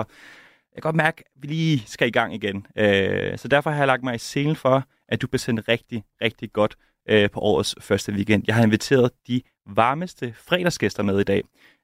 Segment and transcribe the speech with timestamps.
[0.75, 2.67] Jeg kan godt mærke, at vi lige skal i gang igen.
[2.77, 6.05] Øh, så derfor har jeg lagt mig i selen for, at du bliver sendt rigtig,
[6.23, 6.77] rigtig godt
[7.09, 8.45] øh, på årets første weekend.
[8.47, 11.43] Jeg har inviteret de varmeste fredagsgæster med i dag,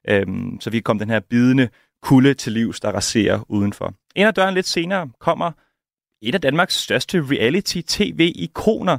[0.09, 0.25] øh,
[0.59, 1.69] så vi kan komme den her bidende
[2.01, 3.93] kulde til livs, der raserer udenfor.
[4.15, 5.51] Ind ad døren lidt senere kommer
[6.21, 8.97] et af Danmarks største reality-tv-ikoner.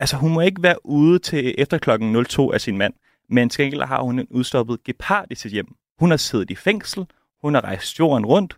[0.00, 2.94] Altså, hun må ikke være ude til efter klokken 02 af sin mand,
[3.28, 5.76] men til gengæld har hun en udstoppet gepard i sit hjem.
[5.98, 7.06] Hun har siddet i fængsel,
[7.42, 8.56] hun har rejst jorden rundt,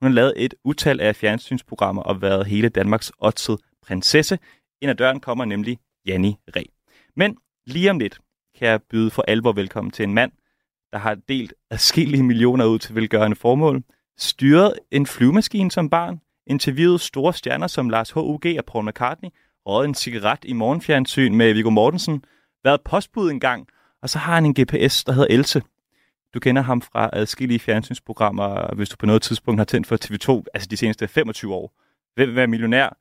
[0.00, 4.38] hun har lavet et utal af fjernsynsprogrammer og været hele Danmarks oddset prinsesse.
[4.80, 6.64] Ind ad døren kommer nemlig Janni Re.
[7.16, 8.18] Men lige om lidt
[8.58, 10.32] kan jeg byde for alvor velkommen til en mand,
[10.92, 13.82] der har delt adskillige millioner ud til velgørende formål,
[14.18, 18.58] styret en flyvemaskine som barn, interviewet store stjerner som Lars H.U.G.
[18.58, 19.30] og Paul McCartney,
[19.66, 22.24] røget en cigaret i morgenfjernsyn med Viggo Mortensen,
[22.64, 23.68] været postbud engang,
[24.02, 25.62] og så har han en GPS, der hedder Else.
[26.34, 30.44] Du kender ham fra adskillige fjernsynsprogrammer, hvis du på noget tidspunkt har tændt for TV2,
[30.54, 31.72] altså de seneste 25 år.
[32.14, 32.96] Hvem vil være millionær?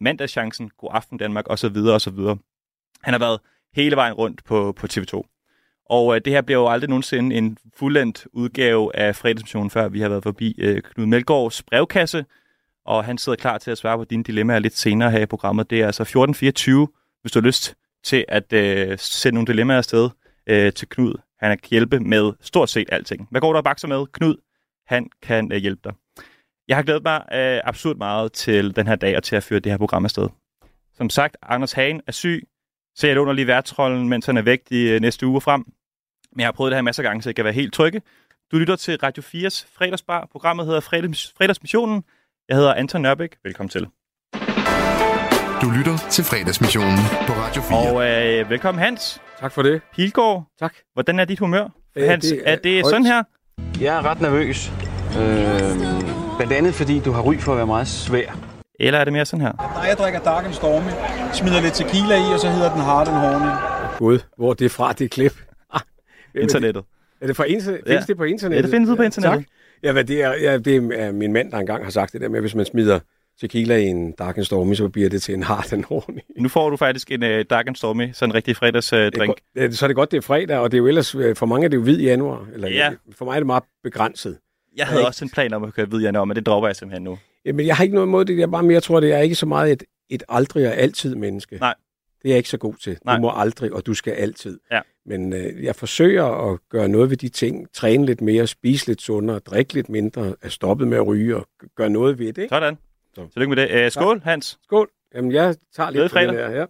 [0.00, 1.76] Mandagschancen, God Aften Danmark osv.
[1.76, 2.18] osv.
[3.02, 3.40] Han har været
[3.74, 5.22] hele vejen rundt på, på TV2.
[5.90, 10.00] Og øh, det her bliver jo aldrig nogensinde en fuldendt udgave af fredagsmissionen, før vi
[10.00, 12.24] har været forbi øh, Knud Melgaards brevkasse,
[12.84, 15.70] og han sidder klar til at svare på dine dilemmaer lidt senere her i programmet.
[15.70, 16.88] Det er altså 1424,
[17.20, 20.10] hvis du har lyst til at øh, sende nogle dilemmaer afsted
[20.46, 21.14] øh, til Knud.
[21.40, 23.28] Han kan hjælpe med stort set alting.
[23.30, 24.06] Hvad går der og bakser med?
[24.06, 24.34] Knud,
[24.86, 25.92] han kan øh, hjælpe dig.
[26.68, 29.60] Jeg har glædet mig øh, absurd meget til den her dag og til at føre
[29.60, 30.28] det her program afsted.
[30.94, 32.48] Som sagt, Anders Hagen er syg,
[32.94, 35.64] så jeg låner lige værtrollen, mens han er væk de øh, næste uger frem.
[36.32, 38.02] Men jeg har prøvet det her masser af gange, så jeg kan være helt trygge.
[38.52, 40.28] Du lytter til Radio 4's fredagsbar.
[40.32, 42.04] Programmet hedder Fredags, Fredagsmissionen.
[42.48, 43.36] Jeg hedder Anton Nørbæk.
[43.44, 43.86] Velkommen til.
[45.66, 47.78] Du lytter til fredagsmissionen på Radio 4.
[47.78, 49.20] Og øh, velkommen Hans.
[49.40, 49.80] Tak for det.
[49.94, 50.44] Pilgaard.
[50.58, 50.74] Tak.
[50.94, 51.68] Hvordan er dit humør?
[51.96, 52.86] Øh, Hans, det er, er det højt.
[52.86, 53.22] sådan her?
[53.80, 54.72] Jeg er ret nervøs.
[55.18, 58.38] Øh, blandt andet fordi du har ry for at være meget svær.
[58.80, 59.52] Eller er det mere sådan her?
[59.52, 60.90] Nej, jeg drikker Dark and Stormy,
[61.32, 63.50] smider lidt tequila i, og så hedder den Hard and Horny.
[63.98, 65.34] Gud, hvor er det fra, det klip?
[65.74, 65.80] Ah,
[66.34, 66.40] er?
[66.40, 66.84] Internettet.
[67.20, 67.80] Er det fra internet?
[67.86, 67.90] Ja.
[67.90, 68.56] Findes det på internettet?
[68.56, 69.38] Ja, det findes ude på internettet.
[69.38, 69.46] Tak.
[69.82, 72.28] Ja, hvad det er, ja, det er min mand, der engang har sagt det der
[72.28, 72.98] med, at hvis man smider
[73.40, 76.18] tequila i en Dark and Stormy, så bliver det til en hard and horny.
[76.38, 79.14] Nu får du faktisk en uh, Dark and Stormy, sådan en rigtig fredagsdrink.
[79.14, 79.38] Uh, drink.
[79.56, 81.46] godt- Så er det godt, det er fredag, og det er jo ellers, øh, for
[81.46, 82.46] mange er det jo hvid januar.
[82.54, 82.90] Eller, Ja.
[83.12, 84.38] For mig er det meget begrænset.
[84.76, 86.76] jeg havde ikke- også en plan om at køre videre om, men det dropper jeg
[86.76, 87.18] simpelthen nu.
[87.44, 88.38] Men jeg har ikke noget imod det.
[88.38, 91.14] Jeg bare mere jeg tror, det er ikke så meget et, et aldrig og altid
[91.14, 91.56] menneske.
[91.60, 91.74] Nej.
[92.22, 92.98] Det er jeg ikke så god til.
[93.04, 93.14] Nej.
[93.16, 94.58] Du må aldrig, og du skal altid.
[94.72, 94.80] Ja.
[95.06, 97.66] Men øh, jeg forsøger at gøre noget ved de ting.
[97.74, 101.46] Træne lidt mere, spise lidt sundere, drikke lidt mindre, er stoppet med at ryge og
[101.76, 102.42] gøre noget ved det.
[102.42, 102.52] Ikke?
[102.54, 102.78] Sådan.
[103.16, 103.28] Så.
[103.32, 103.86] Tillykke med det.
[103.86, 104.58] Uh, skål, Hans.
[104.64, 104.90] Skål.
[105.14, 106.34] Jamen, jeg tager lidt på det fredag.
[106.34, 106.50] der.
[106.50, 106.64] Ja.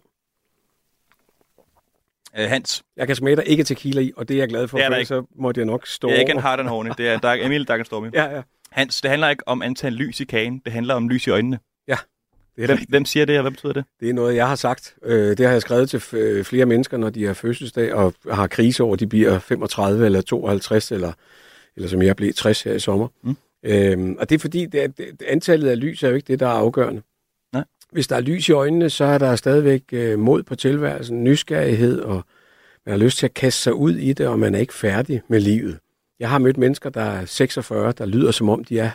[2.43, 4.67] Uh, Hans, Jeg kan smage, der ikke er tequila i, og det er jeg glad
[4.67, 6.89] for, for så måtte jeg nok stå det er ikke en hard and horny.
[6.97, 8.09] Det er Dark, Emil Dark and Stormy.
[8.13, 8.41] Ja, ja.
[8.71, 10.61] Hans, det handler ikke om antal lys i kagen.
[10.65, 11.59] Det handler om lys i øjnene.
[12.57, 13.85] Det er, Hvem, hvem siger det, og hvad betyder det?
[13.99, 14.95] det er noget, jeg har sagt.
[15.03, 18.47] Øh, det har jeg skrevet til øh, flere mennesker, når de har fødselsdag og har
[18.47, 21.11] krise over, de bliver 35 eller 52, eller,
[21.75, 23.07] eller som jeg blev 60 her i sommer.
[23.23, 23.37] Mm.
[23.63, 26.39] Øhm, og det er fordi, det er, det, antallet af lys er jo ikke det,
[26.39, 27.01] der er afgørende.
[27.53, 27.63] Nej.
[27.91, 31.99] Hvis der er lys i øjnene, så er der stadigvæk øh, mod på tilværelsen, nysgerrighed,
[31.99, 32.23] og
[32.85, 35.21] man har lyst til at kaste sig ud i det, og man er ikke færdig
[35.27, 35.79] med livet.
[36.19, 38.89] Jeg har mødt mennesker, der er 46, der lyder som om, de er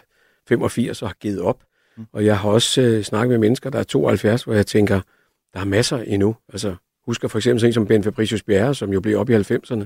[0.49, 1.62] 85 og har givet op.
[1.97, 2.06] Mm.
[2.12, 5.01] Og jeg har også øh, snakket med mennesker, der er 72, hvor jeg tænker,
[5.55, 6.37] der er masser endnu.
[6.53, 6.75] Altså,
[7.06, 9.84] husker for eksempel sådan en som Ben Fabricius Bjerre, som jo blev op i 90'erne.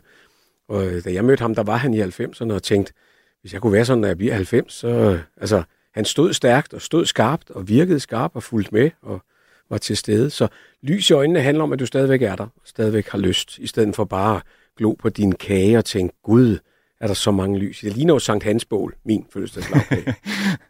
[0.69, 2.93] Og øh, da jeg mødte ham, der var han i 90'erne og tænkte,
[3.41, 5.19] hvis jeg kunne være sådan, når jeg bliver 90, så...
[5.37, 5.63] Altså,
[5.97, 9.23] han stod stærkt og stod skarpt og virkede skarp og fulgte med og
[9.71, 10.31] var til stede.
[10.31, 10.49] Så
[10.83, 13.67] lys i øjnene handler om, at du stadigvæk er der og stadigvæk har lyst, i
[13.67, 14.43] stedet for bare at
[14.77, 16.59] glo på din kage og tænke, gud,
[17.01, 17.81] er der så mange lys.
[17.81, 20.15] Det ligner jo Sankt Hans bål, min fødselsdagslagkage.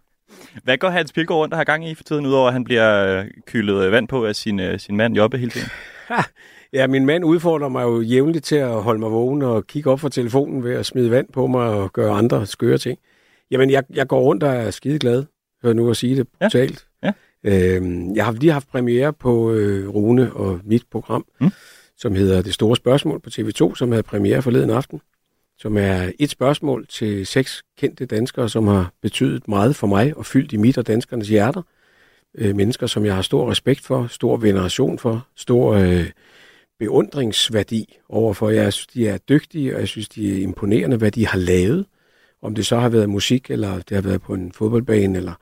[0.64, 3.18] Hvad går Hans Pilgaard rundt og har gang i for tiden, udover at han bliver
[3.18, 5.68] øh, kølet øh, vand på af sin, øh, sin mand Jobbe hele tiden?
[6.72, 10.00] Ja, min mand udfordrer mig jo jævnligt til at holde mig vågen og kigge op
[10.00, 12.98] fra telefonen ved at smide vand på mig og gøre andre skøre ting.
[13.50, 15.24] Jamen, jeg, jeg går rundt og er skide glad,
[15.62, 16.44] hør nu at sige det Ja.
[16.46, 16.86] brutalt.
[17.02, 17.12] Ja.
[17.44, 21.50] Øhm, jeg har lige haft premiere på øh, Rune og mit program, Mm.
[21.98, 25.00] som hedder Det Store Spørgsmål på TV2, som havde premiere forleden aften.
[25.58, 30.26] som er et spørgsmål til seks kendte danskere, som har betydet meget for mig og
[30.26, 31.62] fyldt i mit og danskernes hjerter.
[32.38, 36.04] Øh, mennesker, som jeg har stor respekt for, stor veneration for, stor øh,
[36.78, 38.50] beundringsværdi overfor.
[38.50, 41.87] Jeg synes, de er dygtige, og jeg synes, de er imponerende, hvad de har lavet.
[42.43, 45.32] Om det så har været musik, eller det har været på en fodboldbane, eller,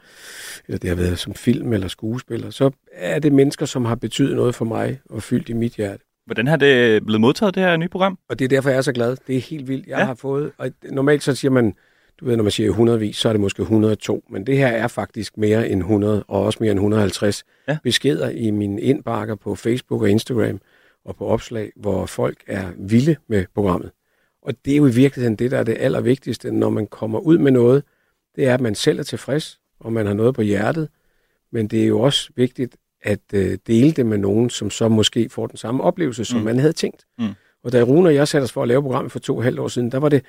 [0.67, 4.37] eller det har været som film eller skuespiller, så er det mennesker, som har betydet
[4.37, 6.05] noget for mig og fyldt i mit hjerte.
[6.27, 8.19] Hvordan har det blevet modtaget, det her nye program?
[8.29, 9.17] Og det er derfor, jeg er så glad.
[9.27, 9.87] Det er helt vildt.
[9.87, 10.05] Jeg ja.
[10.05, 11.75] har fået, og normalt så siger man,
[12.21, 14.89] du ved, når man siger 100 så er det måske 102, men det her er
[14.89, 17.79] faktisk mere end 100, og også mere end 150 ja.
[17.83, 20.61] beskeder i mine indbakker på Facebook og Instagram
[21.05, 23.91] og på opslag, hvor folk er vilde med programmet.
[24.43, 27.39] Og det er jo i virkeligheden det, der er det allervigtigste, når man kommer ud
[27.39, 27.83] med noget,
[28.37, 30.89] det er, at man selv er tilfreds, og man har noget på hjertet,
[31.53, 35.29] men det er jo også vigtigt at øh, dele det med nogen, som så måske
[35.29, 36.45] får den samme oplevelse, som mm.
[36.45, 37.07] man havde tænkt.
[37.19, 37.29] Mm.
[37.65, 39.59] Og da Rune og jeg satte os for at lave programmet for to og halvt
[39.59, 40.25] år siden, der var, det,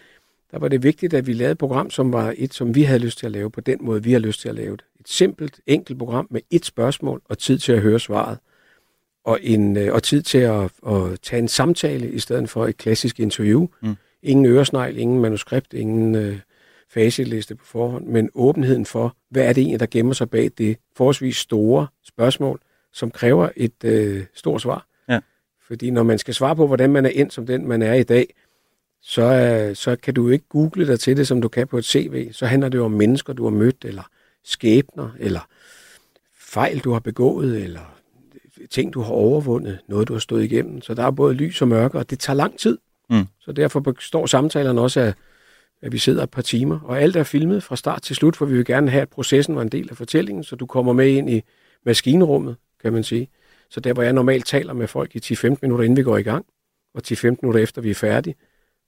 [0.52, 3.00] der var det vigtigt, at vi lavede et program, som var et, som vi havde
[3.00, 4.86] lyst til at lave, på den måde, vi har lyst til at lave det.
[5.00, 8.38] Et simpelt, enkelt program med et spørgsmål og tid til at høre svaret.
[9.26, 12.78] Og, en, øh, og tid til at, at tage en samtale i stedet for et
[12.78, 13.68] klassisk interview.
[13.82, 13.96] Mm.
[14.24, 16.40] Ingen øresnegl, ingen manuskript, ingen øh,
[16.90, 20.78] facitliste på forhånd, men åbenheden for, hvad er det egentlig, der gemmer sig bag det
[20.96, 22.60] forholdsvis store spørgsmål,
[22.94, 24.88] som kræver et øh, stort svar.
[25.10, 25.20] Ja.
[25.68, 28.04] Fordi når man skal svare på, hvordan man er ind som den, man er i
[28.04, 28.34] dag,
[29.02, 31.86] så, øh, så kan du ikke google dig til det, som du kan på et
[31.86, 32.32] CV.
[32.32, 34.04] Så handler det jo om mennesker, du har mødt, eller
[34.44, 35.48] skæbner, eller
[36.40, 37.95] fejl, du har begået, eller
[38.72, 40.82] ting, du har overvundet, noget, du har stået igennem.
[40.82, 42.78] Så der er både lys og mørke, og det tager lang tid.
[43.10, 43.26] Mm.
[43.40, 45.14] Så derfor består samtalerne også af,
[45.82, 48.46] at vi sidder et par timer, og alt er filmet fra start til slut, for
[48.46, 51.08] vi vil gerne have, at processen var en del af fortællingen, så du kommer med
[51.08, 51.42] ind i
[51.86, 53.30] maskinrummet, kan man sige.
[53.70, 56.24] Så der, hvor jeg normalt taler med folk i 10-15 minutter, inden vi går i
[56.24, 56.46] gang,
[56.94, 58.36] og 10-15 minutter efter vi er færdige,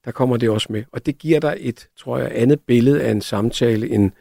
[0.05, 0.83] der kommer det også med.
[0.91, 4.11] Og det giver dig et, tror jeg, andet billede af en samtale, end,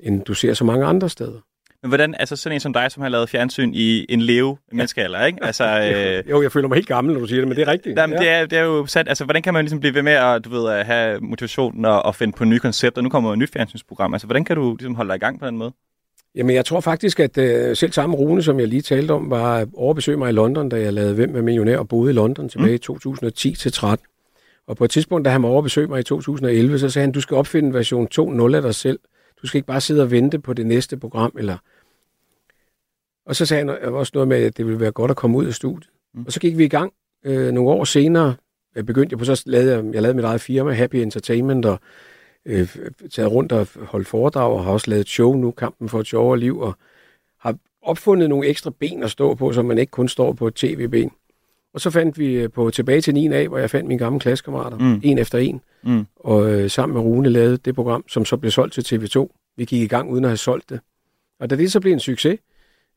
[0.00, 1.40] end du ser så mange andre steder.
[1.82, 5.24] Men hvordan, altså sådan en som dig, som har lavet fjernsyn i en leve menneskealder,
[5.24, 5.44] ikke?
[5.44, 6.30] Altså, øh...
[6.30, 7.98] Jo, jeg føler mig helt gammel, når du siger det, men det er rigtigt.
[7.98, 8.24] Jamen, ja.
[8.24, 9.08] det, er, det er jo sandt.
[9.08, 12.02] Altså, hvordan kan man ligesom blive ved med at, du ved, at have motivationen og,
[12.02, 13.02] og finde på nye koncepter?
[13.02, 14.14] Nu kommer et nyt fjernsynsprogram.
[14.14, 15.72] Altså, hvordan kan du ligesom holde dig i gang på den måde?
[16.34, 19.66] Jamen, jeg tror faktisk, at uh, selv samme Rune, som jeg lige talte om, var
[19.74, 22.80] overbesøg mig i London, da jeg lavede Hvem er millionær og boede i London tilbage
[22.88, 22.94] mm.
[22.94, 24.64] i 2010-13.
[24.66, 27.20] Og på et tidspunkt, da han var overbesøg mig i 2011, så sagde han, du
[27.20, 28.98] skal opfinde version 2.0 af dig selv.
[29.42, 31.58] Du skal ikke bare sidde og vente på det næste program, eller
[33.26, 35.46] og så sagde han også noget med, at det ville være godt at komme ud
[35.46, 35.90] af studiet.
[36.14, 36.24] Mm.
[36.26, 36.92] Og så gik vi i gang.
[37.24, 38.34] Øh, nogle år senere
[38.74, 41.80] jeg begyndte jeg på, så lavede jeg, jeg lavede mit eget firma, Happy Entertainment, og
[42.44, 42.76] øh,
[43.10, 46.06] taget rundt og holdt foredrag, og har også lavet et show nu, Kampen for et
[46.06, 46.74] sjovere liv, og
[47.38, 50.54] har opfundet nogle ekstra ben at stå på, så man ikke kun står på et
[50.54, 51.10] tv-ben.
[51.74, 54.78] Og så fandt vi øh, på tilbage til 9A, hvor jeg fandt mine gamle klassekammerater,
[54.78, 55.00] mm.
[55.04, 56.06] en efter en, mm.
[56.16, 59.28] og øh, sammen med Rune lavede det program, som så blev solgt til TV2.
[59.56, 60.80] Vi gik i gang uden at have solgt det.
[61.40, 62.38] Og da det så blev en succes,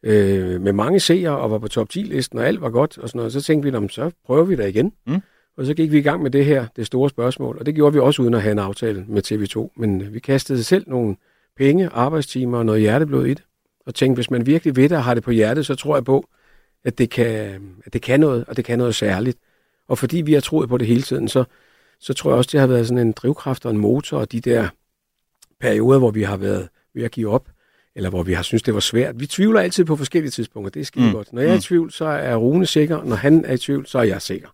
[0.04, 3.20] øh, med mange seere og var på top 10-listen, og alt var godt, og sådan
[3.20, 3.34] noget.
[3.34, 4.94] Så tænkte vi, så prøver vi da igen.
[5.08, 5.22] Mm.
[5.58, 7.94] Og så gik vi i gang med det her, det store spørgsmål, og det gjorde
[7.94, 9.70] vi også uden at have en aftale med TV2.
[9.78, 11.16] Men vi kastede selv nogle
[11.58, 13.44] penge, arbejdstimer og noget hjerteblod i det,
[13.86, 16.06] og tænkte, hvis man virkelig ved det og har det på hjertet, så tror jeg
[16.06, 16.30] på,
[16.86, 19.38] at det kan, at det kan noget, og det kan noget særligt.
[19.88, 21.44] Og fordi vi har troet på det hele tiden, så,
[22.00, 24.42] så tror jeg også, det har været sådan en drivkraft og en motor, og de
[24.42, 24.68] der
[25.60, 27.50] perioder, hvor vi har været ved at give op,
[27.96, 29.20] eller hvor vi har synes det var svært.
[29.20, 31.14] Vi tvivler altid på forskellige tidspunkter, det er skide mm.
[31.14, 31.34] godt.
[31.34, 31.62] Når jeg er i mm.
[31.62, 33.04] tvivl, så er Rune sikker.
[33.04, 34.48] Når han er i tvivl, så er jeg sikker.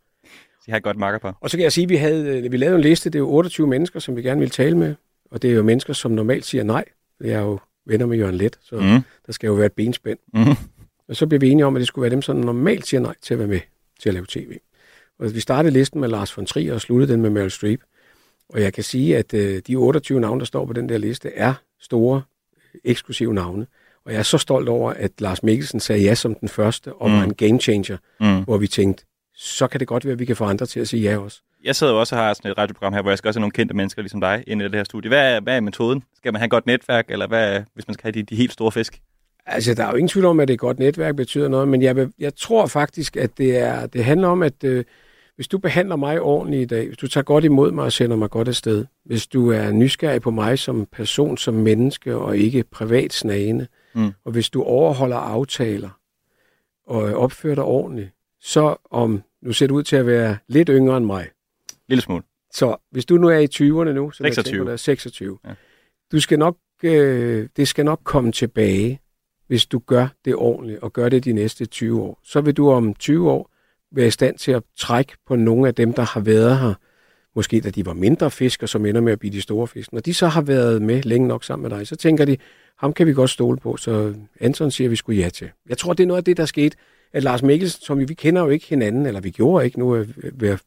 [0.66, 1.32] De har et godt marker på.
[1.42, 3.30] Og så kan jeg sige, at vi, havde, vi lavede en liste, det er jo
[3.30, 4.96] 28 mennesker, som vi gerne vil tale med.
[5.32, 6.86] Og det er jo mennesker, som normalt siger nej.
[7.22, 9.02] Jeg er jo venner med Jørgen Let, så mm.
[9.26, 10.20] der skal jo være et benspænd.
[10.34, 10.56] Mm.
[11.10, 13.16] Og så blev vi enige om, at det skulle være dem, som normalt siger nej
[13.22, 13.60] til at være med
[14.00, 14.58] til at lave tv.
[15.20, 17.80] Og vi startede listen med Lars von Trier og sluttede den med Meryl Streep.
[18.50, 21.30] Og jeg kan sige, at øh, de 28 navne, der står på den der liste,
[21.34, 22.22] er store
[22.84, 23.68] eksklusive navne.
[24.06, 27.10] Og jeg er så stolt over, at Lars Mikkelsen sagde ja som den første, og
[27.10, 27.16] mm.
[27.16, 28.44] var en game changer, mm.
[28.44, 29.04] hvor vi tænkte,
[29.36, 31.42] så kan det godt være, at vi kan få andre til at sige ja også.
[31.64, 33.42] Jeg sidder jo også og har sådan et radioprogram her, hvor jeg skal også have
[33.42, 35.10] nogle kendte mennesker ligesom dig ind i det her studie.
[35.10, 36.04] Hvad er, hvad er metoden?
[36.16, 38.54] Skal man have et godt netværk, eller hvad hvis man skal have de, de helt
[38.54, 39.02] store fisk?
[39.52, 42.10] Altså, der er jo ingen tvivl om, at et godt netværk betyder noget, men jeg,
[42.20, 44.84] jeg tror faktisk, at det, er, det handler om, at øh,
[45.36, 48.16] hvis du behandler mig ordentligt i dag, hvis du tager godt imod mig og sender
[48.16, 52.64] mig godt afsted, hvis du er nysgerrig på mig som person, som menneske og ikke
[52.64, 54.12] privat snagende, mm.
[54.26, 55.90] og hvis du overholder aftaler
[56.88, 58.10] og opfører dig ordentligt,
[58.42, 61.28] så om, nu ser du ud til at være lidt yngre end mig.
[61.88, 62.24] Lille smule.
[62.54, 64.58] Så hvis du nu er i 20'erne nu, så 26.
[64.58, 65.38] Tænker, er 26.
[65.46, 65.54] Ja.
[66.12, 69.00] Du skal nok, øh, det skal nok komme tilbage,
[69.50, 72.20] hvis du gør det ordentligt og gør det de næste 20 år.
[72.24, 73.52] Så vil du om 20 år
[73.92, 76.74] være i stand til at trække på nogle af dem, der har været her
[77.36, 79.94] måske da de var mindre fisk, og som ender med at blive de store fisk.
[79.94, 82.38] Når de så har været med længe nok sammen med dig, så tænker de,
[82.78, 85.50] ham kan vi godt stole på, så Anton siger, at vi skulle ja til.
[85.70, 86.78] Jeg tror, det er noget af det, der skete,
[87.14, 90.06] at Lars Mikkelsen, som vi, kender jo ikke hinanden, eller vi gjorde ikke, nu er
[90.42, 90.58] jeg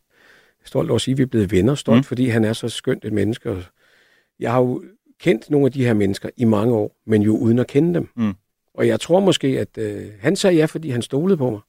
[0.65, 2.05] stolt over at sige, at vi er blevet venner, stolt, mm.
[2.05, 3.65] fordi han er så skønt et menneske.
[4.41, 4.83] Jeg har jo
[5.21, 8.09] kendt nogle af de her mennesker i mange år, men jo uden at kende dem.
[8.17, 8.35] Mm.
[8.83, 11.61] Og jeg tror måske, at øh, han sagde ja, fordi han stolede på mig.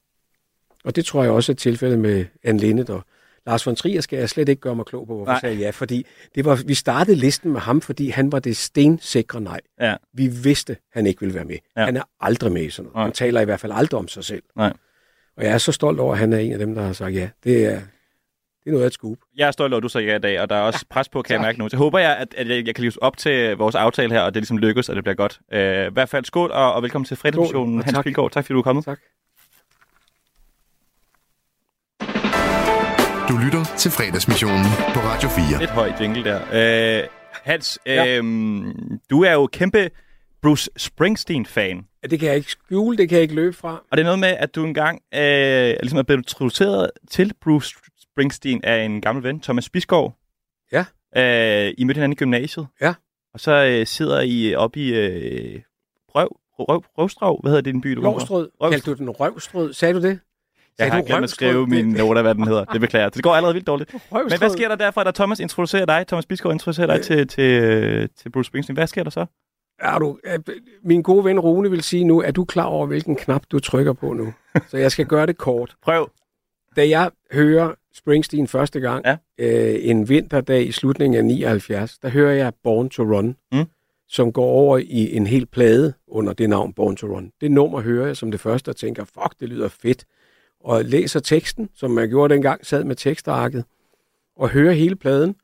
[0.84, 3.02] Og det tror jeg også er tilfældet med Anne Linnet og
[3.46, 5.34] Lars von Trier skal jeg slet ikke gøre mig klog på, hvorfor Nej.
[5.34, 5.70] jeg sagde ja.
[5.70, 9.60] Fordi det var, vi startede listen med ham, fordi han var det stensikre nej.
[9.80, 9.96] Ja.
[10.12, 11.56] Vi vidste, han ikke ville være med.
[11.76, 11.84] Ja.
[11.84, 12.94] Han er aldrig med i sådan noget.
[12.94, 13.04] Nej.
[13.04, 14.42] Han taler i hvert fald aldrig om sig selv.
[14.56, 14.72] Nej.
[15.36, 17.14] Og jeg er så stolt over, at han er en af dem, der har sagt
[17.14, 17.28] ja.
[17.44, 17.80] Det er,
[18.64, 19.16] det er noget af et scoop.
[19.36, 21.08] Jeg er stolt over, at du sagde ja i dag, og der er også pres
[21.08, 21.46] på, kan jeg tak.
[21.46, 21.68] mærke nu.
[21.68, 24.34] Så håber jeg, at, at jeg, jeg kan leve op til vores aftale her, og
[24.34, 25.40] det ligesom lykkes, og det bliver godt.
[25.52, 28.04] Uh, I hvert fald skål, og, og velkommen til fredagsmissionen, Hans tak.
[28.04, 28.30] Pilgaard.
[28.30, 28.84] Tak fordi du er kommet.
[28.84, 28.98] Tak.
[33.28, 35.58] Du lytter til fredagsmissionen på Radio 4.
[35.58, 37.02] Lidt høj jingle der.
[37.02, 37.08] Uh,
[37.44, 38.16] Hans, Ja.
[38.18, 38.72] øhm,
[39.10, 39.90] du er jo kæmpe
[40.42, 41.86] Bruce Springsteen-fan.
[42.02, 43.70] Ja, Det kan jeg ikke skjule, det kan jeg ikke løbe fra.
[43.90, 45.20] Og det er noget med, at du engang øh,
[45.82, 47.74] ligesom er blevet introduceret til Bruce
[48.18, 50.14] Springsteen af en gammel ven, Thomas Biskov.
[50.72, 50.84] Ja.
[51.16, 52.66] Øh, I mødte hinanden i gymnasiet.
[52.80, 52.94] Ja.
[53.34, 55.60] Og så øh, sidder I oppe i øh,
[56.14, 56.28] Røv,
[56.58, 57.40] Røv, Røvstrov.
[57.42, 58.00] Hvad hedder det, den by, du?
[58.00, 58.50] Lovstrød.
[58.60, 58.70] Røvstrød.
[58.70, 59.72] Kaldte du den røvstrød?
[59.72, 60.20] Sagde du det?
[60.78, 61.28] Jeg har glemt at Røvstrød?
[61.28, 62.64] skrive mine noter, hvad den hedder.
[62.64, 63.08] Det beklager.
[63.08, 63.94] Det går allerede vildt dårligt.
[63.94, 64.30] Røvstrød.
[64.30, 67.02] Men hvad sker der derfra, da Thomas introducerer dig, Thomas Biskov introducerer dig Øh.
[67.04, 68.76] til, til, øh, til Bruce Springsteen?
[68.76, 69.26] Hvad sker der så?
[69.78, 70.18] Er du,
[70.84, 73.92] min gode ven Rune vil sige nu, er du klar over, hvilken knap du trykker
[73.92, 74.32] på nu?
[74.70, 75.74] Så jeg skal gøre det kort.
[75.82, 76.10] Prøv.
[76.76, 79.16] Da jeg hører Springsteen første gang, Ja.
[79.38, 83.64] øh, en vinterdag i slutningen af 79, der hører jeg Born to Run, Mm.
[84.08, 87.30] som går over i en hel plade under det navn Born to Run.
[87.40, 90.04] Det nummer hører jeg som det første og tænker, fuck, det lyder fedt.
[90.60, 93.64] Og læser teksten, som jeg gjorde dengang, sad med tekstarket,
[94.36, 95.36] og hører hele pladen,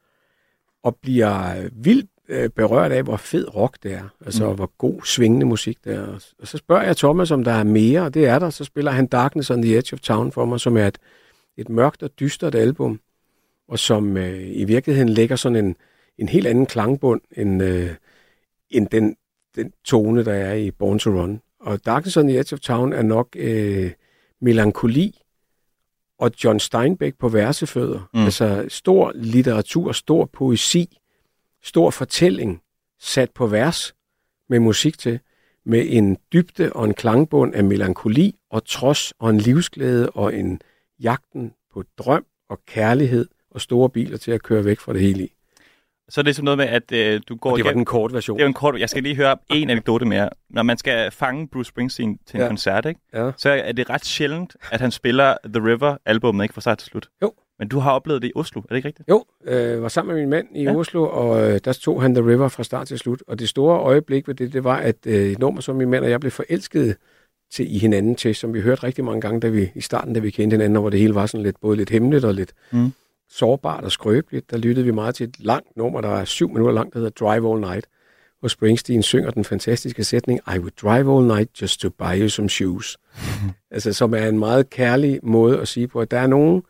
[0.83, 4.09] og bliver vildt øh, berørt af, hvor fed rock det er.
[4.27, 4.55] Altså, mm.
[4.57, 6.07] hvor god svingende musik det er.
[6.39, 8.51] Og så spørger jeg Thomas, om der er mere, og det er der.
[8.51, 10.99] Så spiller han Darkness on the Edge of Town for mig, som er et,
[11.57, 13.01] et mørkt og dystert album,
[13.69, 15.77] og som øh, i virkeligheden lægger sådan en,
[16.19, 17.91] en helt anden klangbund, end, øh,
[18.71, 19.17] end den,
[19.57, 21.41] den tone, der er i Born to Run.
[21.61, 23.93] Og Darkness on the Edge of Town er nok øh,
[24.41, 25.21] melankoli
[26.19, 28.09] og John Steinbeck på versefødder.
[28.15, 28.25] Mm.
[28.25, 30.99] Altså stor litteratur, stor poesi,
[31.63, 32.63] stor fortælling
[32.99, 33.95] sat på vers
[34.49, 35.21] med musik til,
[35.65, 40.61] med en dybde og en klangbund af melankoli og trods og en livsglæde og en
[41.03, 45.25] jagten på drøm og kærlighed og store biler til at køre væk fra det hele
[45.25, 45.33] i.
[46.09, 48.15] Så er det sådan noget med, at øh, du går Og det var den korte
[48.15, 48.37] version.
[48.37, 48.81] Det er jo en kort...
[48.81, 50.29] Jeg skal lige høre en anekdote mere.
[50.51, 52.47] Når man skal fange Bruce Springsteen til en ja.
[52.47, 53.01] Koncert, ikke?
[53.15, 53.31] Ja.
[53.37, 57.09] så er det ret sjældent, at han spiller The River-albummet ikke fra start til slut.
[57.23, 57.33] Jo.
[57.59, 59.09] Men du har oplevet det i Oslo, er det ikke rigtigt?
[59.09, 60.75] Jo, øh, var sammen med min mand i Ja.
[60.75, 63.23] Oslo, og øh, der tog han The River fra start til slut.
[63.27, 66.05] Og det store øjeblik ved det, det var, at øh, et nummer, som min mand
[66.05, 66.97] og jeg blev forelsket
[67.53, 70.21] til i hinanden til, som vi hørte rigtig mange gange, da vi i starten, da
[70.21, 72.53] vi kendte hinanden, og hvor det hele var sådan lidt, både lidt hemmeligt og lidt
[72.73, 72.79] Mm.
[72.79, 72.93] mm.
[73.31, 74.51] sårbart og skrøbeligt.
[74.51, 77.27] Der lyttede vi meget til et langt nummer, der er syv minutter langt, der hedder
[77.27, 77.87] Drive All Night,
[78.41, 82.29] hvor Springsteen synger den fantastiske sætning, I would drive all night just to buy you
[82.29, 82.97] some shoes.
[83.71, 86.63] altså, som er en meget kærlig måde at sige på, at der er nogle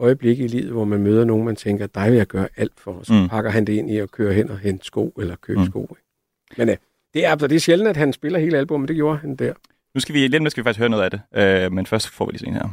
[0.00, 2.92] øjeblikke i livet, hvor man møder nogen, man tænker, dig vil jeg gøre alt for,
[2.92, 3.18] og så Mm.
[3.18, 3.28] mm.
[3.28, 5.64] pakker han det ind i at køre hen og hente sko, eller købe Mm.
[5.64, 5.70] mm.
[5.70, 5.82] sko.
[5.90, 6.58] Ikke?
[6.58, 6.76] Men øh,
[7.14, 9.52] det er, altså, det er sjældent, at han spiller hele albumet, det gjorde han der.
[9.94, 12.08] Nu skal vi, lidt lidt skal vi faktisk høre noget af det, øh, men først
[12.08, 12.68] får vi lige sådan en her.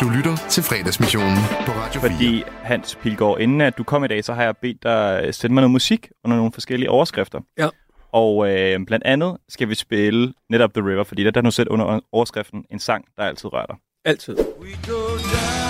[0.00, 2.10] Du lytter til fredagsmissionen på Radio 4.
[2.10, 5.54] Fordi Hans Pilgaard, inden at du kom i dag, så har jeg bedt dig sende
[5.54, 7.40] mig noget musik under nogle forskellige overskrifter.
[7.58, 7.68] Ja.
[8.12, 11.50] Og øh, blandt andet skal vi spille netop The River, fordi der, der er nu
[11.50, 13.76] sæt under overskriften en sang, der altid rører dig.
[14.04, 14.36] Altid.
[14.36, 15.67] We go down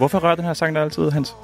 [0.00, 1.34] Hvorfor rører den her sang der altid, Hans?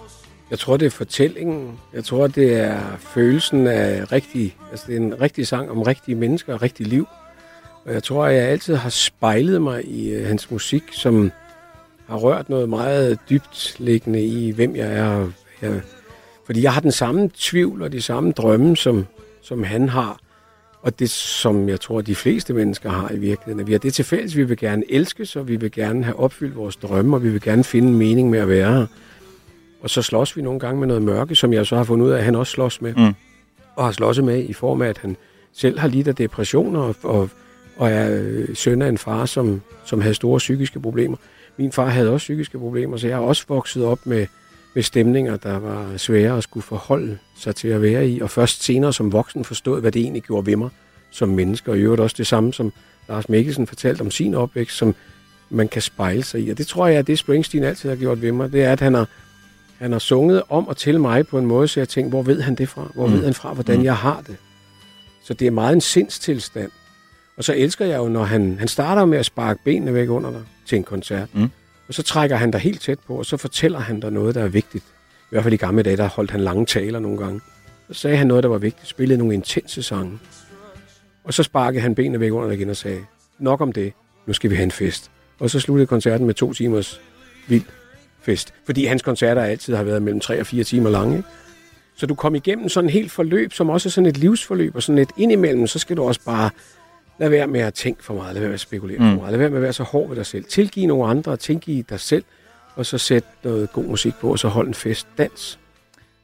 [0.50, 1.78] Jeg tror, det er fortællingen.
[1.94, 4.56] Jeg tror, det er følelsen af rigtig...
[4.70, 7.06] Altså, det er en rigtig sang om rigtige mennesker og rigtig liv.
[7.84, 11.32] Og jeg tror, at jeg altid har spejlet mig i øh, hans musik, som
[12.08, 15.28] har rørt noget meget dybt liggende i, hvem jeg er.
[15.62, 15.80] Jeg,
[16.46, 19.06] fordi jeg har den samme tvivl og de samme drømme, som,
[19.42, 20.18] som han har.
[20.87, 23.66] Og det, som jeg tror, de fleste mennesker har i virkeligheden.
[23.66, 24.37] Vi har det til fælles.
[24.37, 27.40] Vi vil gerne elskes, og vi vil gerne have opfyldt vores drømme, og vi vil
[27.40, 28.87] gerne finde en mening med at være her.
[29.83, 32.11] Og så slås vi nogle gange med noget mørke, som jeg så har fundet ud
[32.11, 32.95] af, at han også slås med.
[32.95, 33.14] Mm.
[33.76, 35.16] Og har slåsset med i form af, at han
[35.52, 37.31] selv har lidt af depressioner og, og
[37.76, 41.16] og er øh, søn af en far, som, som havde store psykiske problemer.
[41.57, 44.26] Min far havde også psykiske problemer, så jeg har også vokset op med,
[44.76, 48.62] med stemninger, der var svære at skulle forholde sig til at være i, og først
[48.62, 50.68] senere som voksen forstod, hvad det egentlig gjorde ved mig
[51.11, 52.73] som menneske, og i øvrigt også det samme, som
[53.09, 54.95] Lars Mikkelsen fortalte om sin opvækst, som
[55.50, 56.50] man kan spejle sig i.
[56.50, 58.80] Og det tror jeg, at det Springsteen altid har gjort ved mig, det er, at
[58.80, 59.09] han har,
[59.78, 62.40] han har sunget om og til mig på en måde, så jeg tænkte, hvor ved
[62.40, 62.90] han det fra?
[62.95, 63.12] Hvor mm.
[63.12, 63.85] ved han fra, hvordan mm.
[63.85, 64.37] jeg har det?
[65.25, 66.71] Så det er meget en sindstilstand.
[67.37, 70.30] Og så elsker jeg jo, når han, han starter med at sparke benene væk under
[70.30, 71.28] dig til en koncert.
[71.35, 71.50] Mm.
[71.88, 74.45] Og så trækker han dig helt tæt på, og så fortæller han dig noget, der
[74.45, 74.85] er vigtigt.
[74.85, 77.40] I hvert fald i gamle dage, der holdt han lange taler nogle gange.
[77.88, 78.88] Så sagde han noget, der var vigtigt.
[78.88, 80.19] Spillede nogle intense sange.
[81.25, 83.00] Og så sparkede han benene væk under dig igen og sagde,
[83.38, 83.93] nok om det,
[84.26, 85.11] nu skal vi have en fest.
[85.38, 87.00] Og så sluttede koncerten med to timers
[87.49, 87.64] vild
[88.23, 88.55] fest.
[88.64, 91.25] Fordi hans koncerter altid har været mellem tre og fire timer lange.
[91.97, 94.83] Så du kom igennem sådan et helt forløb, som også er sådan et livsforløb, og
[94.83, 96.50] sådan et indimellem, så skal du også bare
[97.18, 99.11] lade være med at tænke for meget, lade være med at spekulere mm.
[99.11, 100.44] for meget, lade være med at være så hård ved dig selv.
[100.44, 102.25] Tilgive nogle andre, tilgive dig selv,
[102.75, 105.08] og så sæt noget god musik på, og så hold en fest.
[105.18, 105.58] Dans.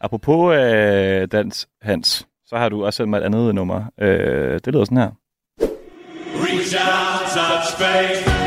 [0.01, 3.85] Apropos øh, dans, Hans, så har du også sendt mig et andet nummer.
[4.01, 5.11] Øh, det lyder sådan her.
[6.35, 8.42] Reach out, touch faith.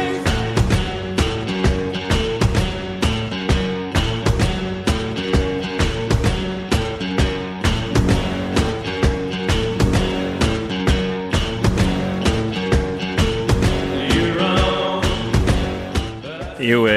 [16.65, 16.87] Det er jo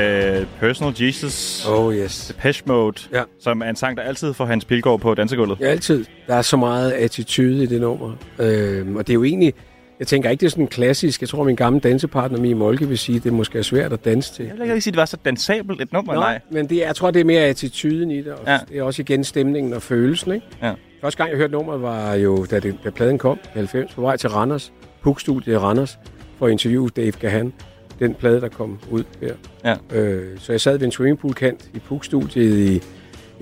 [0.40, 2.26] øh, Personal Jesus, Oh yes.
[2.36, 3.22] Depeche Mode, Ja.
[3.40, 5.60] som er en sang, der altid får Hans Pilgaard på dansegulvet.
[5.60, 6.04] Ja, altid.
[6.26, 8.12] Der er så meget attitude i det nummer.
[8.38, 9.54] Øhm, og det er jo egentlig,
[9.98, 11.20] jeg tænker ikke, det er sådan klassisk.
[11.20, 14.04] Jeg tror, min gamle dansepartner, Mie Molke, vil sige, at det måske er svært at
[14.04, 14.44] danse til.
[14.44, 16.40] Jeg vil ikke sige, at det var så dansabelt et nummer, nej.
[16.50, 18.32] men det, jeg tror, det er mere attituden i det.
[18.32, 18.58] Og Ja.
[18.68, 20.32] Det er også igen stemningen og følelsen.
[20.32, 20.46] Ikke?
[20.62, 20.72] Ja.
[21.00, 24.00] Første gang, jeg hørte nummeret, var jo, da, det, da pladen kom i 90, på
[24.00, 24.72] vej til Randers,
[25.02, 25.98] Puk-studiet i Randers,
[26.38, 27.52] for at interviewe Dave Gahan.
[28.00, 29.34] Den plade, der kom ud her.
[29.64, 29.98] Ja.
[29.98, 32.82] Øh, så jeg sad ved en swimmingpoolkant i Puk-studiet i,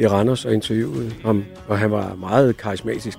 [0.02, 3.18] i Randers og interviewede ham, og han var meget karismatisk.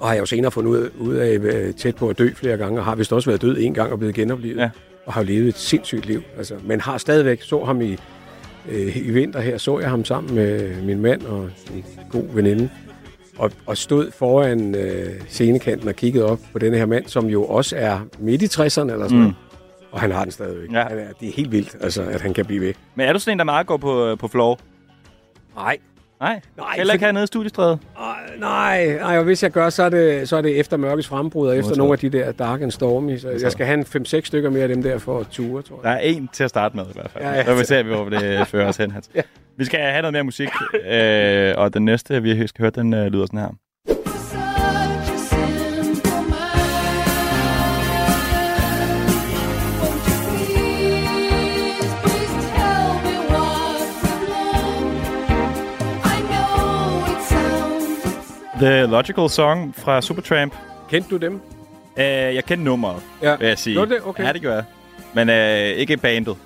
[0.00, 2.56] Og har jeg jo senere fundet ud, ud af øh, tæt på at dø flere
[2.56, 4.56] gange, og har vist også været død en gang og blevet genoplevet.
[4.56, 4.70] Ja.
[5.06, 6.22] Og har levet et sindssygt liv.
[6.38, 7.96] Altså, men har stadigvæk, så ham i,
[8.68, 12.68] øh, i vinter her, så jeg ham sammen med min mand og en god veninde.
[13.38, 17.44] Og, og stod foran øh, scenekanten og kiggede op på denne her mand, som jo
[17.44, 18.68] også er midt i 60'erne eller
[19.08, 19.16] sådan Mm.
[19.20, 19.34] noget.
[19.96, 20.72] Og han har den stadigvæk.
[20.72, 20.82] Ja.
[20.88, 22.74] Han er, det er helt vildt, altså, at han kan blive ved.
[22.94, 24.58] Men er du sådan en, der meget går på, på floor?
[25.56, 25.76] Nej,
[26.20, 26.40] Nej.
[26.56, 27.78] Nej, Heller ikke fordi- hernede i studiestrædet?
[27.98, 31.08] Ej, nej, nej, og hvis jeg gør, så er det, så er det efter mørkets
[31.08, 31.78] frembrud, og efter Modtaget.
[31.78, 33.18] nogle af de der dark and stormy.
[33.18, 35.80] Så jeg skal have en 5-6 stykker mere af dem der for at ture, tror
[35.82, 35.96] Der jeg.
[35.96, 37.24] er en til at starte med i hvert fald.
[37.24, 37.44] Ja, Ja.
[37.44, 39.10] Så vi ser, vi, hvor det fører os hen, Hans.
[39.14, 39.20] Ja.
[39.58, 40.48] Vi skal have noget mere musik,
[40.90, 43.48] øh, og den næste, vi skal høre, den øh, lyder sådan her.
[58.60, 60.52] The Logical Song fra Supertramp.
[60.90, 61.40] Kendte du dem?
[61.98, 63.36] Øh, jeg kender nummeret, Ja.
[63.36, 63.74] vil jeg sige.
[63.74, 64.00] Gjorde det?
[64.06, 64.24] Okay.
[64.24, 64.64] Ja, det gør jeg.
[65.14, 66.36] Men øh, ikke bandet.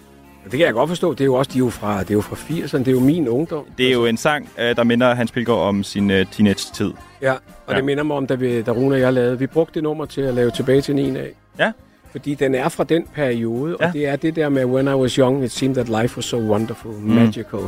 [0.45, 1.13] Det kan jeg godt forstå.
[1.13, 2.79] Det er jo også de er jo fra, det er jo fra 80'erne.
[2.79, 3.65] Det er jo min ungdom.
[3.79, 6.93] Det er jo en sang, øh, der minder Hans Pilgaard om sin øh, teenage-tid.
[7.23, 7.39] Ja, og
[7.71, 7.77] ja.
[7.77, 9.39] det minder mig om, da, vi, da Rune og jeg lavede.
[9.39, 11.31] Vi brugte det nummer til at lave tilbage til 9 af.
[11.59, 11.73] Ja.
[12.11, 13.87] Fordi den er fra den periode, Ja.
[13.87, 16.25] og det er det der med, when I was young, it seemed that life was
[16.25, 17.11] so wonderful, mm.
[17.15, 17.61] magical.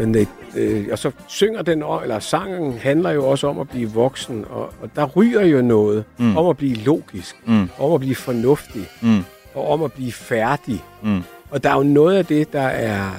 [0.00, 3.90] Men det, øh, og så synger den, eller sangen handler jo også om at blive
[3.90, 6.36] voksen, og, og der ryger jo noget Mm.
[6.36, 7.68] om at blive logisk, Mm.
[7.78, 9.24] om at blive fornuftig, Mm.
[9.54, 10.84] og om at blive færdig.
[11.02, 11.22] Mm.
[11.50, 13.10] Og der er jo noget af det, der er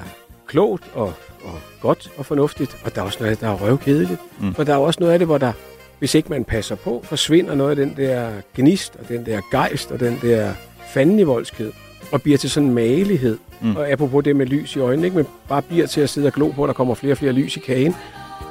[0.46, 1.12] klogt og,
[1.44, 4.20] og godt og fornuftigt, og der er også noget der er røvkedeligt.
[4.40, 4.54] Mm.
[4.54, 5.52] For der er også noget af det, hvor der,
[5.98, 9.90] hvis ikke man passer på, forsvinder noget af den der gnist, og den der gejst,
[9.90, 10.52] og den der
[10.94, 11.72] fandenivoldskhed,
[12.12, 13.38] og bliver til sådan en magelighed.
[13.62, 13.76] Mm.
[13.76, 15.16] Og apropos det med lys i øjnene, ikke?
[15.16, 17.32] men bare bliver til at sidde og glo på, at der kommer flere og flere
[17.32, 17.94] lys i kagen,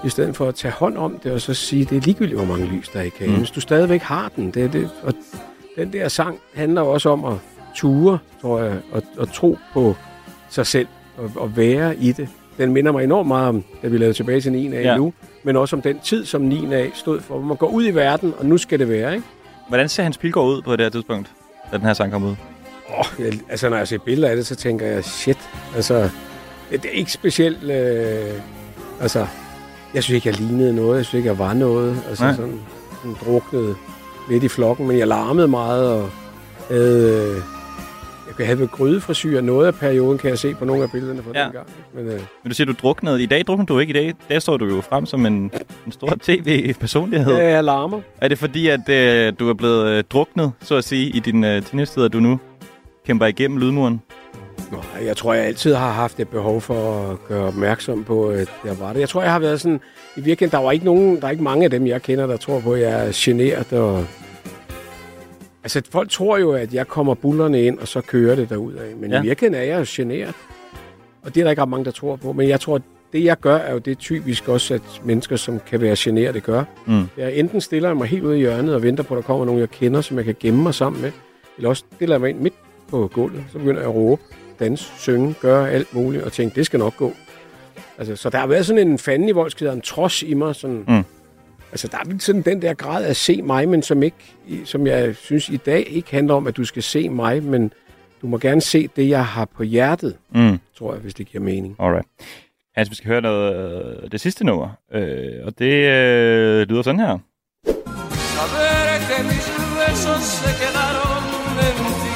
[0.06, 2.48] i stedet for at tage hånd om det, og så sige, det er ligegyldigt, hvor
[2.48, 3.32] mange lys der er i kagen.
[3.32, 3.38] Mm.
[3.38, 4.90] Hvis du stadigvæk har den, det er det.
[5.04, 5.14] Og
[5.76, 7.34] den der sang handler også om at
[7.76, 9.96] ture, tror jeg, og, og tro på
[10.50, 12.30] sig selv, og, og være i det.
[12.58, 14.98] Den minder mig enormt meget om, da vi lavede tilbage til 9 af ja.
[14.98, 17.88] nu, men også om den tid, som 9 af stod for, hvor man går ud
[17.88, 19.28] i verden, og nu skal det være, ikke?
[19.68, 21.32] Hvordan ser Hans Pilgaard ud på det her tidspunkt,
[21.72, 22.36] da den her sang kom ud?
[22.98, 25.38] Oh, jeg, altså, når jeg ser billeder af det, så tænker jeg, shit,
[25.76, 26.10] altså,
[26.72, 28.42] det, er ikke specielt, øh,
[29.02, 29.28] altså,
[29.94, 32.36] jeg synes ikke, jeg lignede noget, jeg synes ikke, jeg var noget, altså Nej.
[32.36, 32.60] sådan,
[33.02, 33.76] sådan druknede
[34.30, 36.10] lidt i flokken, men jeg larmede meget, og
[36.70, 37.42] havde, øh,
[38.40, 41.44] jeg havde grydefrisyr noget af perioden, kan jeg se på nogle af billederne fra ja.
[41.44, 41.68] dengang.
[41.96, 43.24] Men, øh, Men du siger, du druknede.
[43.24, 43.92] I dag drukner du ikke.
[43.92, 45.52] I dag der står du jo frem som en,
[45.86, 47.36] en stor tv-personlighed.
[47.36, 48.02] ja, jeg larmer.
[48.22, 51.44] Er det fordi, at øh, du er blevet øh, druknet, så at sige, i din
[51.44, 52.40] øh, teenage-tid, at du nu
[53.06, 54.02] kæmper igennem lydmuren?
[54.72, 58.50] Nå, jeg tror, jeg altid har haft et behov for at gøre opmærksom på, at
[58.66, 59.00] jeg var det.
[59.00, 59.80] Jeg tror, jeg har været sådan...
[60.18, 62.38] I virkeligheden, der var ikke nogen, der er ikke mange af dem, jeg kender, der
[62.38, 63.74] tror på, at jeg er generet.
[63.74, 64.06] Og...
[65.64, 68.96] Altså, folk tror jo, at jeg kommer bullerne ind, og så kører det derud af.
[68.96, 69.20] Men Ja.
[69.20, 70.36] i virkeligheden er jeg jo generet.
[71.24, 72.34] Og det er der ikke ret mange, der tror på.
[72.34, 72.82] Men jeg tror, at
[73.14, 76.44] det, jeg gør, er jo det typisk også, at mennesker, som kan være generet, det
[76.44, 76.64] gør.
[76.86, 77.04] Mm.
[77.18, 79.46] Jeg enten stiller jeg mig helt ude i hjørnet og venter på, at der kommer
[79.46, 81.12] nogen, jeg kender, som jeg kan gemme mig sammen med.
[81.58, 82.54] Eller også stiller jeg mig ind midt
[82.92, 83.44] på gulvet.
[83.52, 84.22] Så begynder jeg at råbe,
[84.60, 87.14] danse, synge, gøre alt muligt, og tænke, det skal nok gå.
[87.98, 90.56] Altså, så der har været sådan en fanden i voldsked, en trods i mig.
[90.56, 91.04] Sådan, Mm.
[91.72, 94.16] Altså, der er sådan den der grad af at se mig, men som, ikke,
[94.66, 97.74] som jeg synes i dag ikke handler om, at du skal se mig, men
[98.22, 100.60] du må gerne se det, jeg har på hjertet, Mm.
[100.78, 101.76] tror jeg, hvis det giver mening.
[101.80, 102.08] Alright.
[102.76, 103.56] Hans, vi skal høre noget
[104.04, 104.70] øh, det sidste nummer.
[104.94, 107.18] Øh, og det øh, lyder sådan her.
[108.36, 111.24] Saber que mis besos se quedaron
[111.68, 112.11] en ti,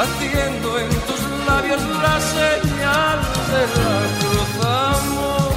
[0.00, 3.18] haciendo en tus labios la señal
[3.50, 4.52] de la cruz.
[4.64, 5.52] Amor,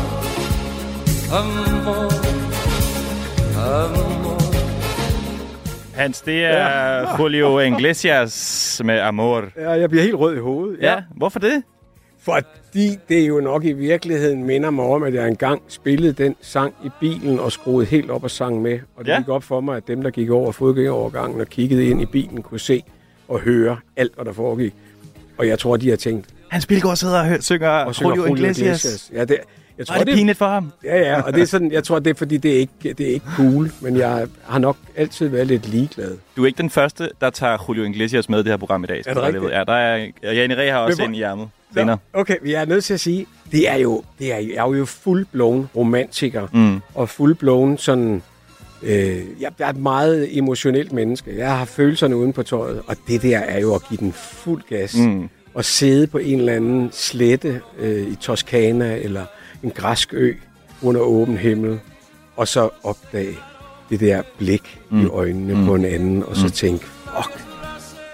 [1.39, 2.11] amor,
[3.57, 4.41] amor.
[5.95, 9.43] Hans, det er Julio Iglesias med Amor.
[9.57, 10.77] Ja, jeg bliver helt rød i hovedet.
[10.81, 11.63] Ja, hvorfor det?
[12.19, 16.73] Fordi det jo nok i virkeligheden minder mig om, at jeg engang spillede den sang
[16.85, 18.79] i bilen og skruede helt op og sang med.
[18.97, 19.13] Og det Ja.
[19.13, 19.19] ja.
[19.19, 22.41] gik op for mig, at dem, der gik over fodgængerovergangen og kiggede ind i bilen,
[22.41, 22.83] kunne se
[23.27, 24.73] og høre alt, hvad der foregik.
[25.38, 28.35] Og jeg tror, de har tænkt, Hans Pilgaard sidder og hø- synger, og synger Julio
[28.35, 29.11] Iglesias.
[29.13, 29.38] Ja, det,
[29.77, 30.71] jeg Tror, er det pinligt for ham?
[30.83, 32.99] Ja, ja, og det er sådan, jeg tror, det er fordi, det er ikke, det
[33.01, 36.17] er ikke cool, men jeg har nok altid været lidt ligeglad.
[36.38, 38.88] Du er ikke den første, der tager Julio Iglesias med i det her program i
[38.88, 39.03] dag.
[39.07, 39.43] Er det rigtigt?
[39.51, 41.47] Ja, der er, Janne Ræ har også en i ærmet.
[41.73, 41.97] Senere.
[42.13, 44.85] Okay, vi er nødt til at sige, det er jo, det er, jeg er jo
[44.85, 46.81] fuldblåen romantiker, Mm.
[46.93, 48.23] og fuldblåen sådan,
[48.85, 51.37] øh, jeg er et meget emotionelt menneske.
[51.37, 54.63] Jeg har følelserne uden på tøjet, og det der er jo at give den fuld
[54.69, 54.97] gas.
[54.97, 55.29] Mm.
[55.53, 59.25] Og sidde på en eller anden slette øh, i Toskana, eller
[59.63, 60.33] en græsk ø
[60.81, 61.79] under åben himmel,
[62.35, 63.37] og så opdage
[63.89, 65.01] det der blik mm.
[65.01, 65.65] i øjnene mm.
[65.65, 66.51] på en anden, og så mm.
[66.51, 67.45] tænke, fuck,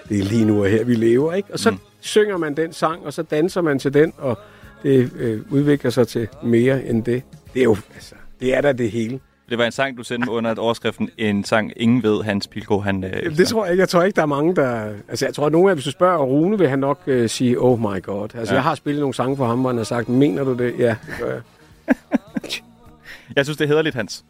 [0.09, 1.53] det er lige nu og her, vi lever, ikke?
[1.53, 1.77] Og så mm.
[1.99, 4.37] synger man den sang, og så danser man til den, og
[4.83, 7.23] det øh, udvikler sig til mere end det.
[7.53, 9.19] Det er jo, altså, det er da det hele.
[9.51, 11.09] Det var en sang, du sendte under et overskriften.
[11.17, 13.03] En sang, ingen ved, Hans Pilgaard, han...
[13.03, 13.81] Øh, Jamen, det tror jeg ikke.
[13.81, 14.81] Jeg tror ikke, der er mange, der...
[15.09, 17.61] Altså, jeg tror, at nogle af hvis du spørger Rune, vil han nok øh, sige,
[17.61, 18.35] oh my god.
[18.35, 18.55] Altså, Ja.
[18.55, 20.73] jeg har spillet nogle sange for ham, hvor han har sagt, mener du det?
[20.79, 21.41] Ja, det gør jeg.
[23.35, 24.23] Jeg synes, det er hederligt, Hans.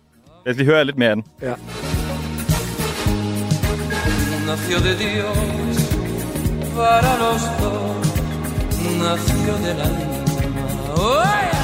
[0.46, 1.26] Lad os lige høre lidt mere af den.
[1.42, 1.54] Ja.
[4.48, 5.38] Nació de Dios
[6.76, 8.08] para los dos,
[9.00, 10.08] nació del alma.
[10.98, 11.61] ¡Oh, yeah!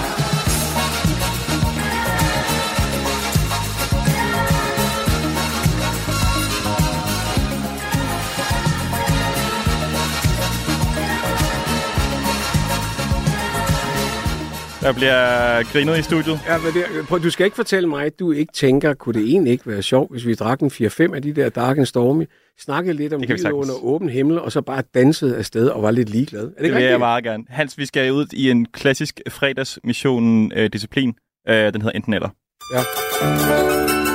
[14.82, 16.40] Der bliver grinet i studiet.
[16.48, 19.30] Ja, men det, prøv, du skal ikke fortælle mig, at du ikke tænker, kunne det
[19.30, 22.26] egentlig ikke være sjovt, hvis vi drak en 4-5 af de der Dark and Stormy,
[22.60, 26.10] snakkede lidt om livet under åben himmel, og så bare dansede afsted og var lidt
[26.10, 26.44] ligeglad.
[26.44, 27.44] Er det, Det ikke vil jeg meget gerne.
[27.50, 31.14] Hans, vi skal ud i en klassisk fredagsmission-disciplin.
[31.50, 32.30] Øh, den hedder enten eller.
[32.74, 34.07] Ja.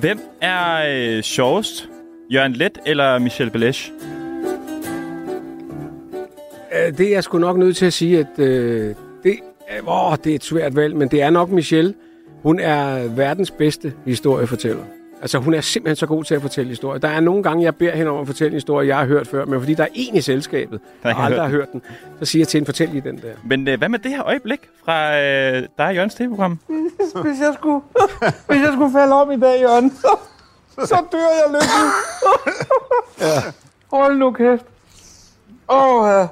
[0.00, 1.88] Hvem er øh, sjovest?
[2.30, 3.92] Jørgen Let eller Michel Belesch?
[6.72, 9.38] Øh, det er jeg sgu nok nødt til at sige, at øh, det,
[9.76, 11.94] øh, åh, det er et svært valg, men det er nok Michelle.
[12.42, 14.82] Hun er verdens bedste historiefortæller.
[15.20, 16.98] Altså, hun er simpelthen så god til at fortælle historier.
[16.98, 19.26] Der er nogle gange, jeg beder hende om at fortælle en historie, jeg har hørt
[19.26, 21.82] før, men fordi der er en i selskabet, Der har aldrig har hørt den,
[22.18, 23.32] så siger jeg til hende, fortæl lige den der.
[23.44, 26.58] Men øh, hvad med det her øjeblik fra øh, dig og Jørgens tv-program?
[27.24, 27.80] Hvis jeg skulle,
[28.46, 30.16] hvis jeg skulle falde om i dag, Jørgen, så,
[30.86, 31.90] så dør jeg lykkelig.
[33.20, 33.40] ja.
[33.96, 34.64] Hold nu kæft.
[35.68, 36.26] Åh, oh, ja.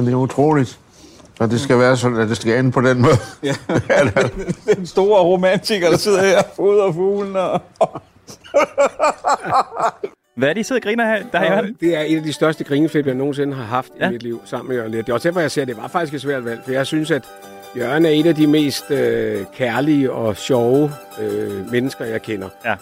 [0.00, 0.78] Det er utroligt,
[1.40, 3.16] at det skal være sådan, at det skal ende på den måde.
[3.42, 3.54] Ja.
[4.76, 7.62] Den store romantiker, der sidder her, fodrer fuglen og...
[10.36, 11.22] Hvad er det, I sidder og griner her?
[11.32, 14.08] Der er Og det er et af de største grineflip, jeg nogensinde har haft Ja.
[14.08, 15.06] i mit liv sammen med Jørgen Let.
[15.06, 16.86] Det er også derfor, jeg siger, at det var faktisk et svært valg, for jeg
[16.86, 17.24] synes, at
[17.76, 22.48] Jørgen er et af de mest øh, kærlige og sjove øh, mennesker, jeg kender.
[22.64, 22.74] Ja.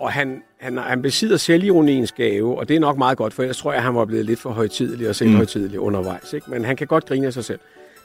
[0.00, 3.56] Og han, han, han besidder selvironiens gave, og det er nok meget godt, for ellers
[3.58, 5.86] tror jeg, at han var blevet lidt for højtidelig og selvhøjtidelig mm.
[5.86, 6.32] undervejs.
[6.32, 6.50] Ikke?
[6.50, 7.58] Men han kan godt grine af sig selv.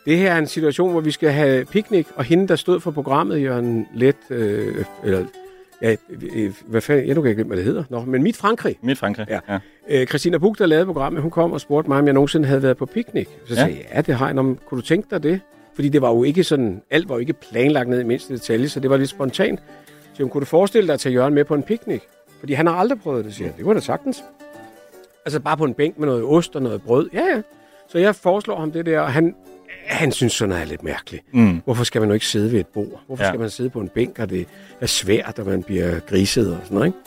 [0.05, 2.91] Det her er en situation, hvor vi skal have piknik, og hende, der stod for
[2.91, 5.25] programmet, Jørgen Let, øh, eller,
[5.81, 5.95] ja,
[6.35, 8.77] øh, hvad fanden, jeg nu kan ikke glemme, hvad det hedder, Nå, men Mit Frankrig.
[8.81, 9.27] Midt Frankrig.
[9.29, 9.59] Ja.
[9.89, 12.63] Øh, Christina Buk, der lavede programmet, hun kom og spurgte mig, om jeg nogensinde havde
[12.63, 13.27] været på piknik.
[13.45, 13.59] Så Ja.
[13.59, 14.33] sagde jeg, ja, det har jeg.
[14.33, 15.39] Nå, men kunne du tænke dig det?
[15.75, 18.69] Fordi det var jo ikke sådan, alt var jo ikke planlagt ned i mindste detalje,
[18.69, 19.59] så det var lidt spontant.
[20.13, 22.01] Så hun, kunne du forestille dig at tage Jørgen med på en piknik?
[22.39, 23.57] Fordi han har aldrig prøvet det, siger jeg.
[23.57, 24.23] Det var da sagtens.
[25.25, 27.09] Altså bare på en bænk med noget ost og noget brød.
[27.13, 27.41] Ja, ja.
[27.87, 29.35] Så jeg foreslår ham det der, og han,
[29.85, 31.23] han synes sådan er lidt mærkeligt.
[31.33, 31.61] Mm.
[31.65, 33.01] Hvorfor skal man nu ikke sidde ved et bord?
[33.07, 33.29] Hvorfor Ja.
[33.29, 34.47] skal man sidde på en bænk, og det
[34.81, 36.97] er svært, og man bliver griset og sådan noget, ikke?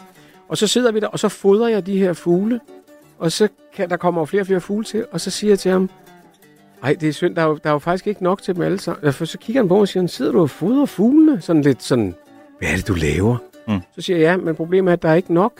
[0.48, 2.60] Og så sidder vi der, og så fodrer jeg de her fugle,
[3.18, 5.70] og så kan, der kommer flere og flere fugle til, og så siger jeg til
[5.70, 5.90] ham,
[6.82, 8.62] ej, det er synd, der er, jo, der er jo faktisk ikke nok til dem
[8.62, 9.12] alle sammen.
[9.12, 11.40] For så kigger han på mig og siger, sidder du og fodrer fuglene?
[11.40, 12.14] Sådan lidt sådan,
[12.58, 13.36] hvad er det, du laver?
[13.68, 13.80] Mm.
[13.94, 15.52] Så siger jeg, ja, men problemet er, at der er ikke nok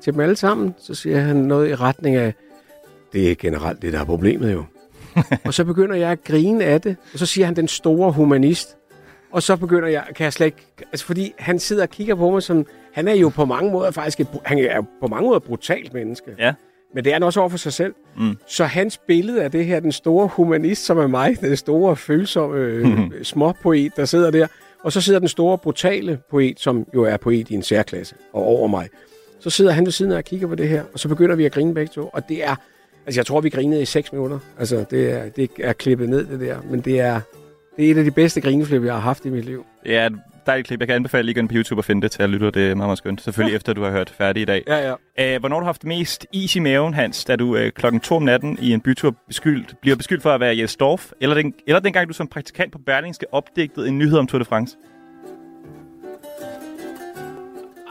[0.00, 0.74] til dem alle sammen.
[0.78, 2.34] Så siger han noget i retning af,
[3.12, 4.64] det er generelt det, der er problemet jo.
[5.44, 8.76] Og så begynder jeg at grine af det, og så siger han, den store humanist.
[9.32, 12.30] Og så begynder jeg, kan jeg slet ikke, altså fordi han sidder og kigger på
[12.30, 15.36] mig som, han er jo på mange måder faktisk, et, han er på mange måder
[15.36, 16.30] et brutalt menneske.
[16.38, 16.54] Ja.
[16.94, 17.94] Men det er han også over for sig selv.
[18.16, 18.36] Mm.
[18.46, 22.56] Så hans billede af det her, den store humanist, som er mig, den store følsomme
[22.56, 22.86] øh,
[23.22, 24.46] småpoet, der sidder der,
[24.84, 28.42] og så sidder den store brutale poet, som jo er poet i en særklasse, og
[28.42, 28.88] over mig.
[29.40, 31.44] Så sidder han ved siden af og kigger på det her, og så begynder vi
[31.44, 32.56] at grine begge to, og det er,
[33.06, 34.38] altså jeg tror, vi grinede i 6 minutter.
[34.58, 37.20] Altså det er, det er klippet ned, det der, men det er,
[37.76, 39.66] det er et af de bedste grineflip, jeg har haft i mit liv.
[39.86, 40.08] Ja,
[40.46, 40.80] dejligt klip.
[40.80, 42.50] Jeg kan anbefale lige at gå ind på YouTube og finde det til at lytte.
[42.50, 43.20] Det er meget, meget skønt.
[43.20, 43.56] Selvfølgelig ja.
[43.56, 44.62] efter, du har hørt færdig i dag.
[44.66, 44.94] Ja, ja.
[45.18, 48.16] Æh, hvornår har du haft mest is i maven, Hans, da du øh, klokken 2
[48.16, 51.54] om natten i en bytur beskyldt, bliver beskyldt for at være Jes Dorf, eller, den,
[51.66, 54.76] eller dengang du som praktikant på Berlingske opdigtede en nyhed om Tour de France?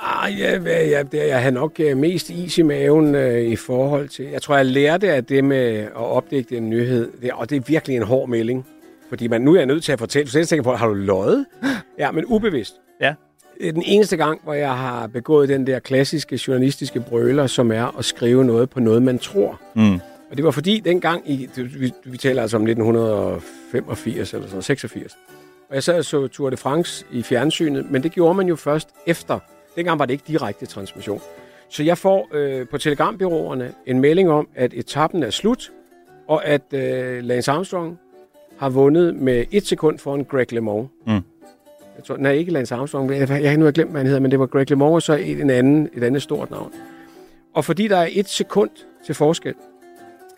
[0.07, 4.09] Ah, ja, ja, ja, jeg har nok øh, mest is i maven øh, i forhold
[4.09, 4.25] til...
[4.25, 7.11] Jeg tror, jeg lærte af det med at opdægte en nyhed.
[7.21, 8.65] Det, og det er virkelig en hård melding.
[9.09, 10.25] Fordi man, nu er jeg nødt til at fortælle.
[10.25, 11.45] Du selv tænker på, har du løjet?
[11.99, 12.75] Ja, men ubevidst.
[13.01, 13.13] Ja.
[13.61, 18.05] Den eneste gang, hvor jeg har begået den der klassiske journalistiske brøler, som er at
[18.05, 19.61] skrive noget på noget, man tror.
[19.75, 19.93] Mm.
[20.31, 21.49] Og det var fordi, dengang i...
[21.55, 25.17] Vi, vi taler altså om 1985 eller sådan noget, 86.
[25.69, 28.55] Og jeg sad og så Tour de France i fjernsynet, men det gjorde man jo
[28.55, 29.39] først efter.
[29.75, 31.21] Dengang var det ikke direkte transmission.
[31.69, 35.71] Så jeg får øh, på telegrambyråerne en melding om, at etappen er slut,
[36.27, 37.99] og at øh, Lance Armstrong
[38.57, 40.87] har vundet med et sekund foran Greg LeMond.
[41.07, 41.13] Mm.
[41.95, 43.11] Jeg tror, nej, ikke Lance Armstrong.
[43.11, 45.13] Jeg, jeg har nu glemt, hvad han hedder, men det var Greg LeMond og så
[45.13, 46.73] et, en anden, et andet stort navn.
[47.53, 48.69] Og fordi der er et sekund
[49.05, 49.53] til forskel,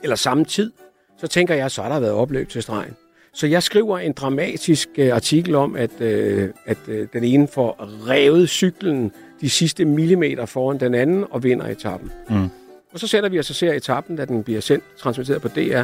[0.03, 0.71] eller samme tid,
[1.17, 2.93] så tænker jeg, så har der været opløb til stregen.
[3.33, 7.75] Så jeg skriver en dramatisk øh, artikel om, at, øh, at øh, den ene får
[8.09, 12.11] revet cyklen de sidste millimeter foran den anden og vinder etappen.
[12.29, 12.49] Mm.
[12.93, 15.83] Og så sætter vi os og ser etappen, da den bliver sendt, transmitteret på DR.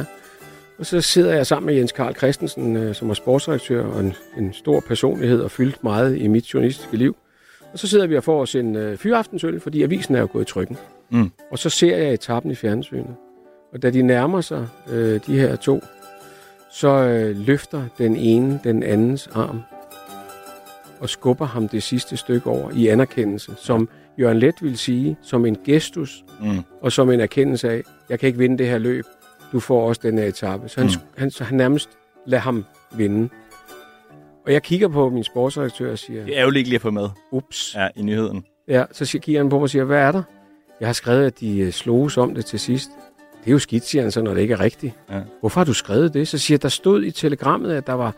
[0.78, 4.14] Og så sidder jeg sammen med Jens Karl Christensen, øh, som er sportsredaktør og en,
[4.38, 7.16] en stor personlighed og fyldt meget i mit journalistiske liv.
[7.72, 10.42] Og så sidder vi og får os en øh, fyraftensøl, fordi avisen er jo gået
[10.42, 10.76] i trykken.
[11.10, 11.30] Mm.
[11.50, 13.14] Og så ser jeg etappen i fjernsynet.
[13.72, 15.80] Og da de nærmer sig, øh, de her to,
[16.72, 19.60] så øh, løfter den ene den andens arm
[21.00, 25.46] og skubber ham det sidste stykke over i anerkendelse, som Jørgen Let vil sige, som
[25.46, 26.58] en gestus Mm.
[26.82, 29.04] og som en erkendelse af, jeg kan ikke vinde det her løb,
[29.52, 30.68] du får også den her etape.
[30.68, 31.00] Så han, Mm.
[31.18, 31.88] han, så han nærmest
[32.26, 32.64] lader ham
[32.96, 33.28] vinde.
[34.46, 36.90] Og jeg kigger på min sportsredaktør og siger, Det er jo ikke lige at få
[36.90, 37.74] med ups.
[37.74, 38.44] ja, i nyheden.
[38.68, 40.22] Ja, så siger- kigger han på mig og siger, hvad er der?
[40.80, 42.90] Jeg har skrevet, at de øh, sloges om det til sidst.
[43.44, 44.94] Det er jo skidt, siger han så, når det ikke er rigtigt.
[45.10, 45.20] Ja.
[45.40, 46.28] Hvorfor har du skrevet det?
[46.28, 48.14] Så siger jeg, der stod i telegrammet, at der var,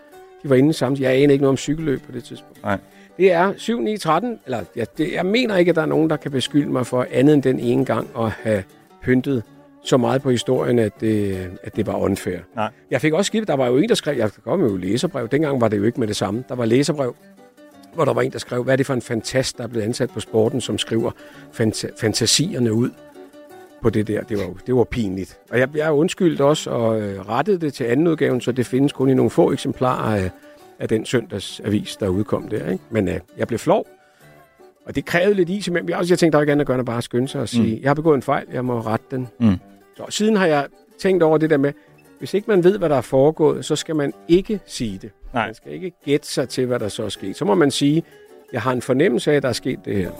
[0.46, 1.02] de var inde sammen.
[1.02, 2.62] Jeg aner ikke noget om cykelløb på det tidspunkt.
[2.62, 2.78] Nej.
[3.16, 4.38] Det er 7, 9, 13.
[4.44, 7.06] Eller, ja, det, jeg mener ikke, at der er nogen, der kan beskylde mig for
[7.12, 8.62] andet end den ene gang at have
[9.02, 9.42] pyntet
[9.84, 12.38] så meget på historien, at det, at det var unfair.
[12.54, 12.70] Nej.
[12.90, 15.60] Jeg fik også skrevet, der var jo en, der skrev, jeg kom jo læserbrev, dengang
[15.60, 16.44] var det jo ikke med det samme.
[16.48, 17.14] Der var læserbrev,
[17.94, 19.84] hvor der var en, der skrev, hvad er det for en fantast, der er blevet
[19.84, 21.10] ansat på sporten, som skriver
[21.60, 22.90] fanta- fantasierne ud
[23.86, 24.22] på det der.
[24.22, 25.38] Det var, det var pinligt.
[25.50, 28.92] Og jeg, jeg undskyldte også og øh, rettede det til anden udgaven, så det findes
[28.92, 30.30] kun i nogle få eksemplarer af,
[30.78, 32.70] af den søndagsavis, der udkom der.
[32.70, 32.84] Ikke?
[32.90, 33.86] Men øh, jeg blev flov,
[34.86, 35.88] og det krævede lidt is imellem.
[35.88, 37.40] Jeg, også, jeg tænkte, der var ikke andet at gøre, end at bare skynde sig
[37.40, 37.82] og sige, mm.
[37.82, 39.28] jeg har begået en fejl, jeg må rette den.
[39.40, 39.56] Mm.
[39.96, 40.66] Så siden har jeg
[40.98, 41.72] tænkt over det der med,
[42.18, 45.10] hvis ikke man ved, hvad der er foregået, så skal man ikke sige det.
[45.34, 45.46] Nej.
[45.46, 47.36] Man skal ikke gætte sig til, hvad der så er sket.
[47.36, 48.02] Så må man sige,
[48.52, 50.10] jeg har en fornemmelse af, at der er sket det her.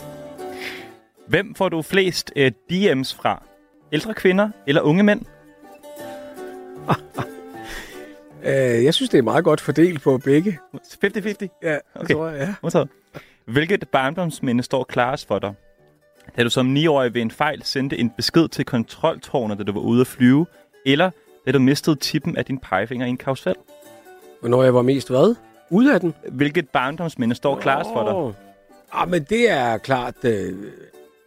[1.28, 3.55] Hvem får du flest øh, DM's fra?
[3.92, 5.22] Ældre kvinder eller unge mænd?
[8.44, 10.58] Øh, jeg synes, det er meget godt fordelt på begge.
[10.74, 11.58] 50-50?
[11.62, 12.14] Ja, Okay.
[12.14, 12.54] tror jeg, ja.
[12.62, 12.88] Modtaget.
[13.44, 15.54] Hvilket barndomsminde står klarest for dig?
[16.36, 19.80] Da du som 9-årig ved en fejl sendte en besked til kontroltårnet, da du var
[19.80, 20.46] ude at flyve,
[20.86, 21.10] eller
[21.46, 23.54] da du mistede tippen af din pegefinger i en karusel?
[24.40, 25.34] Hvornår jeg var mest hvad?
[25.70, 26.14] Ude af den?
[26.28, 28.42] Hvilket barndomsminde står klarest for dig?
[28.92, 30.24] Ah, men det er klart...
[30.24, 30.52] Øh,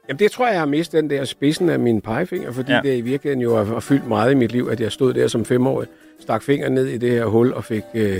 [0.09, 2.79] jamen, det tror jeg, jeg har mistet den der spidsen af min pegefinger, fordi Ja.
[2.83, 5.45] det i virkeligheden jo har, fyldt meget i mit liv, at jeg stod der som
[5.45, 5.87] femårig,
[6.19, 7.83] stak fingeren ned i det her hul og fik...
[7.93, 8.17] Øh,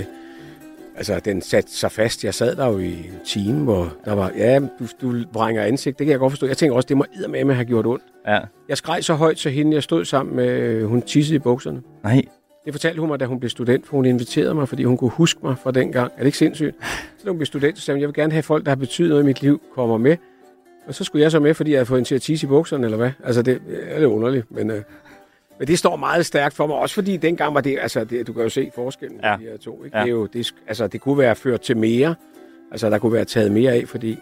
[0.96, 2.24] altså, den satte sig fast.
[2.24, 4.32] Jeg sad der jo i en time, hvor der var...
[4.36, 6.46] Ja, du, du vrænger ansigt, det kan jeg godt forstå.
[6.46, 8.04] Jeg tænker også, det må eddermame have gjort ondt.
[8.26, 8.38] Ja.
[8.68, 11.82] Jeg skreg så højt, så hende, jeg stod sammen med, øh, hun tissede i bukserne.
[12.04, 12.22] Nej.
[12.64, 15.10] Det fortalte hun mig, da hun blev student, for hun inviterede mig, fordi hun kunne
[15.10, 16.12] huske mig fra den gang.
[16.14, 16.76] Er det ikke sindssygt?
[17.18, 18.76] Så da hun blev student, så sagde hun, jeg vil gerne have folk, der har
[18.76, 20.16] betydet noget i mit liv, kommer med.
[20.86, 22.96] Og så skulle jeg så med, fordi jeg havde fået hende til i bukserne, eller
[22.96, 23.10] hvad?
[23.24, 24.82] Altså, det er lidt underligt, men, øh,
[25.58, 28.32] men det står meget stærkt for mig, også fordi dengang var det, altså, det, du
[28.32, 29.30] kan jo se forskellen Ja.
[29.30, 29.36] ja.
[29.36, 29.96] de her to, ikke?
[29.96, 30.00] Ja.
[30.00, 30.04] Ja.
[30.04, 32.14] Det, er jo, det, er altså, det kunne være ført til mere,
[32.70, 34.18] altså, der kunne være taget mere af, fordi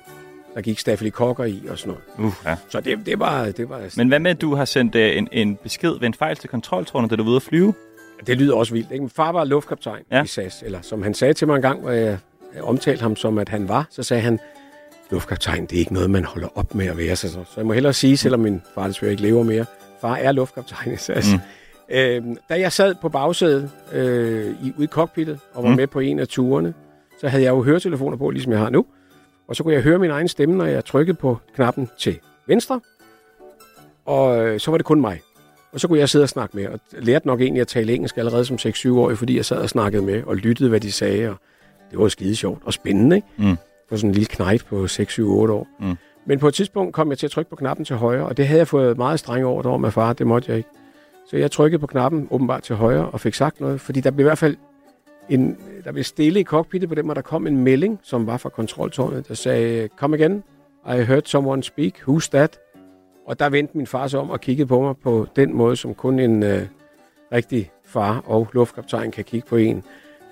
[0.54, 2.28] der gik stafylokokker i og sådan noget.
[2.28, 2.56] Uh, ja.
[2.68, 5.28] Så det, det var, det var Men hvad med, at du har sendt øh, en,
[5.32, 7.74] en besked ved en fejl til kontroltårnet, da du var ude at flyve?
[8.26, 8.92] Det lyder også vildt.
[8.92, 9.02] Ikke?
[9.02, 10.16] Min far var luftkaptajn Ja.
[10.16, 10.22] ja.
[10.22, 12.18] i SAS, eller som han sagde til mig en gang, hvor jeg
[12.62, 14.38] omtalte ham som, at han var, så sagde han,
[15.10, 17.16] luftkaptajn, det er ikke noget, man holder op med at være.
[17.16, 19.64] Så, så jeg må hellere sige, selvom min far desværre ikke lever mere,
[20.00, 21.26] far er luftkaptajn i SAS.
[21.32, 21.40] Mm.
[21.96, 25.76] Øhm, da jeg sad på bagsædet øh, i, ude i cockpittet og var Mm.
[25.76, 26.74] med på en af turene,
[27.20, 28.86] så havde jeg jo høretelefoner på, ligesom jeg har nu.
[29.48, 32.80] Og så kunne jeg høre min egen stemme, når jeg trykkede på knappen til venstre.
[34.06, 35.20] Og øh, så var det kun mig.
[35.72, 38.16] Og så kunne jeg sidde og snakke med, og lærte nok egentlig at tale engelsk
[38.18, 41.36] allerede som 6-7-årig, fordi jeg sad og snakkede med og lyttede, hvad de sagde, og
[41.90, 43.28] det var skide sjovt og spændende, ikke?
[43.36, 43.56] Mm.
[43.88, 45.66] For sådan en lille knejt på 6-7-8 år.
[45.80, 45.96] Mm.
[46.26, 48.46] Men på et tidspunkt kom jeg til at trykke på knappen til højre, og det
[48.46, 50.68] havde jeg fået meget strenge over over med far, det måtte jeg ikke.
[51.30, 54.24] Så jeg trykkede på knappen åbenbart til højre og fik sagt noget, fordi der blev
[54.24, 54.56] i hvert fald
[55.28, 58.36] en, der blev stille i cockpittet på dem, og der kom en melding, som var
[58.36, 60.42] fra kontroltårnet, der sagde, come again,
[60.86, 62.58] I heard someone speak, who's that?
[63.26, 65.94] Og der vendte min far sig om og kiggede på mig på den måde, som
[65.94, 66.62] kun en øh,
[67.32, 69.84] rigtig far og luftkaptajn kan kigge på en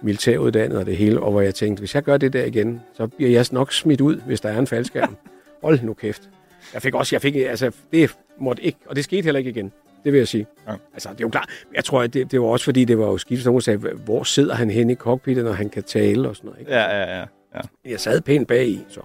[0.06, 3.06] militæruddannet og det hele, og hvor jeg tænkte, hvis jeg gør det der igen, så
[3.06, 5.16] bliver jeg nok smidt ud, hvis der er en faldskærm.
[5.62, 6.30] Hold nu kæft.
[6.74, 9.72] Jeg fik også, jeg fik, altså, det måtte ikke, og det skete heller ikke igen.
[10.04, 10.46] Det vil jeg sige.
[10.68, 10.72] Ja.
[10.92, 11.50] Altså, det er jo klart.
[11.74, 14.22] Jeg tror, at det, det var også fordi, det var jo skidt, nogen sagde, hvor
[14.22, 16.60] sidder han henne i cockpittet, når han kan tale og sådan noget.
[16.60, 16.72] Ikke?
[16.72, 17.24] Ja, ja, ja.
[17.54, 17.60] ja.
[17.84, 19.00] Jeg sad pænt bag i, så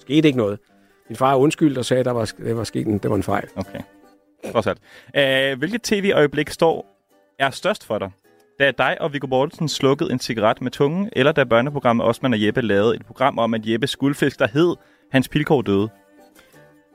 [0.00, 0.58] skete ikke noget.
[1.08, 3.22] Min far undskyldte og sagde, at der var, det var sket en, det var en
[3.22, 3.48] fejl.
[3.56, 3.80] Okay.
[4.52, 4.78] Trods alt.
[5.52, 6.86] Uh, hvilket tv-øjeblik står
[7.38, 8.10] er størst for dig?
[8.60, 12.42] Da dig og Viggo Mortensen slukkede en cigaret med tungen, eller da børneprogrammet Osman og
[12.42, 14.76] Jeppe lavede et program om, at Jeppes guldfisk, der hed
[15.12, 15.88] Hans Pilgaard døde?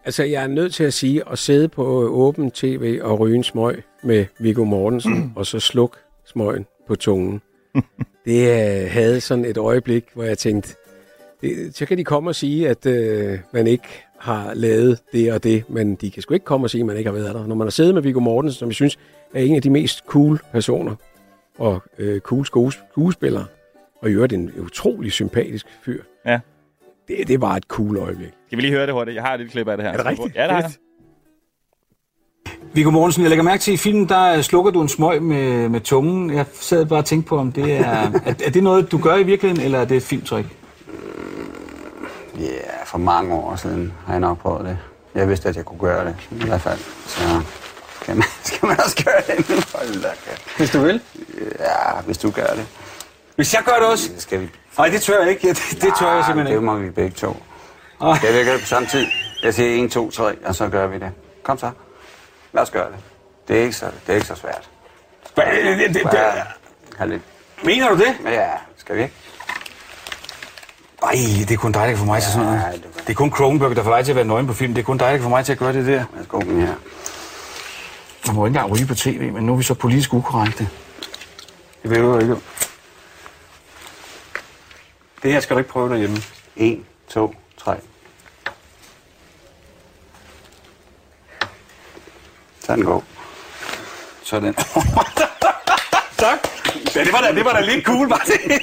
[0.06, 3.44] Altså, jeg er nødt til at sige, at sidde på åben tv og ryge en
[3.44, 7.42] smøg med Viggo Mortensen, og så sluk smøgen på tungen.
[8.26, 10.76] det øh, havde sådan et øjeblik, hvor jeg tænkte,
[11.42, 13.88] det, så kan de komme og sige, at øh, man ikke
[14.20, 16.98] har lavet det og det, men de kan sgu ikke komme og sige, at man
[16.98, 17.48] ikke har været der.
[17.48, 19.00] Når man har siddet med Viggo Mortensen, som jeg synes
[19.34, 20.96] er en af de mest cool personer,
[21.60, 23.46] og øh, cool skues- skuespillere,
[24.02, 26.04] og i øvrigt en utrolig sympatisk fyr.
[26.26, 26.40] Ja.
[27.08, 28.30] Det, det var et cool øjeblik.
[28.48, 29.16] Skal vi lige høre det hurtigt?
[29.16, 29.94] Jeg har et lille klip af det her.
[29.94, 30.36] Er det rigtigt?
[30.36, 30.72] Ja, det har jeg.
[32.74, 35.70] Viggo Mortensen, jeg lægger mærke til, at i filmen, der slukker du en smøg med,
[35.70, 36.34] med tungen.
[36.34, 37.84] Jeg sad bare og tænkte på, om det er,
[38.26, 38.34] er...
[38.46, 40.46] Er det noget, du gør i virkeligheden, eller er det et filmtrik?
[42.40, 44.78] Ja, for mange år siden har jeg nok prøvet det.
[45.16, 46.80] Jeg vidste, at jeg kunne gøre det, i hvert fald.
[47.08, 47.22] Så
[48.02, 49.56] skal man, skal man også gøre det nu.
[49.76, 50.58] Hold da kæft.
[50.58, 51.02] Hvis du vil.
[51.60, 52.66] Ja, hvis du gør det.
[53.36, 54.10] Hvis jeg gør det også?
[54.14, 54.50] Det skal vi.
[54.78, 55.48] Nej, det tør jeg ikke.
[55.48, 56.62] Ja, Det, det tør jeg simpelthen Det ikke.
[56.62, 57.44] må vi begge to.
[58.02, 58.18] Ej.
[58.18, 59.08] Skal vi gøre det på samme tid?
[59.44, 61.12] Jeg siger 1, 2, 3, og så gør vi det.
[61.44, 61.72] Kom så.
[62.54, 62.96] Lad os gøre det.
[63.48, 64.70] Det er ikke så, det er ikke så svært.
[65.40, 66.44] Hva- det- det- det- Bare
[66.98, 67.22] have lidt.
[67.64, 68.16] Mener du det?
[68.26, 69.14] Ja, skal vi ikke?
[71.04, 71.12] Nej,
[71.48, 72.62] det er kun dig, der kan få mig til sådan noget.
[72.62, 74.74] Ja, det Det er kun Kronenberg, der får dig til at være nøgen på film.
[74.74, 76.04] Det er kun dig, der kan få mig til at gøre det der.
[76.14, 76.70] Værsgo den
[78.28, 80.70] Du må ikke engang ryge på tv, men nu er vi så politisk ukorrekte.
[81.84, 82.36] Det vil du ikke.
[85.24, 86.18] Det her skal du ikke prøve derhjemme.
[86.56, 87.78] 1, 2, 3.
[92.60, 93.04] Sådan gå.
[94.24, 94.54] Sådan.
[96.24, 96.40] tak.
[96.96, 98.62] Ja, det var da, det var da lidt cool, var det?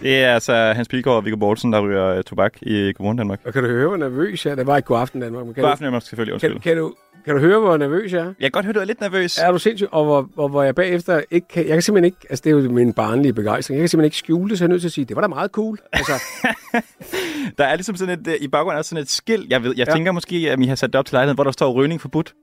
[0.00, 3.40] Det er altså Hans Pilgaard og Viggo Mortensen, der ryger uh, tobak i Godmorgen Danmark.
[3.44, 4.54] Og kan du høre, hvor nervøs jeg er?
[4.54, 5.44] Det var ikke god aften, Danmark.
[5.44, 6.32] Men kan, God aften, Danmark, selvfølgelig.
[6.32, 6.52] Undskyld.
[6.52, 6.94] kan, kan, du,
[7.26, 8.24] kan du høre, hvor nervøs jeg er?
[8.24, 9.38] Jeg kan godt høre, du er lidt nervøs.
[9.38, 9.88] Er du sindssyg?
[9.92, 11.66] Og hvor, hvor, hvor jeg bagefter ikke kan...
[11.66, 12.16] Jeg kan simpelthen ikke...
[12.30, 13.76] Altså, det er jo min barnlige begejstring.
[13.76, 15.22] Jeg kan simpelthen ikke skjule det, så jeg er nødt til at sige, det var
[15.22, 15.78] da meget cool.
[15.92, 16.12] Altså,
[17.58, 19.50] Der er ligesom sådan et, øh, i baggrunden er sådan et skilt.
[19.50, 19.92] Jeg, ved, jeg Ja.
[19.94, 22.34] tænker måske, at I har sat det op til lejligheden, hvor der står rygning forbudt.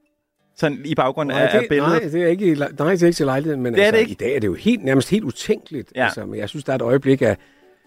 [0.58, 1.92] Sådan i baggrunden nej, af, af det, billedet.
[2.02, 4.02] nej, det er ikke, nej, det er ikke til lejligheden, men Det er altså, det
[4.02, 4.12] ikke.
[4.12, 5.92] i dag er det jo helt, nærmest helt utænkeligt.
[5.96, 6.04] Ja.
[6.06, 7.38] Altså, men jeg synes, der er et øjeblik af...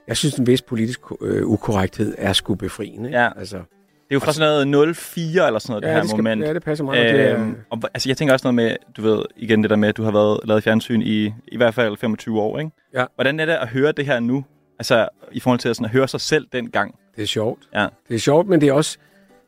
[0.09, 3.11] Jeg synes, en vis politisk øh, ukorrekthed er sgu befriende.
[3.11, 3.29] Ja.
[3.39, 3.57] Altså,
[4.09, 6.17] Det er jo fra sådan noget 04 eller sådan noget, Ja, det her det skal-
[6.19, 6.43] moment.
[6.45, 7.15] ja, det passer meget godt.
[7.21, 9.77] Det er- Øhm, og, altså, jeg tænker også noget med, du ved, igen det der
[9.77, 12.71] med, at du har været lavet fjernsyn i i hvert fald 25 år, ikke?
[12.95, 13.05] Ja.
[13.15, 14.45] Hvordan er det at høre det her nu?
[14.79, 16.95] Altså, i forhold til at, sådan, at høre sig selv dengang.
[17.17, 17.63] Det er sjovt.
[17.75, 17.87] Ja.
[18.09, 18.99] Det er sjovt, men det er også...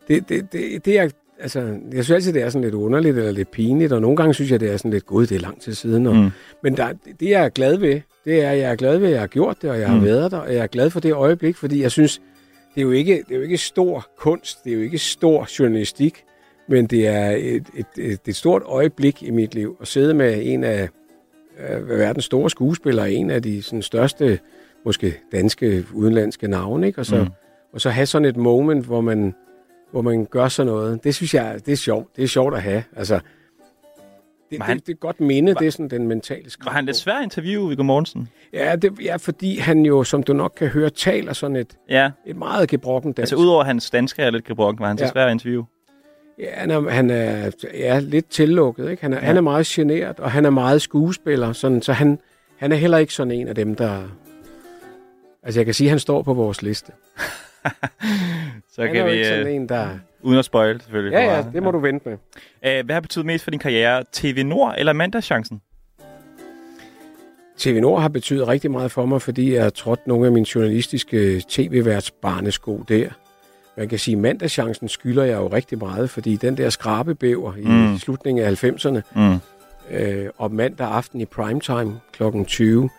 [0.09, 1.09] Det, det, det, det er,
[1.41, 1.61] altså,
[1.93, 4.51] jeg synes altid, det er sådan lidt underligt eller lidt pinligt, og nogle gange synes
[4.51, 6.07] jeg, det er sådan lidt, gud, det er lang tid siden.
[6.07, 6.31] Og, Mm.
[6.63, 6.89] Men der,
[7.21, 9.63] det, jeg er glad ved, det er, jeg er glad ved, at jeg har gjort
[9.63, 10.05] det, og jeg har Mm.
[10.05, 12.21] været der, og jeg er glad for det øjeblik, fordi jeg synes,
[12.79, 15.49] det er jo ikke, det er jo ikke stor kunst, det er jo ikke stor
[15.59, 16.24] journalistik,
[16.68, 20.41] men det er et, et, et, et stort øjeblik i mit liv, at sidde med
[20.43, 20.89] en af
[21.70, 24.39] øh, verdens store skuespillere, en af de sådan, største,
[24.85, 27.01] måske danske, udenlandske navne, ikke?
[27.01, 27.29] Og, så, Mm.
[27.72, 29.35] og så have sådan et moment, hvor man,
[29.91, 31.05] hvor man gør sådan noget.
[31.05, 32.16] Det synes jeg, det er sjovt.
[32.16, 32.83] Det er sjovt at have.
[32.97, 33.20] Altså,
[34.51, 36.66] det, Var han- det, det er godt minde, det er sådan den mentale skridt.
[36.66, 38.28] Var han lidt svær at interviewe, Viggo Mortensen?
[38.53, 42.11] Ja, det, ja, fordi han jo, som du nok kan høre, taler sådan et, Ja.
[42.26, 43.20] et meget gebrokken dansk.
[43.32, 45.11] Altså, udover hans danske er lidt gebrokken, var han så Ja.
[45.11, 45.64] svær at interviewe?
[46.38, 48.90] Ja, han er, han er ja, lidt tillukket.
[48.90, 49.03] Ikke?
[49.03, 49.24] Han, er, ja.
[49.24, 51.53] han er meget generet, og han er meget skuespiller.
[51.53, 52.18] Sådan, så han,
[52.57, 54.03] han er heller ikke sådan en af dem, der...
[55.42, 56.92] Altså, jeg kan sige, at han står på vores liste.
[58.72, 59.88] Så han kan er jo vi, ikke sådan øh, en, der...
[60.23, 61.12] uden at spoil selvfølgelig.
[61.12, 62.19] Ja, ja, det må du vente med.
[62.66, 64.05] Øh, hvad har betydet mest for din karriere?
[64.12, 65.61] TV Nord eller mandagschancen?
[67.59, 70.47] TV Nord har betydet rigtig meget for mig, fordi jeg har trådt nogle af mine
[70.55, 73.09] journalistiske tv-værts barnesko der.
[73.77, 77.64] Man kan sige, at mandagschancen skylder jeg jo rigtig meget, fordi den der skrabebæver i
[77.64, 77.99] Mm.
[77.99, 79.39] slutningen af 90'erne, Mm.
[79.91, 82.23] øh, og mandag aften i primetime kl.
[82.47, 82.91] 20,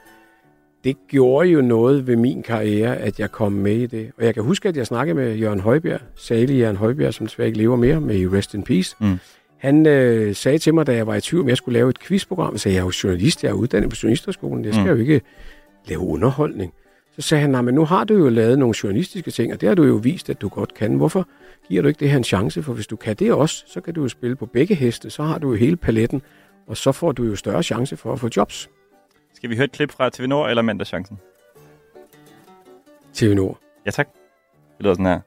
[0.84, 4.12] det gjorde jo noget ved min karriere, at jeg kom med i det.
[4.18, 7.48] Og jeg kan huske, at jeg snakkede med Jørgen Højbjerg, salig Jørgen Højbjerg, som desværre
[7.48, 8.96] ikke lever mere, med i Rest in Peace.
[9.00, 9.18] Mm.
[9.58, 12.00] Han øh, sagde til mig, da jeg var i tvivl om, jeg skulle lave et
[12.00, 14.84] quizprogram, så sagde jeg, jeg er jo journalist, jeg er uddannet på journalisterskolen, jeg skal
[14.86, 14.90] Mm.
[14.92, 15.22] jo ikke
[15.88, 16.74] lave underholdning.
[17.16, 19.68] Så sagde han, nej, men nu har du jo lavet nogle journalistiske ting, og det
[19.70, 20.96] har du jo vist, at du godt kan.
[20.96, 21.28] Hvorfor
[21.68, 22.64] giver du ikke det her en chance?
[22.64, 25.24] For hvis du kan det også, så kan du jo spille på begge heste, så
[25.24, 26.22] har du jo hele paletten,
[26.68, 28.70] og så får du jo større chance for at få jobs.
[29.40, 31.20] Skal vi høre et klip fra TV Nord eller mandagschancen?
[33.14, 33.60] TV Nord.
[33.86, 34.08] Ja, tak.
[34.78, 35.20] Det lyder sådan her.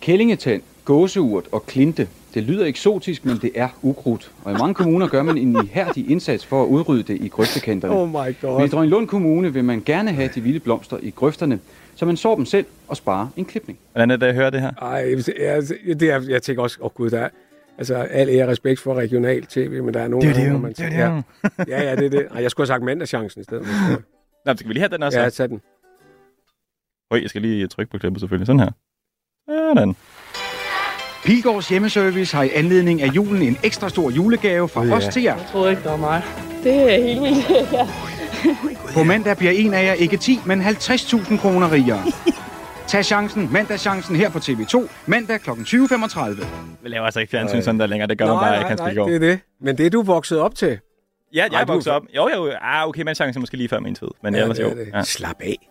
[0.00, 2.08] Kællingetand, gåseurt og klinte.
[2.34, 4.32] Det lyder eksotisk, men det er ukrudt.
[4.44, 7.94] Og i mange kommuner gør man en ihærdig indsats for at udrydde det i grøftekanterne.
[7.94, 8.68] Oh my Men i god.
[8.68, 11.60] Drønlund Kommune vil man gerne have de vilde blomster i grøfterne,
[11.94, 13.78] så man sår dem selv og sparer en klipning.
[13.92, 14.70] Hvordan er det at høre det her?
[14.82, 15.62] Ej, jeg,
[16.00, 17.28] det er, jeg tænker også, åh oh gud, der er,
[17.78, 20.58] altså al ære respekt for regional tv, men der er nogle Det er det gange,
[20.60, 21.24] man det er tænker, det
[21.58, 21.64] jo.
[21.68, 22.26] ja, ja, ja, det er det.
[22.34, 23.66] Ej, jeg skulle have sagt mandagschancen i stedet.
[23.66, 24.02] for.
[24.46, 25.20] Nå, skal vi lige have den også?
[25.20, 25.60] Ja, tag den.
[27.12, 28.46] Høj, jeg skal lige trykke på klippet selvfølgelig.
[28.46, 28.70] Sådan her.
[29.48, 29.96] Sådan.
[31.24, 34.96] Pilgaards hjemmeservice har i anledning af julen en ekstra stor julegave fra Ja.
[34.96, 35.36] os til jer.
[35.36, 36.22] Jeg troede ikke, det var mig.
[36.64, 37.50] Det er helt vildt.
[37.72, 37.86] ja.
[38.94, 42.02] På mandag bliver en af jer ikke 10, men 50.000 kroner rigere.
[42.88, 45.50] Tag chancen, mandagschancen her på TV2, mandag kl.
[45.50, 46.46] 20.35.
[46.82, 48.08] Vi laver altså ikke fjernsyn sådan der længere.
[48.08, 49.08] Det gør man bare ikke, Hans Pilgaard.
[49.08, 49.40] det er det.
[49.60, 50.68] Men det er du vokset op til.
[50.68, 50.74] Ja,
[51.34, 52.02] jeg Nej, er er vokset op.
[52.16, 54.08] Jo, jo, ah, okay, men chancen er måske lige før min tid.
[54.22, 54.70] Men Ja, ellers det jo.
[54.70, 54.88] er det.
[54.94, 55.02] Ja.
[55.02, 55.68] Slap af.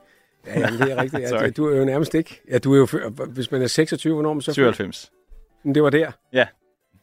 [0.47, 1.24] Ja, jamen, det er rigtigt.
[1.32, 2.41] Ja, du er jo nærmest ikke...
[2.51, 2.86] Ja, du er jo...
[2.86, 4.53] før- Hvis man er 26, hvornår er man så...
[4.53, 5.11] 97.
[5.65, 6.11] Men det var der.
[6.34, 6.45] Ja.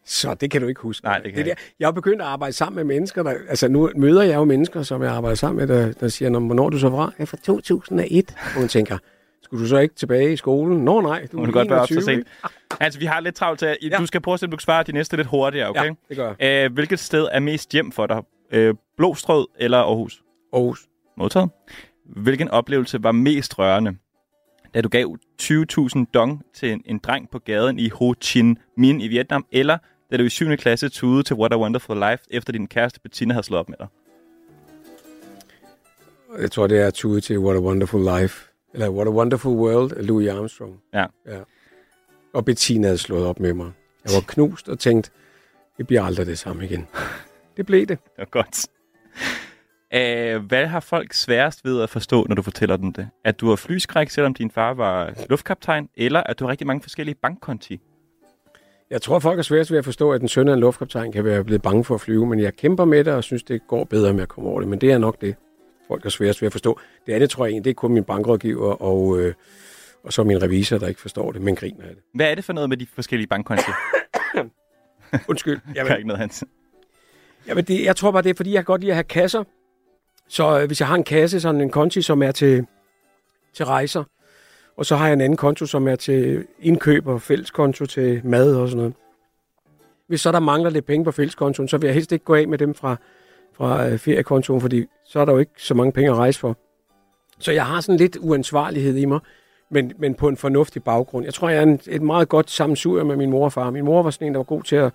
[0.07, 1.05] Så det kan du ikke huske.
[1.07, 1.63] Nej, det kan det jeg der.
[1.81, 3.35] Jeg har begyndt at arbejde sammen med mennesker, der...
[3.49, 6.39] Altså, nu møder jeg jo mennesker, som jeg arbejder sammen med, der, der siger, "Nå,
[6.41, 7.13] hvornår er du så fra?
[7.19, 8.35] Jeg er fra 2001.
[8.55, 8.99] Og hun tænker,
[9.45, 10.85] skulle du så ikke tilbage i skolen?
[10.85, 12.27] Nå nej, du er godt være op så 21, sent.
[12.81, 13.77] Altså, vi har lidt travlt til.
[13.83, 13.97] Ja.
[13.99, 15.85] Du skal prøve at se, om du kan svare de næste lidt hurtigere, okay?
[15.85, 16.65] Ja, det gør jeg.
[16.67, 18.23] Æh, hvilket sted er mest hjem for dig?
[18.53, 20.23] Øh, Blåstrød eller Aarhus?
[20.53, 20.87] Aarhus.
[21.17, 21.51] Modtaget.
[22.17, 23.97] Hvilken oplevelse var mest rørende?
[24.75, 28.43] Da du gav 20.000 dong til en, en dreng på gaden i Ho Chi
[28.77, 29.79] Minh i Vietnam, eller
[30.11, 30.57] da du i 7.
[30.57, 33.79] klasse tudede til What a Wonderful Life, efter din kæreste Bettina havde slået op med
[33.79, 33.87] dig?
[36.41, 38.54] Jeg tror, det er tude til What a Wonderful Life.
[38.75, 40.81] Eller What a Wonderful World af Louis Armstrong.
[40.95, 41.07] Ja.
[41.27, 41.39] ja.
[42.33, 43.73] Og Bettina havde slået op med mig.
[44.05, 45.13] Jeg var knust og tænkt,
[45.79, 46.87] det bliver aldrig det samme igen.
[47.57, 47.89] Det blev det.
[47.89, 48.67] Det var godt.
[49.93, 53.09] Æh, hvad har folk sværest ved at forstå, når du fortæller dem det?
[53.25, 56.83] At du har flyskræk, selvom din far var luftkaptajn, eller at du har rigtig mange
[56.83, 57.81] forskellige bankkonti?
[58.91, 61.25] Jeg tror, folk er svært ved at forstå, at en søn af en luftkaptajn kan
[61.25, 63.85] være blevet bange for at flyve, men jeg kæmper med det og synes, det går
[63.85, 64.69] bedre med at komme over det.
[64.69, 65.37] Men det er nok det,
[65.89, 66.81] folk er sværest ved at forstå.
[67.07, 69.35] Det andet tror jeg egentlig, det er kun min bankrådgiver og, øh,
[70.03, 72.03] og så min revisor, der ikke forstår det, men griner af det.
[72.15, 73.71] Hvad er det for noget med de forskellige bankkonti?
[75.29, 75.61] Undskyld.
[75.75, 76.45] Jeg gør ikke noget, Hans.
[77.47, 79.45] Jamen, det, jeg tror bare, det er, fordi jeg kan godt lide at have kasser.
[80.29, 82.67] Så øh, hvis jeg har en kasse, sådan en konti, som er til,
[83.55, 84.05] til rejser,
[84.77, 88.57] og så har jeg en anden konto, som er til indkøb og fælleskonto til mad
[88.57, 88.95] og sådan noget.
[90.07, 92.49] Hvis så der mangler lidt penge på fælleskontoen, så vil jeg helst ikke gå af
[92.49, 92.97] med dem fra,
[93.57, 96.57] fra øh, feriekontoen, fordi så er der jo ikke så mange penge at rejse for.
[97.39, 99.21] Så jeg har sådan lidt uansvarlighed i mig.
[99.71, 101.25] men, men på en fornuftig baggrund.
[101.25, 103.71] Jeg tror, jeg er en, et meget godt sammensurium med min mor og far.
[103.71, 104.93] Min mor var sådan en, der var god til at,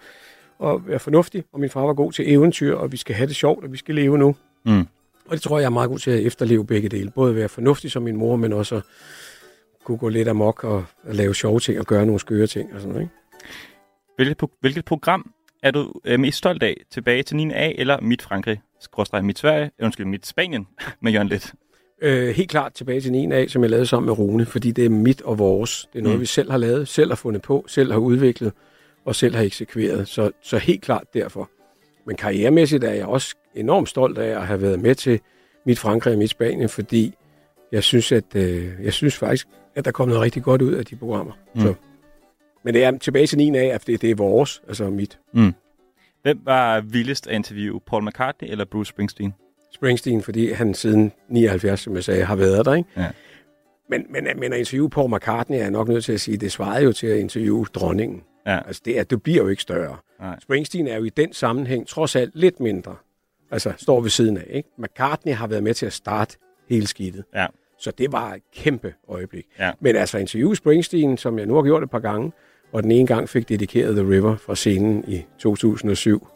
[0.64, 3.36] at være fornuftig, og min far var god til eventyr, og vi skal have det
[3.36, 4.36] sjovt, og vi skal leve nu.
[4.66, 4.88] Mm.
[5.26, 7.12] Og det tror jeg, jeg er meget god til at efterleve begge dele.
[7.12, 8.84] Både at være fornuftig som min mor, men også at
[9.84, 12.82] kunne gå lidt amok og, og lave sjove ting og gøre nogle skøre ting og
[12.82, 13.02] sådan noget.
[13.04, 13.14] Ikke?
[14.16, 15.32] Hvilket, hvilket program
[15.64, 16.76] er du øh, mest stolt af?
[16.92, 17.52] Tilbage til 9.
[17.54, 18.62] A eller Mit Frankrig?
[18.82, 19.72] Skråstrej Mit Sverige?
[19.82, 20.68] Undskyld, Mit Spanien
[21.02, 21.54] med Jørgen Let.
[22.02, 24.86] Øh, helt klart tilbage til 9 af, som jeg lavede sammen med Rune, fordi det
[24.86, 25.88] er mit og vores.
[25.94, 26.22] Det er noget, Mm.
[26.22, 28.54] vi selv har lavet, selv har fundet på, selv har udviklet
[29.06, 30.08] og selv har eksekveret.
[30.08, 31.50] Så, så helt klart derfor.
[32.08, 35.20] Men karrieremæssigt er jeg også enormt stolt af at have været med til
[35.66, 37.14] mit Frankrig og mit Spanien, fordi
[37.72, 40.86] jeg synes, at, øh, jeg synes faktisk, at der kom noget rigtig godt ud af
[40.86, 41.34] de programmer.
[41.56, 41.62] Mm.
[41.62, 41.68] Mm.
[41.68, 41.74] Så.
[42.64, 45.20] Men det er tilbage til 9 af, at det, det er vores, altså mit.
[45.34, 45.54] Mm.
[46.22, 47.80] Hvem var vildest at interviewe?
[47.80, 49.34] Paul McCartney eller Bruce Springsteen?
[49.72, 52.90] Springsteen, fordi han siden 79, som jeg sagde, har været der, ikke?
[52.98, 53.08] Ja.
[53.90, 56.52] Men, men, men at interviewe Paul McCartney er jeg nok nødt til at sige, det
[56.52, 58.24] svarede jo til at interviewe dronningen.
[58.48, 58.68] Ja.
[58.68, 59.98] Altså, det, er, det bliver jo ikke større.
[60.20, 60.40] Nej.
[60.40, 62.96] Springsteen er jo i den sammenhæng trods alt lidt mindre.
[63.52, 64.70] Altså, står ved siden af, ikke?
[64.78, 66.38] McCartney har været med til at starte
[66.70, 67.24] hele skidtet.
[67.36, 67.48] Ja.
[67.80, 69.46] Så det var et kæmpe øjeblik.
[69.60, 69.72] Ja.
[69.80, 72.32] Men altså, interviewe Springsteen, som jeg nu har gjort et par gange,
[72.72, 76.28] og den ene gang fik dedikeret The River fra scenen i 2007,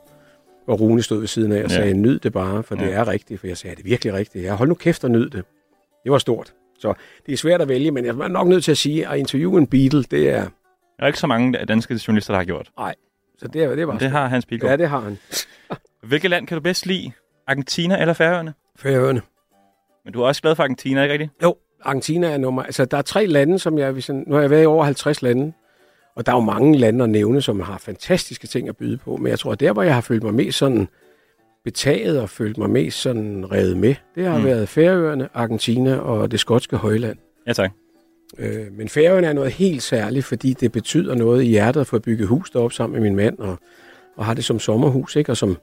[0.65, 1.75] hvor Rune stod ved siden af og Ja.
[1.75, 3.39] sagde, nyd det bare, for det er rigtigt.
[3.39, 4.43] For jeg sagde, er det virkelig rigtigt?
[4.45, 5.43] Ja, hold nu kæft og nyd det.
[6.03, 6.53] Det var stort.
[6.79, 6.93] Så
[7.25, 9.57] det er svært at vælge, men jeg er nok nødt til at sige, at interviewe
[9.57, 10.41] en Beatle, det er...
[10.97, 12.69] Der er ikke så mange danske journalister, der har gjort.
[12.77, 12.95] Nej,
[13.37, 14.71] så det er, det var det har Hans Pilgaard.
[14.71, 15.17] Ja, det har han.
[16.09, 17.11] Hvilket land kan du bedst lide?
[17.47, 18.53] Argentina eller Færøerne?
[18.75, 19.21] Færøerne.
[20.05, 21.31] Men du er også glad for Argentina, ikke rigtigt?
[21.43, 22.63] Jo, Argentina er nummer...
[22.63, 23.91] Altså, der er tre lande, som jeg...
[23.91, 25.53] Hvis jeg nu har jeg været i over 50 lande,
[26.15, 29.17] og der er jo mange lande at nævne, som har fantastiske ting at byde på.
[29.17, 30.87] Men jeg tror, at der, hvor jeg har følt mig mest sådan
[31.63, 34.45] betaget og følt mig mest sådan revet med, det har Mm.
[34.45, 37.17] været Færøerne, Argentina og det skotske højland.
[37.47, 37.71] Ja, tak.
[38.39, 41.99] Øh, men Færøerne er noget helt særligt, fordi det betyder noget i hjertet at få
[41.99, 43.57] bygget hus deroppe sammen med min mand, og,
[44.17, 45.31] og har det som sommerhus, ikke?
[45.31, 45.57] Og som,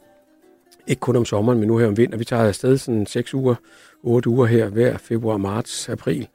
[0.86, 2.18] ikke kun om sommeren, men nu her om vinteren.
[2.20, 3.54] Vi tager afsted sådan 6 uger,
[4.02, 6.28] 8 uger her, hver februar, marts, april,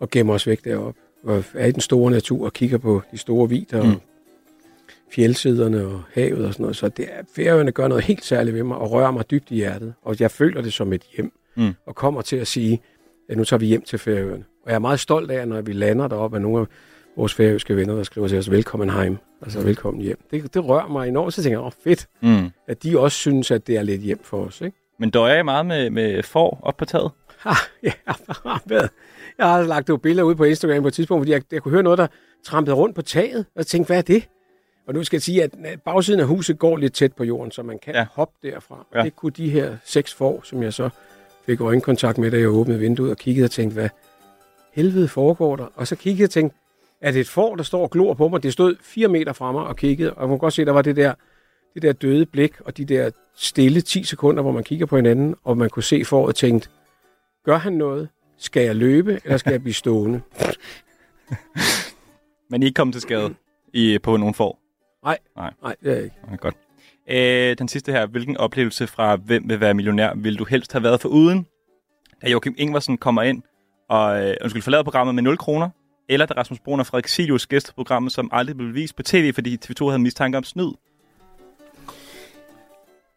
[0.00, 1.00] og gemmer os væk deroppe.
[1.26, 3.90] Og er i den store natur og kigger på de store vidder Mm.
[3.90, 4.00] og
[5.10, 6.76] fjeldsiderne og havet og sådan noget.
[6.76, 9.54] Så det er, Færøerne gør noget helt særligt ved mig og rører mig dybt i
[9.54, 9.94] hjertet.
[10.02, 11.32] Og jeg føler det som et hjem.
[11.56, 11.72] Mm.
[11.86, 12.80] Og kommer til at sige,
[13.28, 14.44] at nu tager vi hjem til Færøerne.
[14.64, 16.66] Og jeg er meget stolt af, når vi lander deroppe, at nogle af
[17.16, 19.16] vores færøske venner, der skriver til os, velkommen hjem.
[19.42, 20.18] Altså velkommen hjem.
[20.30, 21.34] Det, det rører mig enormt.
[21.34, 22.50] Så tænker jeg, åh fedt, Mm.
[22.66, 24.60] at de også synes, at det er lidt hjem for os.
[24.60, 24.76] Ikke?
[24.98, 27.10] Men døjer jeg meget med, med får op på taget?
[27.44, 27.92] Ah, ja,
[28.66, 28.90] været.
[29.38, 31.72] Jeg har lagt nogle billeder ud på Instagram på et tidspunkt, fordi jeg, jeg kunne
[31.72, 32.06] høre noget, der
[32.44, 33.46] trampede rundt på taget.
[33.56, 34.28] Og tænkte, hvad er det?
[34.88, 35.50] Og nu skal jeg sige, at
[35.84, 38.06] bagsiden af huset går lidt tæt på jorden, så man kan Ja.
[38.12, 38.86] hoppe derfra.
[38.94, 39.02] Ja.
[39.02, 40.88] Det kunne de her seks får, som jeg så
[41.46, 43.88] fik øjenkontakt med, da jeg åbnede vinduet og kiggede og tænkte, hvad
[44.72, 45.66] helvede foregår der?
[45.74, 46.56] Og så kiggede jeg og tænkte,
[47.00, 48.42] er det et får, der står og glor på mig?
[48.42, 50.82] Det stod fire meter fra mig og kiggede, og man kunne godt se, der var
[50.82, 51.14] det der,
[51.74, 55.34] det der døde blik, og de der stille 10 sekunder, hvor man kigger på hinanden,
[55.44, 56.68] og man kunne se foråret og tænkte,
[57.44, 58.08] gør han noget?
[58.38, 60.20] Skal jeg løbe, eller skal jeg blive stående?
[62.50, 63.34] Men I ikke kommet til skade
[63.74, 64.60] i, på nogen får?
[65.04, 65.52] Nej, Nej.
[65.62, 66.16] nej, det er jeg ikke.
[66.30, 66.56] Ja, godt.
[67.10, 68.06] Øh, den sidste her.
[68.06, 71.46] Hvilken oplevelse fra Hvem vil være millionær vil du helst have været for uden?
[72.22, 73.42] Da Joachim Ingvarsen kommer ind
[73.88, 75.70] og øh, undskyld, forlader programmet med 0 kroner,
[76.08, 79.32] eller da Rasmus Brun og Frederik Silius gæster programmet, som aldrig blev vist på tv,
[79.32, 80.72] fordi TV2 havde mistanke om snyd.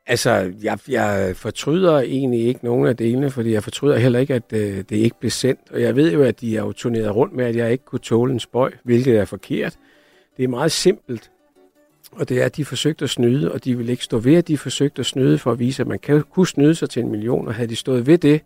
[0.10, 4.54] Altså, jeg, jeg fortryder egentlig ikke nogen af delene, fordi jeg fortryder heller ikke, at
[4.54, 5.60] øh, det ikke blev sendt.
[5.72, 8.00] Og jeg ved jo, at de er jo turneret rundt med, at jeg ikke kunne
[8.00, 9.78] tåle en spøj, hvilket er forkert.
[10.38, 11.32] Det er meget simpelt.
[12.12, 14.48] Og det er, at de forsøgte at snyde, og de vil ikke stå ved, at
[14.48, 17.12] de forsøgte at snyde for at vise, at man kan, kunne snyde sig til en
[17.12, 17.48] million.
[17.48, 18.42] Og havde de stået ved det,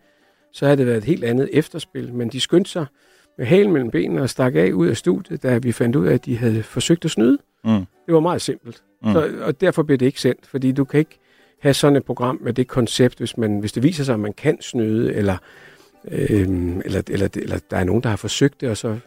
[0.51, 2.13] så havde det været et helt andet efterspil.
[2.13, 2.85] Men de skyndte sig
[3.37, 6.13] med halen mellem benene og stak af ud af studiet, da vi fandt ud af,
[6.13, 7.37] at de havde forsøgt at snyde.
[7.63, 7.85] Mm.
[8.05, 8.83] Det var meget simpelt.
[9.03, 9.13] Mm.
[9.13, 11.19] Så, og derfor blev det ikke sendt, fordi du kan ikke
[11.63, 14.33] have sådan et program med det koncept, hvis, man, hvis det viser sig, at man
[14.33, 15.37] kan snyde, eller,
[16.11, 18.99] øhm, eller, eller, eller der er nogen, der har forsøgt det, og så...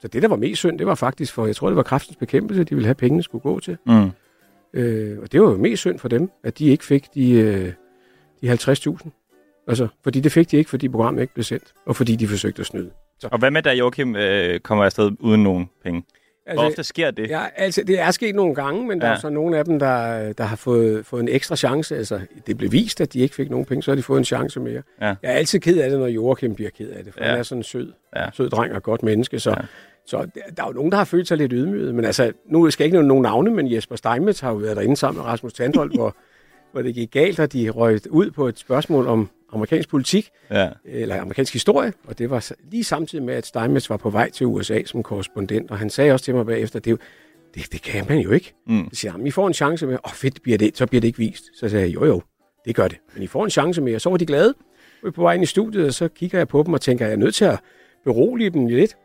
[0.00, 2.16] Så det, der var mest synd, det var faktisk for, jeg tror, det var kraftens
[2.16, 3.76] bekæmpelse, de ville have pengene skulle gå til.
[3.86, 4.10] Mm.
[4.74, 7.72] Øh, og det var jo mest synd for dem, at de ikke fik de, øh,
[8.40, 9.64] de 50.000.
[9.68, 12.60] Altså, fordi det fik de ikke, fordi programmet ikke blev sendt, og fordi de forsøgte
[12.60, 12.90] at snyde.
[13.18, 13.28] Så.
[13.32, 16.02] Og hvad med, da Joachim øh, kommer afsted uden nogen penge?
[16.46, 17.28] Altså, Hvor ofte sker det?
[17.30, 19.12] Ja, altså, det er sket nogle gange, men der Ja.
[19.14, 21.96] er så nogle af dem, der, der har fået, fået en ekstra chance.
[21.96, 24.24] Altså, det blev vist, at de ikke fik nogen penge, så har de fået en
[24.24, 24.82] chance mere.
[25.00, 25.06] Ja.
[25.06, 27.30] Jeg er altid ked af det, når Joachim bliver ked af det, for Ja.
[27.30, 28.26] han er sådan en sød, Ja.
[28.32, 29.38] sød dreng og godt menneske.
[29.40, 29.56] Så, Ja.
[30.06, 31.94] så der, der er jo nogen, der har følt sig lidt ydmyget.
[31.94, 34.76] Men altså, nu skal jeg ikke nævne nogen navne, men Jesper Steinmetz har jo været
[34.76, 36.16] derinde sammen med Rasmus Tandholt, hvor,
[36.72, 40.68] hvor det gik galt, og de røg ud på et spørgsmål om, amerikansk politik, Ja.
[40.84, 44.46] eller amerikansk historie, og det var lige samtidig med, at Steinmetz var på vej til
[44.46, 46.98] USA som korrespondent, og han sagde også til mig bagefter, det,
[47.54, 48.54] det, det kan man jo ikke.
[48.66, 48.88] Mm.
[48.92, 51.00] Så siger han, I får en chance med, åh oh, fedt, bliver det, så bliver
[51.00, 51.44] det ikke vist.
[51.60, 52.22] Så sagde jeg, jo jo,
[52.64, 53.98] det gør det, men I får en chance mere.
[54.00, 54.54] Så var de glade.
[55.02, 57.04] Vi er på vej ind i studiet, og så kigger jeg på dem og tænker,
[57.06, 57.58] jeg er nødt til at
[58.04, 58.96] berolige dem lidt.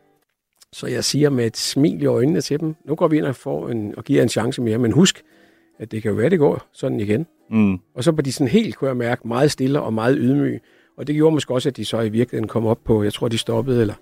[0.72, 3.36] Så jeg siger med et smil i øjnene til dem, nu går vi ind og,
[3.36, 5.22] får en, og giver en chance mere, men husk,
[5.78, 7.26] at det kan jo være, det går sådan igen.
[7.50, 7.78] Mm.
[7.94, 10.60] Og så var de sådan helt, kunne jeg mærke, meget stille og meget ydmyge.
[10.96, 13.28] Og det gjorde måske også, at de så i virkeligheden kom op på, jeg tror,
[13.28, 13.94] de stoppede, eller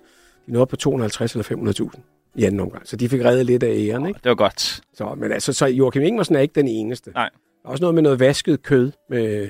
[0.45, 2.01] de nåede op på 250 eller 500.000
[2.35, 2.87] i anden omgang.
[2.87, 4.19] Så de fik reddet lidt af æren, ikke?
[4.23, 4.81] Det var godt.
[4.93, 7.11] Så, men altså, så Joachim Ingersen er ikke den eneste.
[7.11, 7.29] Nej.
[7.63, 9.49] Der er også noget med noget vasket kød med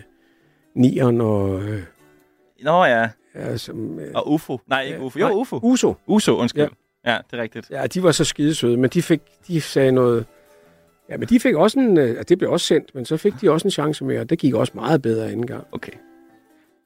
[0.75, 1.61] nieren og...
[1.63, 1.83] Øh,
[2.63, 3.09] Nå ja.
[3.35, 4.59] ja, som, øh, Og UFO.
[4.67, 5.19] Nej, ikke UFO.
[5.19, 5.59] Jo, nej, UFO.
[5.63, 5.95] Uso.
[6.07, 6.67] Uso, undskyld.
[7.05, 7.11] Ja.
[7.11, 7.69] ja, det er rigtigt.
[7.69, 10.25] Ja, de var så skidesøde, men de fik, de sagde noget...
[11.11, 11.97] Ja, men de fik også en...
[11.97, 14.39] Øh, det blev også sendt, men så fik de også en chance mere, og det
[14.39, 15.63] gik også meget bedre anden gang.
[15.71, 15.91] Okay.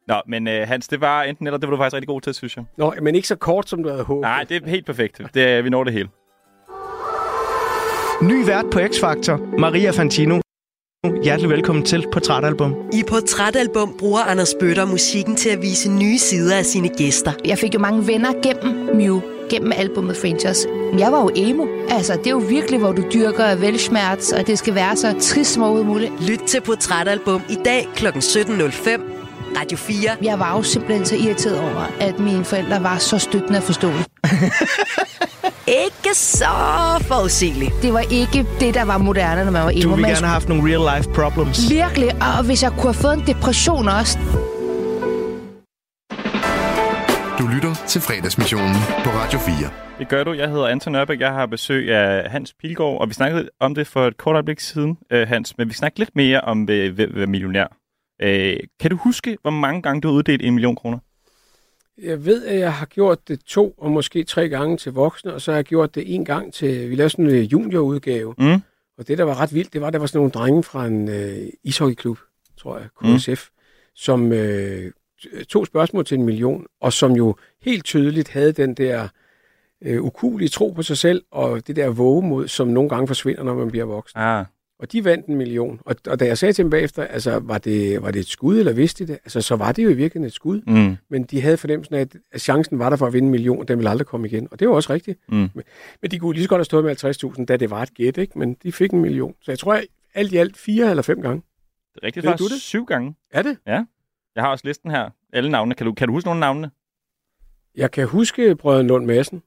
[0.07, 2.33] Nå, men uh, Hans, det var enten eller, det var du faktisk rigtig god til,
[2.33, 2.65] synes jeg.
[2.77, 4.21] Nå, men ikke så kort, som du havde håbet.
[4.21, 5.21] Nej, det er helt perfekt.
[5.33, 6.09] Det, er- vi når det hele.
[8.21, 10.39] Ny vært på X-Factor, Maria Fantino.
[11.03, 12.75] Hjertelig velkommen til Portrætalbum.
[12.93, 17.31] I Portrætalbum bruger Anders Bøtter musikken til at vise nye sider af sine gæster.
[17.45, 20.65] Jeg fik jo mange venner gennem Mew, gennem albumet Frangers.
[20.97, 21.65] Jeg var jo emo.
[21.89, 25.53] Altså, det er jo virkelig, hvor du dyrker velsmerts, og det skal være så trist
[25.53, 26.29] som overhovedet muligt.
[26.29, 28.07] Lyt til Portrætalbum i dag kl.
[28.07, 29.01] 17.05.
[29.59, 30.09] Radio 4.
[30.21, 34.05] Jeg var jo simpelthen så irriteret over, at mine forældre var så støttende og forståelige.
[35.67, 36.45] Ikke så
[37.01, 37.71] forudsigeligt.
[37.81, 39.81] Det var ikke det, der var moderne, når man var emo.
[39.81, 41.69] Du ville gerne have haft nogle real life problems.
[41.69, 44.19] Virkelig, og hvis jeg kunne have fået en depression også.
[47.39, 49.55] Du lytter til fredagsmissionen på Radio 4.
[49.99, 50.33] Det gør du.
[50.33, 51.19] Jeg hedder Anton Ørbæk.
[51.19, 54.59] Jeg har besøg af Hans Pilgaard, og vi snakkede om det for et kort øjeblik
[54.59, 55.57] siden, øh, Hans.
[55.57, 57.67] Men vi snakkede lidt mere om øh, at være millionær.
[58.21, 60.97] Øh, kan du huske, hvor mange gange du har uddelt en million kroner?
[61.97, 65.41] Jeg ved, at jeg har gjort det to og måske tre gange til voksne, og
[65.41, 68.35] så har jeg gjort det en gang til, vi lavede sådan en øh, juniorudgave.
[68.37, 68.61] Mm.
[68.97, 70.85] Og det, der var ret vildt, det var, at der var sådan nogle drenge fra
[70.85, 72.17] en øh, ishockeyklub,
[72.57, 73.59] tror jeg, KSF, mm.
[73.95, 74.91] som øh,
[75.49, 79.07] tog spørgsmål til en million, og som jo helt tydeligt havde den der
[79.81, 83.55] øh, ukulige tro på sig selv, og det der vågemod, som nogle gange forsvinder, når
[83.55, 84.19] man bliver voksen.
[84.19, 84.45] Ah.
[84.79, 85.81] Og de vandt en million.
[85.85, 88.59] Og, og da jeg sagde til dem bagefter, altså, var det, var det et skud,
[88.59, 89.19] eller vidste de det?
[89.23, 90.61] Altså, så var det jo i virkeligheden et skud.
[90.67, 90.95] Mm.
[91.09, 93.59] Men de havde fornemmelsen af, at- at chancen var der for at vinde en million,
[93.59, 94.47] og den ville aldrig komme igen.
[94.51, 95.19] Og det var også rigtigt.
[95.29, 95.35] Mm.
[95.53, 95.63] Men,
[96.01, 98.17] men de kunne lige så godt have stået med 50.000, da det var et gæt,
[98.17, 98.39] ikke?
[98.39, 99.35] Men de fik en million.
[99.41, 101.41] Så jeg tror, at alt i alt fire eller fem gange.
[101.93, 102.61] Det er rigtigt Ved faktisk du det?
[102.61, 103.15] syv gange.
[103.31, 103.57] Er det?
[103.67, 103.85] Ja.
[104.35, 105.09] Jeg har også listen her.
[105.33, 105.75] Alle navne.
[105.75, 106.71] Kan du, kan du huske nogle af navnene?
[107.75, 109.43] Jeg kan huske brødren Lund Madsen.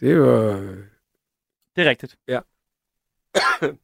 [0.00, 0.52] Det var...
[1.76, 2.16] Det er rigtigt.
[2.28, 2.40] Ja.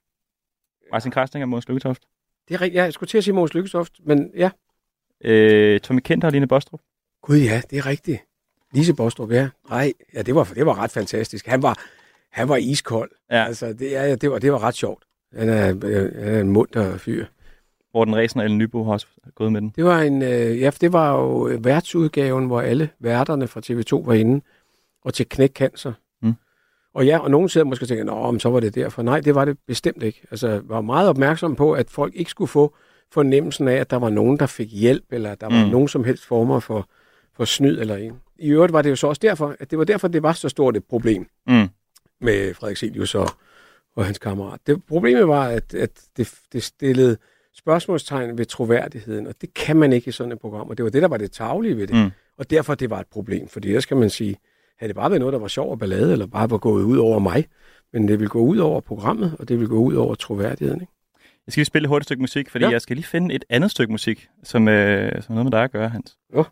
[0.92, 2.02] Martin Krasning og Måns Lykketoft.
[2.48, 2.78] Det er rigtigt.
[2.78, 4.50] Ja, jeg skulle til at sige Måns Lykkestoft, men ja.
[5.24, 6.80] Øh, Tommy Kenter og Line Bostrup.
[7.22, 8.20] Gud ja, det er rigtigt.
[8.72, 9.48] Lise Bostrup, ja.
[9.70, 11.46] Nej, ja, det var, det var ret fantastisk.
[11.46, 11.78] Han var,
[12.30, 13.10] han var iskold.
[13.30, 13.44] Ja.
[13.44, 15.04] Altså, det, ja, det, var, det var ret sjovt.
[15.32, 17.26] Han er, øh, han er en munter fyr.
[17.94, 19.72] Morten Ræsen og Ellen Nybo har også gået med den.
[19.76, 24.14] Det var en, øh, ja, det var jo værtsudgaven, hvor alle værterne fra TV2 var
[24.14, 24.40] inde,
[25.02, 25.90] og til knæk cancer.
[25.90, 25.94] Mm.
[26.94, 29.02] Og ja, og nogen sidder måske og tænker, Nå, men så var det derfor.
[29.02, 30.22] Nej, det var det bestemt ikke.
[30.30, 32.74] Altså, jeg var meget opmærksom på, at folk ikke skulle få
[33.12, 35.70] fornemmelsen af, at der var nogen, der fik hjælp, eller der var Mm.
[35.70, 36.88] nogen som helst former for,
[37.36, 38.12] for snyd eller en.
[38.38, 40.48] I øvrigt var det jo så også derfor, at det var derfor, det var så
[40.48, 41.68] stort et problem Mm.
[42.20, 43.28] med Frederik Selius og,
[43.96, 44.60] og hans kammerat.
[44.66, 47.16] Det, problemet var, at, at det, det stillede
[47.54, 50.90] spørgsmålstegn ved troværdigheden, og det kan man ikke i sådan et program, og det var
[50.90, 51.96] det, der var det taglige ved det.
[52.04, 52.10] Mm.
[52.38, 54.36] Og derfor det var et problem, fordi der skal man sige,
[54.80, 56.96] havde det bare været noget, der var sjov og ballade, eller bare var gået ud
[56.98, 57.46] over mig,
[57.92, 60.80] men det vil gå ud over programmet, og det vil gå ud over troværdigheden.
[60.80, 60.92] Ikke?
[61.46, 62.70] Jeg skal lige spille et hurtigt stykke musik, fordi Ja.
[62.70, 65.70] jeg skal lige finde et andet stykke musik, som, øh, som noget med dig at
[65.70, 66.16] gøre, Hans.
[66.36, 66.44] Jo.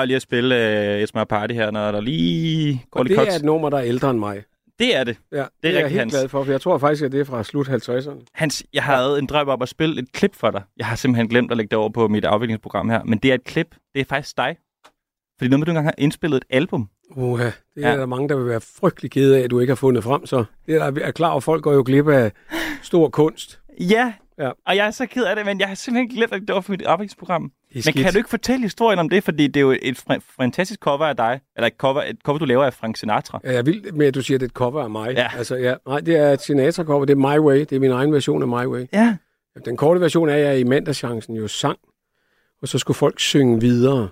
[0.00, 0.54] Plejer lige at spille
[0.96, 3.34] uh, Esmer Party her, når der lige går Og lidt det koks.
[3.34, 4.42] er et nummer, der er ældre end mig.
[4.78, 5.16] Det er det.
[5.32, 6.12] Ja, det er, jeg rigtig helt Hans.
[6.12, 8.24] glad for, for jeg tror faktisk, at det er fra slut 50'erne.
[8.34, 10.62] Hans, jeg havde en drøm om at spille et klip for dig.
[10.76, 13.02] Jeg har simpelthen glemt at lægge det over på mit afviklingsprogram her.
[13.04, 13.66] Men det er et klip.
[13.94, 14.56] Det er faktisk dig.
[15.38, 16.88] Fordi noget med, du engang har indspillet et album.
[17.16, 17.90] Uha, det er Ja.
[17.90, 17.96] ja.
[18.00, 20.26] der mange, der vil være frygtelig kede af, at du ikke har fundet frem.
[20.26, 22.32] Så det er, jeg er klar at folk går jo glip af
[22.82, 23.60] stor kunst.
[23.80, 24.50] Ja, Ja.
[24.66, 26.60] og jeg er så ked af det, men jeg har simpelthen glemt, at det var
[26.60, 27.52] for mit afviklingsprogram.
[27.74, 27.96] Men skidt.
[27.96, 29.24] kan du ikke fortælle historien om det?
[29.24, 30.04] Fordi det er jo et
[30.36, 31.40] fantastisk cover af dig.
[31.56, 33.40] Eller et cover, et cover du laver af Frank Sinatra.
[33.44, 35.12] Ja, jeg vild med, at du siger, at det er et cover af mig.
[35.12, 35.30] Ja.
[35.36, 35.74] Altså, ja.
[35.86, 37.04] Nej, det er et Sinatra-cover.
[37.04, 37.60] Det er My Way.
[37.60, 38.86] Det er min egen version af My Way.
[38.92, 39.16] Ja.
[39.64, 41.78] Den korte version er, at jeg i mandagschancen jo sang,
[42.62, 44.08] og så skulle folk synge videre.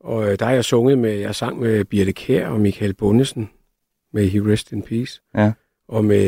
[0.00, 3.50] Og øh, der har jeg sunget med, jeg sang med Birte Kær og Michael Bundesen
[4.12, 5.20] med He Rest in Peace.
[5.34, 5.52] Ja.
[5.88, 6.20] Og med,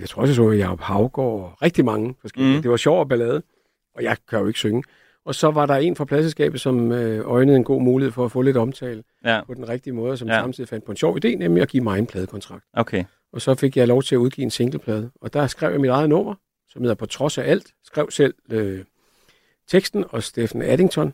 [0.00, 2.50] jeg tror også, jeg så med Jacob Havgård og rigtig mange forskellige.
[2.50, 2.56] Mm.
[2.56, 2.62] Mm.
[2.62, 3.42] Det var sjov og ballade,
[3.94, 4.82] og jeg kan jo ikke synge.
[5.28, 8.32] Og så var der en fra pladselskabet, som øh, øjnede en god mulighed for at
[8.32, 9.40] få lidt omtale Ja.
[9.46, 10.34] på den rigtige måde, som Ja.
[10.34, 10.40] ja.
[10.40, 12.64] samtidig fandt på en sjov idé, nemlig at give mig en pladekontrakt.
[12.72, 13.04] Okay.
[13.32, 15.10] Og så fik jeg lov til at udgive en singleplade.
[15.20, 16.34] Og der skrev jeg mit eget nummer,
[16.68, 17.66] som hedder På trods af alt.
[17.84, 18.84] Skrev selv øh,
[19.68, 21.12] teksten, og Steffen Addington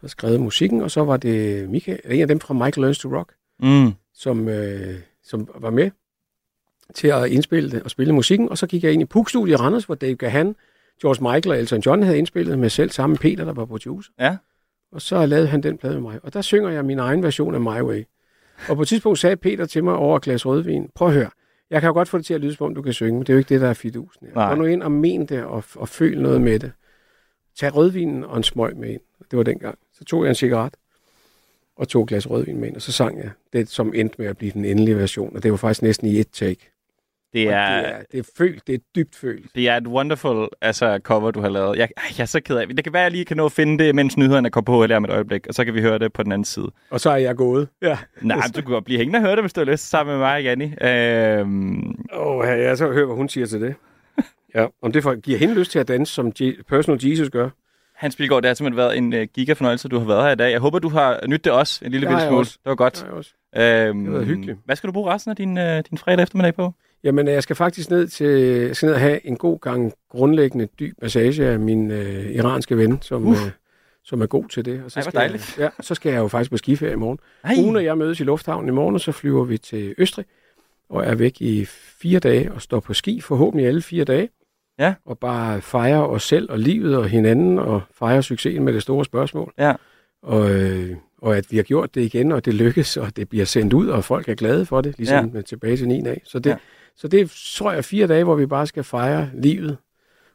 [0.00, 0.82] har skrevet musikken.
[0.82, 3.92] Og så var det Michael, en af dem fra Michael Learns to Rock, Mm.
[4.14, 4.94] som, øh,
[5.24, 5.90] som var med
[6.94, 8.48] til at indspille det og spille musikken.
[8.48, 10.56] Og så gik jeg ind i Puk-studiet i Randers, hvor Dave Gahan,
[11.04, 14.12] George Michael og Elton John havde indspillet med selv sammen Peter, der var producer.
[14.20, 14.36] Ja.
[14.92, 16.20] Og så lavede han den plade med mig.
[16.22, 18.04] Og der synger jeg min egen version af My Way.
[18.68, 21.30] Og på et tidspunkt sagde Peter til mig over et glas rødvin, prøv at høre,
[21.70, 23.20] jeg kan jo godt få det til at lyde, som om du kan synge, men
[23.20, 24.28] det er jo ikke det, der er fidusen.
[24.34, 24.48] Nej.
[24.48, 26.72] Gå nu ind og men det, og, og føl noget med det.
[27.56, 29.00] Tag rødvinen og en smøg med ind.
[29.30, 29.78] Det var dengang.
[29.92, 30.74] Så tog jeg en cigaret
[31.76, 34.26] og tog et glas rødvin med ind, og så sang jeg det, som endte med
[34.26, 35.36] at blive den endelige version.
[35.36, 36.70] Og det var faktisk næsten i et take.
[37.34, 39.54] Det er, det er, det er følt, det er dybt følt.
[39.54, 41.78] det er et wonderful altså, cover, du har lavet.
[41.78, 42.76] Jeg, jeg er så ked af det.
[42.76, 44.84] Det kan være, at jeg lige kan nå at finde det, mens nyhederne kommer på
[44.86, 46.70] her om et øjeblik, og så kan vi høre det på den anden side.
[46.90, 47.68] Og så er jeg gået.
[47.82, 47.98] Ja.
[48.20, 50.12] Nej, men du kan godt blive hængende og høre det, hvis du har lyst, sammen
[50.12, 50.72] med mig og Janni.
[50.82, 53.74] Øhm, Åh, oh, ja, så hør, hvad hun siger til det.
[54.54, 57.48] Ja, om det for, giver hende lyst til at danse, som Je- Personal Jesus gør.
[57.96, 60.50] Hans Pilgaard, det har simpelthen været en uh, gigafornøjelse, du har været her i dag.
[60.52, 62.44] Jeg håber, du har nydt det også en lille jeg smule.
[62.44, 62.92] Det var godt.
[62.94, 63.30] Det har jeg også.
[63.88, 64.58] Øhm, Det har været hyggeligt.
[64.64, 66.72] Hvad skal du bruge resten af din, uh, din fredag eftermiddag på?
[67.04, 70.66] Jamen, jeg skal faktisk ned til jeg skal ned og have en god gang grundlæggende
[70.80, 73.36] dyb massage af min øh, iranske ven, som, øh,
[74.04, 74.82] som er god til det.
[74.84, 75.58] Og så Ej, skal dejligt.
[75.58, 77.18] Jeg, ja, så skal jeg jo faktisk på skiferie i morgen.
[77.44, 77.54] Ej.
[77.58, 80.24] Ugen og jeg mødes i lufthavnen i morgen, og så flyver vi til Østrig,
[80.90, 81.64] og er væk i
[82.02, 84.28] fire dage og står på ski, forhåbentlig alle fire dage.
[84.78, 84.94] Ja.
[85.04, 89.04] Og bare fejrer os selv og livet og hinanden, og fejrer succesen med det store
[89.04, 89.52] spørgsmål.
[89.58, 89.72] Ja.
[90.22, 93.44] Og, øh, og at vi har gjort det igen, og det lykkes, og det bliver
[93.44, 95.42] sendt ud, og folk er glade for det, ligesom Ja.
[95.42, 96.20] tilbage til 9 dage.
[96.24, 96.56] Så det, Ja.
[96.96, 99.76] Så det tror jeg er fire dage, hvor vi bare skal fejre livet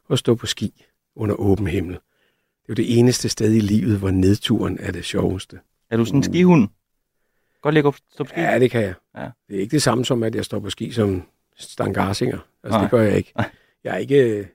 [0.08, 0.84] og stå på ski
[1.16, 1.94] under åben himmel.
[1.94, 5.58] Det er jo det eneste sted i livet, hvor nedturen er det sjoveste.
[5.90, 6.68] Er du sådan en skihund?
[7.62, 8.40] Godt ligge op stå på ski?
[8.40, 8.94] Ja, det kan jeg.
[9.16, 9.30] Ja.
[9.48, 11.22] Det er ikke det samme som, at jeg står på ski som
[11.56, 12.38] Stan Garsinger.
[12.64, 12.82] Altså, Nej.
[12.82, 13.32] det gør jeg ikke.
[13.84, 14.48] Jeg er ikke...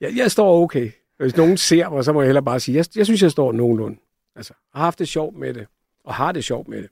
[0.00, 0.90] Jeg, jeg står okay.
[1.18, 3.52] Hvis nogen ser mig, så må jeg hellere bare sige, jeg, jeg synes, jeg står
[3.52, 3.98] nogenlunde.
[4.36, 5.66] Altså, har haft det sjovt med det,
[6.04, 6.90] og har det sjovt med det.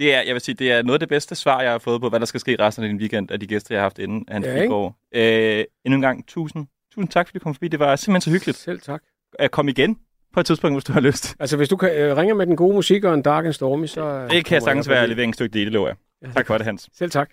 [0.00, 2.00] Det er, jeg vil sige, det er noget af det bedste svar, jeg har fået
[2.00, 3.98] på, hvad der skal ske resten af din weekend af de gæster, jeg har haft
[3.98, 4.60] inden, Hans Ja, ikke?
[4.62, 4.94] Pilgaard.
[5.14, 7.68] Øh, endnu en gang, tusind, tusind tak, fordi du kom forbi.
[7.68, 8.58] Det var simpelthen så hyggeligt.
[8.58, 9.02] Selv tak.
[9.38, 9.96] At komme igen
[10.34, 11.36] på et tidspunkt, hvis du har lyst.
[11.40, 13.86] Altså, hvis du kan, øh, ringer med den gode musik og en dark and stormy,
[13.86, 14.04] så...
[14.04, 15.96] øh, Det kan jeg sagtens være stykke det, det lover jeg.
[16.22, 16.88] Ja, Tak for det, Hans.
[16.98, 17.30] Selv tak.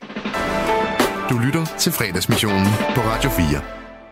[1.29, 3.45] Du lytter til fredagsmissionen på Radio 4.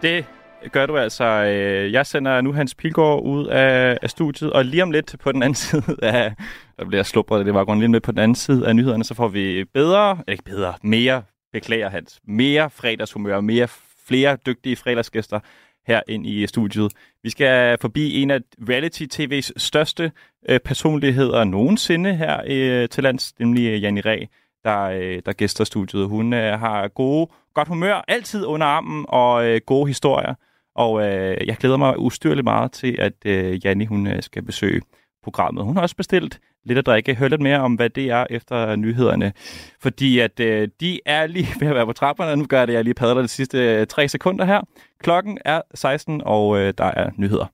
[0.02, 0.26] Det
[0.72, 1.24] gør du altså.
[1.24, 5.32] Øh, Jeg sender nu Hans Pilgaard ud af, af studiet, og lige om lidt på
[5.32, 6.34] den anden side af...
[6.80, 9.14] Der bliver slubret det var lige om lidt på den anden side af nyhederne, så
[9.14, 13.68] får vi bedre, ikke bedre, mere, beklager Hans, mere fredagshumør, mere
[14.08, 15.40] flere dygtige fredagsgæster
[15.88, 16.92] her ind i studiet.
[17.24, 18.40] Vi skal forbi en af
[18.70, 20.12] reality-tv's største
[20.50, 24.26] øh, personligheder nogensinde her øh, til lands, nemlig øh, Janni Ræ,
[24.64, 26.08] der, øh, der gæster studiet.
[26.08, 30.34] Hun øh, har gode, godt humør, altid under armen og øh, gode historier.
[30.76, 34.82] Og øh, jeg glæder mig ustyrligt meget til, at øh, Janni hun, øh, skal besøge
[35.24, 35.64] programmet.
[35.64, 37.16] Hun har også bestilt lidt at drikke.
[37.16, 39.34] Hør lidt mere om, hvad det er efter nyhederne.
[39.82, 42.68] Fordi at øh, de er lige ved at være på trapperne, og nu gør jeg
[42.68, 44.62] det, jeg lige padler de sidste øh, tre sekunder her.
[45.00, 47.46] Klokken er 16, og øh, der er nyheder.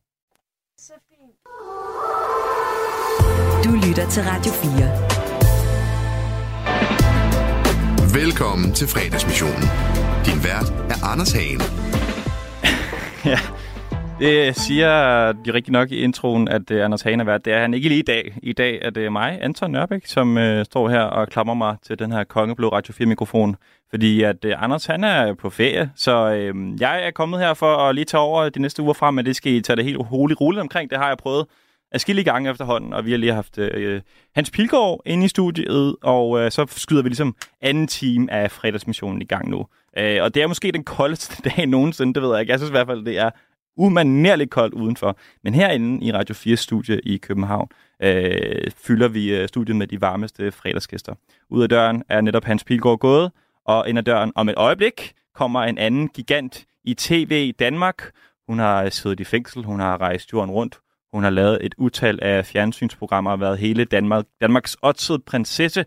[3.64, 5.22] Du lytter til Radio 4.
[8.22, 9.68] Velkommen til fredagsmissionen.
[10.26, 11.62] Din vært er Anders Hagen.
[13.26, 13.40] ja,
[14.20, 17.46] det siger de rigtig nok i introen, at uh, Anders Hane er vært.
[17.46, 18.38] Det er han ikke lige i dag.
[18.44, 22.00] I dag er det mig, Anton Nørbæk, som uh, står her og klamrer mig til
[22.00, 23.56] den her kongeblå Radio 4-mikrofon.
[23.90, 27.76] Fordi at uh, Anders, han er på ferie, så uh, jeg er kommet her for
[27.76, 30.12] at lige tage over de næste uger frem, men det skal I tage det helt
[30.12, 30.90] roligt roligt omkring.
[30.90, 31.46] Det har jeg prøvet
[31.92, 34.02] afskillige gange efterhånden, og vi har lige haft øh,
[34.36, 39.22] Hans Pilgaard inde i studiet, og øh, så skyder vi ligesom anden time af fredagsmissionen
[39.22, 39.66] i gang nu.
[39.98, 42.52] Øh, og det er måske den koldeste dag nogensinde, det ved jeg ikke.
[42.52, 43.30] Jeg synes i hvert fald, det er
[43.78, 45.18] umanerligt koldt udenfor.
[45.44, 47.68] Men herinde i Radio 4 studie i København
[48.04, 51.16] øh, fylder vi øh, studiet med de varmeste fredagsgæster.
[51.50, 53.32] Ud af døren er netop Hans Pilgaard gået,
[53.66, 58.12] og ind ad døren om et øjeblik kommer en anden gigant i TV i Danmark.
[58.48, 60.80] Hun har siddet i fængsel, hun har rejst jorden rundt,
[61.14, 65.86] hun har lavet et utal af fjernsynsprogrammer og været hele Danmark, Danmarks oddsede prinsesse.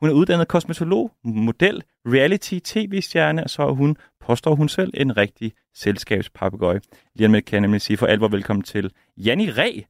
[0.00, 5.52] Hun er uddannet kosmetolog, model, reality-tv-stjerne, og så er hun, påstår hun selv, en rigtig
[5.74, 6.80] selskabspapegøje.
[7.14, 9.80] Lige med kan jeg nemlig sige for alvor velkommen til Janni Ræ.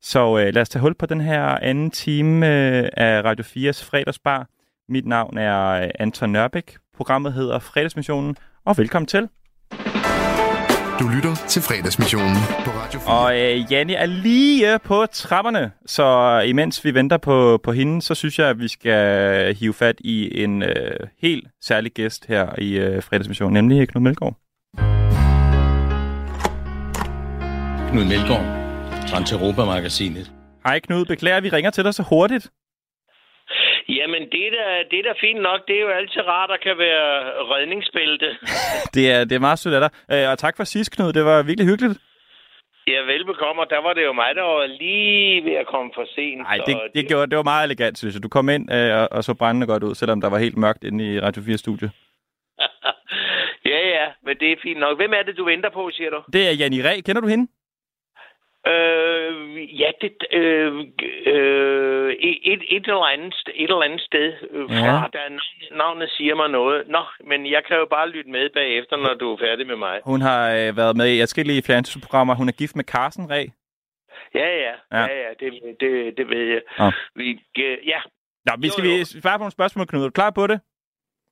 [0.00, 3.84] Så øh, lad os tage hul på den her anden time øh, af Radio 4's
[3.84, 4.48] fredagsbar.
[4.88, 6.76] Mit navn er øh, Anton Nørbæk.
[6.94, 9.28] Programmet hedder Fredagsmissionen, og velkommen til.
[11.02, 13.14] Du lytter til fredagsmissionen på Radio 4.
[13.14, 18.14] Og øh, Janni er lige på trapperne, så imens vi venter på, på hende, så
[18.14, 22.72] synes jeg, at vi skal hive fat i en øh, helt særlig gæst her i
[22.78, 24.36] øh, fredagsmissionen, nemlig Knud Melgaard.
[27.90, 28.46] Knud Melgaard,
[29.08, 30.32] Transeuropa-magasinet.
[30.64, 32.50] Hej Knud, beklager, at vi ringer til dig så hurtigt.
[33.88, 35.60] Jamen, det er, da, det er da fint nok.
[35.68, 37.08] Det er jo altid rart at kan være
[37.54, 38.28] redningsbælte.
[38.94, 39.90] Det er, det er meget sødt af dig.
[40.12, 41.12] Øh, og tak for sidst, Knud.
[41.12, 41.98] Det var virkelig hyggeligt.
[42.86, 43.62] Ja, velbekomme.
[43.62, 46.38] Og der var det jo mig, der var lige ved at komme for sent.
[46.42, 48.22] Nej, det, det, gjorde, det var meget elegant, synes jeg.
[48.22, 50.84] Du kom ind øh, og, og så brændende godt ud, selvom der var helt mørkt
[50.84, 51.90] inde i Radio 4-studiet.
[53.72, 54.96] ja, ja, men det er fint nok.
[54.98, 56.22] Hvem er det, du venter på, siger du?
[56.32, 57.00] Det er Janni Ræ.
[57.00, 57.46] Kender du hende?
[58.66, 60.72] Øh, ja, det, øh,
[61.26, 65.04] øh, et, et, eller andet, et eller andet sted øh, fra, Ja.
[65.12, 66.88] der er- navnet siger mig noget.
[66.88, 70.00] Nå, men jeg kan jo bare lytte med bagefter, når du er færdig med mig.
[70.04, 72.34] Hun har øh, været med i forskellige fjernsynsprogrammer.
[72.34, 73.44] Hun er gift med Carsten Ræ.
[74.34, 75.00] Ja, ja, Ja.
[75.00, 76.60] ja, ja, det, det, det ved jeg.
[76.78, 76.90] Nå.
[77.14, 78.00] Vi, øh, ja,
[78.46, 80.00] Nå, vi skal vi svare på nogle spørgsmål, Knud.
[80.02, 80.60] Er du klar på det?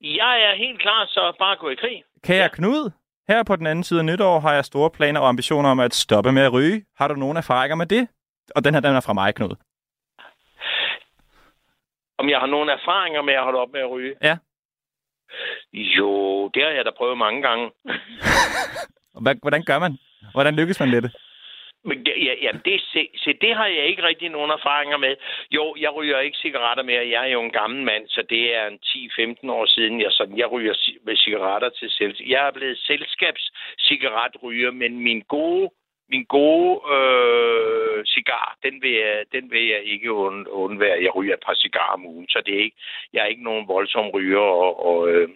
[0.02, 2.02] jeg er helt klar, så bare gå i krig.
[2.24, 2.48] Kære ja.
[2.48, 2.90] Knud,
[3.30, 5.94] her på den anden side af nytår har jeg store planer og ambitioner om at
[5.94, 6.84] stoppe med at ryge.
[6.98, 8.08] Har du nogle erfaringer med det?
[8.56, 9.54] Og den her, den er fra mig, Knud.
[12.18, 14.14] Om jeg har nogle erfaringer med at holde op med at ryge?
[14.22, 14.36] Ja.
[15.72, 16.10] Jo,
[16.54, 17.70] det har jeg da prøvet mange gange.
[19.44, 19.98] Hvordan gør man?
[20.32, 21.12] Hvordan lykkes man med det?
[21.84, 25.16] Men det, ja, jamen det, se, se, det har jeg ikke rigtig nogen erfaringer med.
[25.50, 27.08] Jo, jeg ryger ikke cigaretter mere.
[27.08, 30.38] Jeg er jo en gammel mand, så det er en 10-15 år siden, jeg, sådan,
[30.38, 30.74] jeg ryger
[31.04, 32.16] med cigaretter til selv.
[32.26, 35.70] Jeg er blevet selskabscigaretryger, men min gode,
[36.08, 41.02] min gode øh, cigar, den vil, jeg, den vil jeg ikke und, undvære.
[41.02, 42.76] Jeg ryger et par cigarer om ugen, så det er ikke,
[43.12, 45.28] jeg er ikke nogen voldsom ryger, og, og, øh,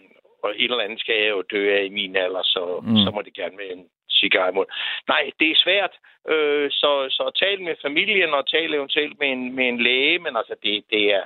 [0.43, 2.97] og et eller andet skal jeg jo dø af i min alder, så, mm.
[2.97, 3.87] så må det gerne være en
[4.25, 4.67] cigar imod.
[5.13, 5.93] Nej, det er svært.
[6.33, 10.33] Øh, så, så tal med familien og tal eventuelt med en, med en læge, men
[10.39, 11.25] altså det, det er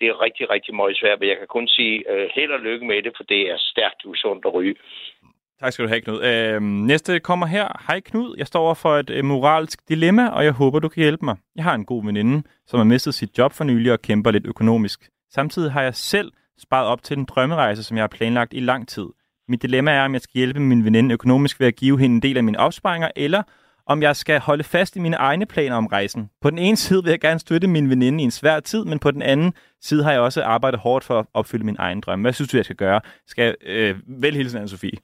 [0.00, 2.86] det er rigtig, rigtig meget svært, men jeg kan kun sige øh, held og lykke
[2.86, 4.74] med det, for det er stærkt usundt at ryge.
[5.60, 6.20] Tak skal du have, Knud.
[6.24, 7.66] Øh, næste kommer her.
[7.88, 11.02] Hej Knud, jeg står over for et øh, moralsk dilemma, og jeg håber, du kan
[11.02, 11.36] hjælpe mig.
[11.56, 14.46] Jeg har en god veninde, som har mistet sit job for nylig og kæmper lidt
[14.46, 15.00] økonomisk.
[15.30, 18.88] Samtidig har jeg selv sparet op til en drømmerejse, som jeg har planlagt i lang
[18.88, 19.06] tid.
[19.48, 22.22] Mit dilemma er, om jeg skal hjælpe min veninde økonomisk ved at give hende en
[22.22, 23.42] del af mine opsparinger, eller
[23.86, 26.30] om jeg skal holde fast i mine egne planer om rejsen.
[26.42, 28.98] På den ene side vil jeg gerne støtte min veninde i en svær tid, men
[28.98, 32.20] på den anden side har jeg også arbejdet hårdt for at opfylde min egen drøm.
[32.20, 33.00] Hvad synes du, jeg skal gøre?
[33.26, 34.98] Skal jeg øh, vælge hilsen af Sofie?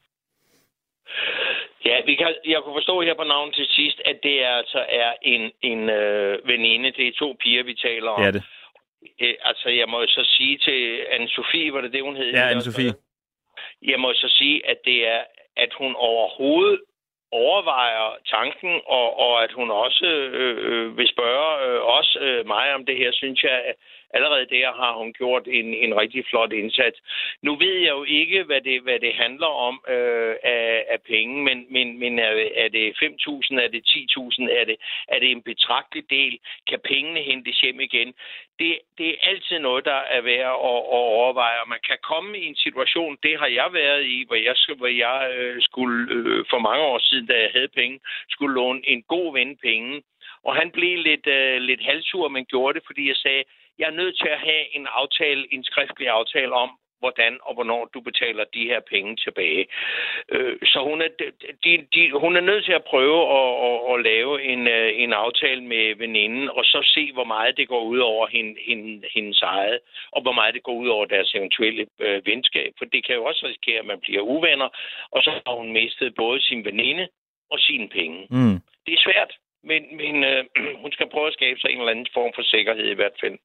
[1.84, 4.78] Ja, vi kan, jeg kunne forstå her på navnet til sidst, at det er altså
[4.88, 6.92] er en, en øh, veninde.
[6.92, 8.22] Det er to piger, vi taler om.
[8.22, 8.42] Er det.
[9.20, 10.80] Øh, altså, jeg må jo så sige til
[11.14, 12.30] Anne-Sophie, var det det, hun hed?
[12.32, 12.92] Ja, Anne-Sophie.
[13.82, 15.22] Jeg må så sige, at det er,
[15.56, 16.80] at hun overhovedet
[17.32, 22.74] overvejer tanken, og, og at hun også øh, øh, vil spørge øh, os, øh, mig
[22.74, 23.74] om det her, synes jeg, at
[24.12, 26.98] allerede der har hun gjort en, en rigtig flot indsats.
[27.42, 31.44] Nu ved jeg jo ikke, hvad det, hvad det handler om øh, af, af penge,
[31.44, 34.76] men, men, men er, er det 5.000, er det 10.000, er det,
[35.08, 36.38] er det en betragtelig del?
[36.68, 38.14] Kan pengene hentes hjem igen?
[38.58, 42.38] Det, det er altid noget, der er værd at, at overveje, og man kan komme
[42.38, 46.44] i en situation, det har jeg været i, hvor jeg, hvor jeg øh, skulle øh,
[46.50, 50.02] for mange år siden, da jeg havde penge, skulle låne en god ven penge.
[50.44, 53.44] Og han blev lidt, øh, lidt halvsur, men gjorde det, fordi jeg sagde,
[53.78, 56.70] jeg er nødt til at have en aftale, en skriftlig aftale om,
[57.02, 59.64] hvordan og hvornår du betaler de her penge tilbage.
[60.34, 61.10] Øh, så hun er,
[61.64, 65.12] de, de, hun er nødt til at prøve at, at, at lave en, øh, en
[65.12, 69.42] aftale med veninden, og så se, hvor meget det går ud over hende, hende, hendes
[69.42, 69.78] eget,
[70.12, 72.70] og hvor meget det går ud over deres eventuelle øh, venskab.
[72.78, 74.68] For det kan jo også risikere, at man bliver uvenner,
[75.14, 77.08] og så har hun mistet både sin veninde
[77.50, 78.18] og sine penge.
[78.30, 78.58] Mm.
[78.86, 79.32] Det er svært
[79.70, 80.44] men, men øh,
[80.82, 83.36] hun skal prøve at skabe sig en eller anden form for sikkerhed i hvert fald.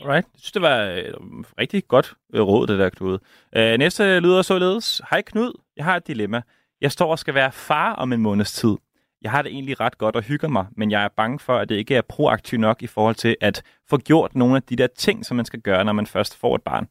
[0.00, 0.26] Alright.
[0.32, 1.14] Jeg synes, det var et
[1.60, 3.18] rigtig godt øh, råd, det der, Knud.
[3.56, 5.02] Øh, næste lyder således.
[5.10, 6.42] Hej Knud, jeg har et dilemma.
[6.80, 8.76] Jeg står og skal være far om en måneds tid.
[9.22, 11.68] Jeg har det egentlig ret godt og hygger mig, men jeg er bange for, at
[11.68, 14.86] det ikke er proaktivt nok i forhold til at få gjort nogle af de der
[14.86, 16.88] ting, som man skal gøre, når man først får et barn.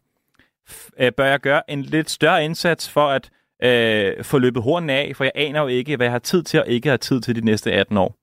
[0.69, 3.29] F- øh, bør jeg gøre en lidt større indsats for at
[3.63, 6.59] øh, få løbet hornene af, for jeg aner jo ikke, hvad jeg har tid til
[6.59, 8.15] og ikke har tid til de næste 18 år.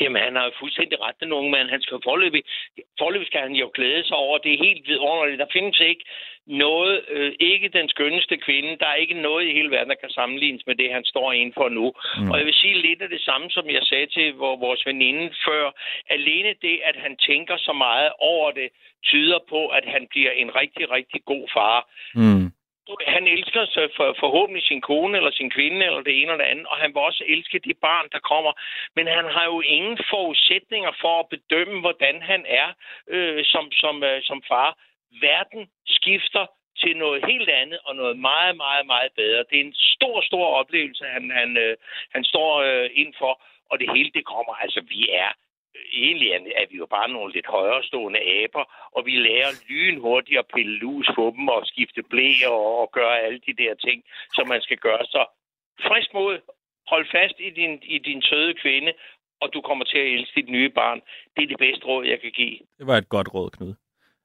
[0.00, 1.68] Jamen, han har jo fuldstændig ret, den unge mand.
[1.68, 2.42] Han skal forløbig,
[2.98, 4.38] forløbig skal han jo glæde sig over.
[4.38, 5.38] Det er helt vidunderligt.
[5.38, 6.04] Der findes ikke
[6.46, 8.76] noget, øh, ikke den skønneste kvinde.
[8.80, 11.54] Der er ikke noget i hele verden, der kan sammenlignes med det, han står inden
[11.54, 11.92] for nu.
[12.18, 12.30] Mm.
[12.30, 15.64] Og jeg vil sige lidt af det samme, som jeg sagde til vores veninde før.
[16.10, 18.68] Alene det, at han tænker så meget over det,
[19.04, 21.88] tyder på, at han bliver en rigtig, rigtig god far.
[22.14, 22.52] Mm
[23.06, 26.50] han elsker så for, forhåbentlig sin kone eller sin kvinde eller det ene eller det
[26.50, 28.52] andet, og han vil også elske de barn, der kommer.
[28.96, 32.68] Men han har jo ingen forudsætninger for at bedømme, hvordan han er
[33.08, 34.78] øh, som, som, øh, som far.
[35.20, 39.44] Verden skifter til noget helt andet og noget meget, meget, meget bedre.
[39.50, 41.76] Det er en stor, stor oplevelse, han, han, øh,
[42.14, 44.54] han står øh, ind for, og det hele det kommer.
[44.54, 45.30] Altså, vi er
[45.92, 48.64] egentlig er, er vi jo bare nogle lidt højrestående aber,
[48.96, 53.20] og vi lærer lynhurtigt at pille lus på dem og skifte blæer og, og gøre
[53.20, 53.98] alle de der ting,
[54.36, 55.04] som man skal gøre.
[55.04, 55.22] Så
[55.88, 56.34] frisk mod,
[56.92, 58.92] hold fast i din, i din søde kvinde,
[59.42, 61.00] og du kommer til at elske dit nye barn.
[61.36, 62.58] Det er det bedste råd, jeg kan give.
[62.78, 63.74] Det var et godt råd, Knud.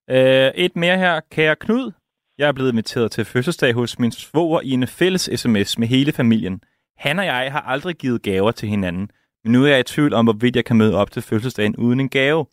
[0.10, 1.22] Øh, et mere her.
[1.32, 1.92] Kære Knud,
[2.38, 6.12] jeg er blevet inviteret til fødselsdag hos min svoger i en fælles sms med hele
[6.12, 6.62] familien.
[6.98, 9.10] Han og jeg har aldrig givet gaver til hinanden,
[9.44, 12.00] men nu er jeg i tvivl om, hvorvidt jeg kan møde op til fødselsdagen uden
[12.00, 12.46] en gave.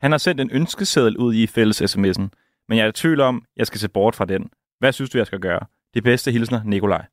[0.00, 2.28] Han har sendt en ønskeseddel ud i fælles sms'en,
[2.68, 4.50] men jeg er i tvivl om, jeg skal se bort fra den.
[4.78, 5.60] Hvad synes du, jeg skal gøre?
[5.94, 7.06] De bedste hilsner, Nikolaj.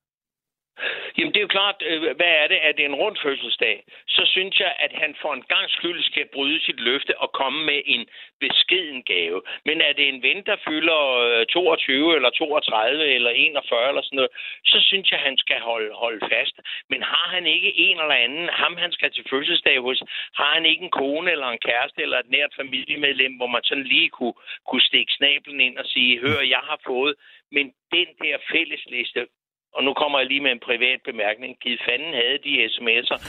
[1.17, 2.59] Jamen, det er jo klart, øh, hvad er det?
[2.67, 3.83] Er det en rund fødselsdag?
[4.07, 7.65] Så synes jeg, at han for en gang skyld skal bryde sit løfte og komme
[7.65, 8.05] med en
[8.39, 9.41] beskeden gave.
[9.65, 14.15] Men er det en ven, der fylder øh, 22 eller 32 eller 41 eller sådan
[14.15, 14.31] noget,
[14.65, 16.55] så synes jeg, han skal holde, holde fast.
[16.89, 20.03] Men har han ikke en eller anden, ham han skal til fødselsdag hos,
[20.35, 23.83] har han ikke en kone eller en kæreste eller et nært familiemedlem, hvor man sådan
[23.83, 24.33] lige kunne,
[24.67, 27.15] kunne stikke snablen ind og sige, hør, jeg har fået,
[27.51, 29.27] men den der fællesliste,
[29.75, 31.51] og nu kommer jeg lige med en privat bemærkning.
[31.63, 33.19] Giv fanden havde de sms'er.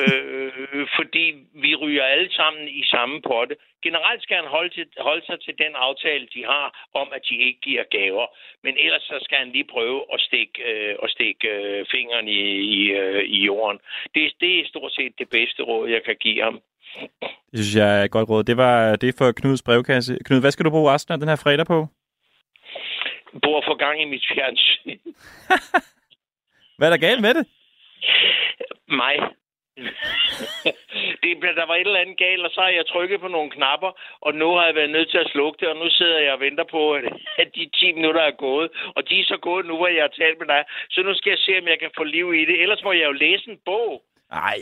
[0.00, 1.24] øh, fordi
[1.64, 3.54] vi ryger alle sammen i samme potte.
[3.82, 7.36] Generelt skal han holde, til, holde sig til den aftale, de har, om at de
[7.46, 8.26] ikke giver gaver.
[8.64, 12.42] Men ellers så skal han lige prøve at stikke, øh, at stikke øh, fingeren i,
[12.78, 13.78] i, øh, i jorden.
[14.14, 16.60] Det, det er stort set det bedste råd, jeg kan give ham.
[17.50, 18.44] Det synes jeg er et godt råd.
[18.44, 20.18] Det var det for Knuds brevkasse.
[20.24, 21.86] Knud, hvad skal du bruge resten af den her fredag på?
[23.42, 24.98] Bor for gang i mit fjernsyn.
[26.76, 27.46] Hvad er der galt med det?
[28.88, 29.16] Mig.
[31.22, 33.90] det, der var et eller andet galt, og så har jeg trykket på nogle knapper,
[34.26, 36.40] og nu har jeg været nødt til at slukke det, og nu sidder jeg og
[36.40, 37.04] venter på, at,
[37.42, 38.68] at de 10 minutter er gået.
[38.96, 40.62] Og de er så gået nu, hvor jeg har talt med dig.
[40.90, 42.62] Så nu skal jeg se, om jeg kan få liv i det.
[42.62, 44.02] Ellers må jeg jo læse en bog.
[44.30, 44.58] Nej.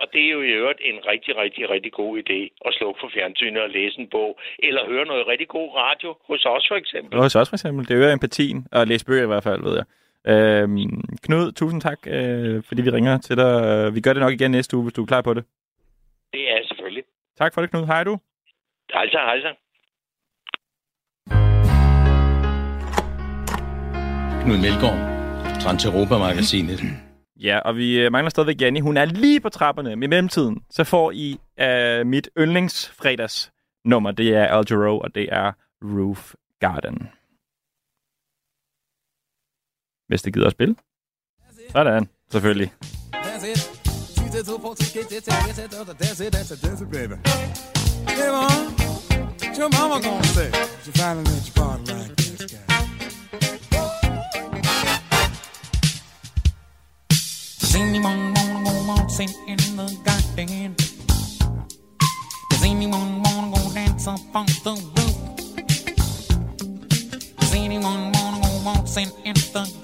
[0.00, 3.10] Og det er jo i øvrigt en rigtig, rigtig, rigtig god idé at slukke for
[3.14, 4.40] fjernsynet og læse en bog.
[4.58, 7.20] Eller høre noget rigtig god radio hos os for eksempel.
[7.20, 7.88] Hos os for eksempel.
[7.88, 9.84] Det øger empatien, og læse bøger i hvert fald, ved jeg.
[10.26, 13.94] Øhm, Knud, tusind tak, øh, fordi vi ringer til dig.
[13.94, 15.44] Vi gør det nok igen næste uge, hvis du er klar på det.
[16.32, 17.04] Det er jeg selvfølgelig.
[17.38, 17.86] Tak for det, Knud.
[17.86, 18.18] Hej du.
[18.92, 19.54] Hej så, hej så.
[24.44, 24.98] Knud Melgaard,
[25.60, 26.80] Transeuropa-magasinet.
[27.40, 28.80] Ja, og vi øh, mangler stadigvæk Janni.
[28.80, 29.96] Hun er lige på trapperne.
[29.96, 33.52] Men i mellemtiden, så får I uh, mit yndlingsfredags
[33.84, 34.10] nummer.
[34.10, 35.52] Det er Al Jarreau, og det er
[35.82, 37.08] Roof Garden.
[40.14, 40.74] Hvis det gider at spille.
[41.72, 42.72] Sådan, selvfølgelig.
[43.14, 43.70] That's it.
[44.22, 47.14] Get it, get it, that's it, that's it, that's it, baby.
[48.08, 48.50] Hey, mom,
[49.40, 50.50] what your mama gonna say?
[50.84, 52.66] She finally let you party like this guy.
[57.60, 60.74] Does anyone wanna go waltzing in the garden?
[62.50, 65.16] Does anyone wanna go dance up on the roof?
[67.40, 69.83] Does anyone wanna go waltzing in the garden?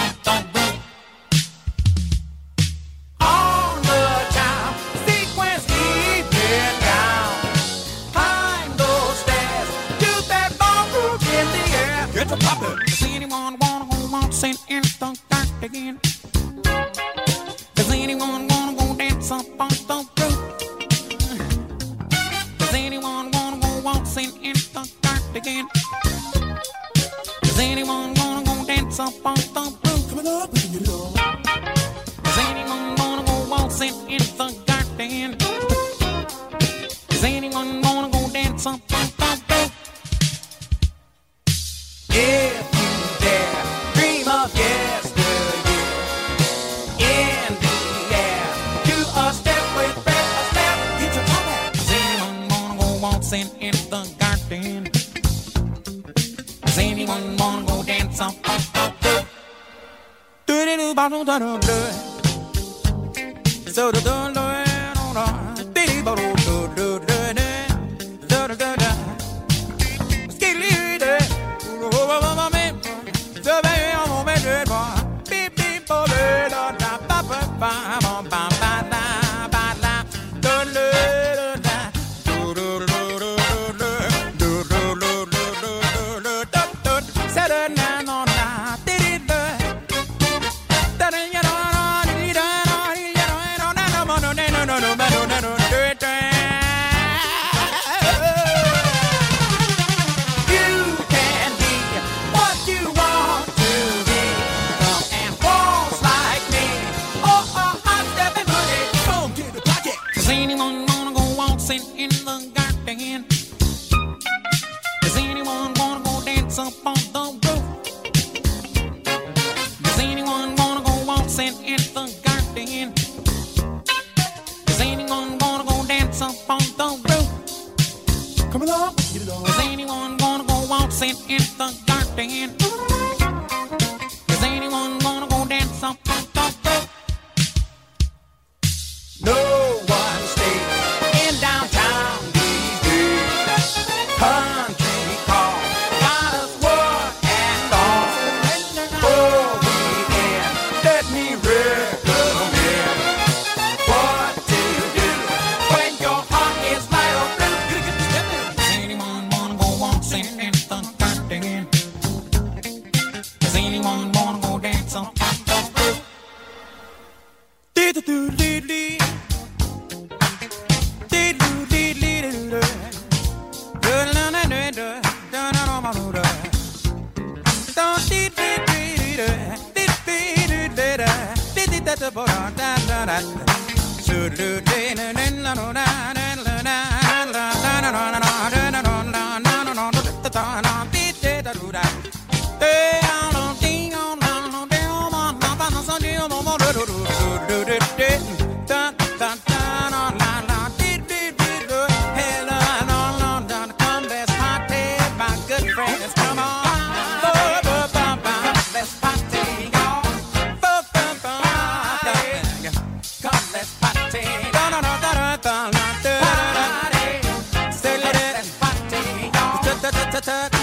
[220.21, 220.53] tuck.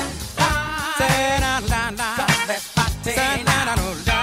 [0.98, 2.26] Say na na na.
[3.02, 4.18] Say na na na.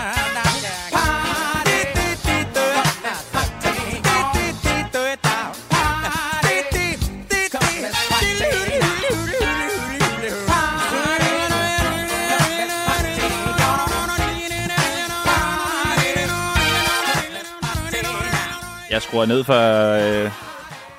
[18.92, 20.45] Jeg skruer ned for øh,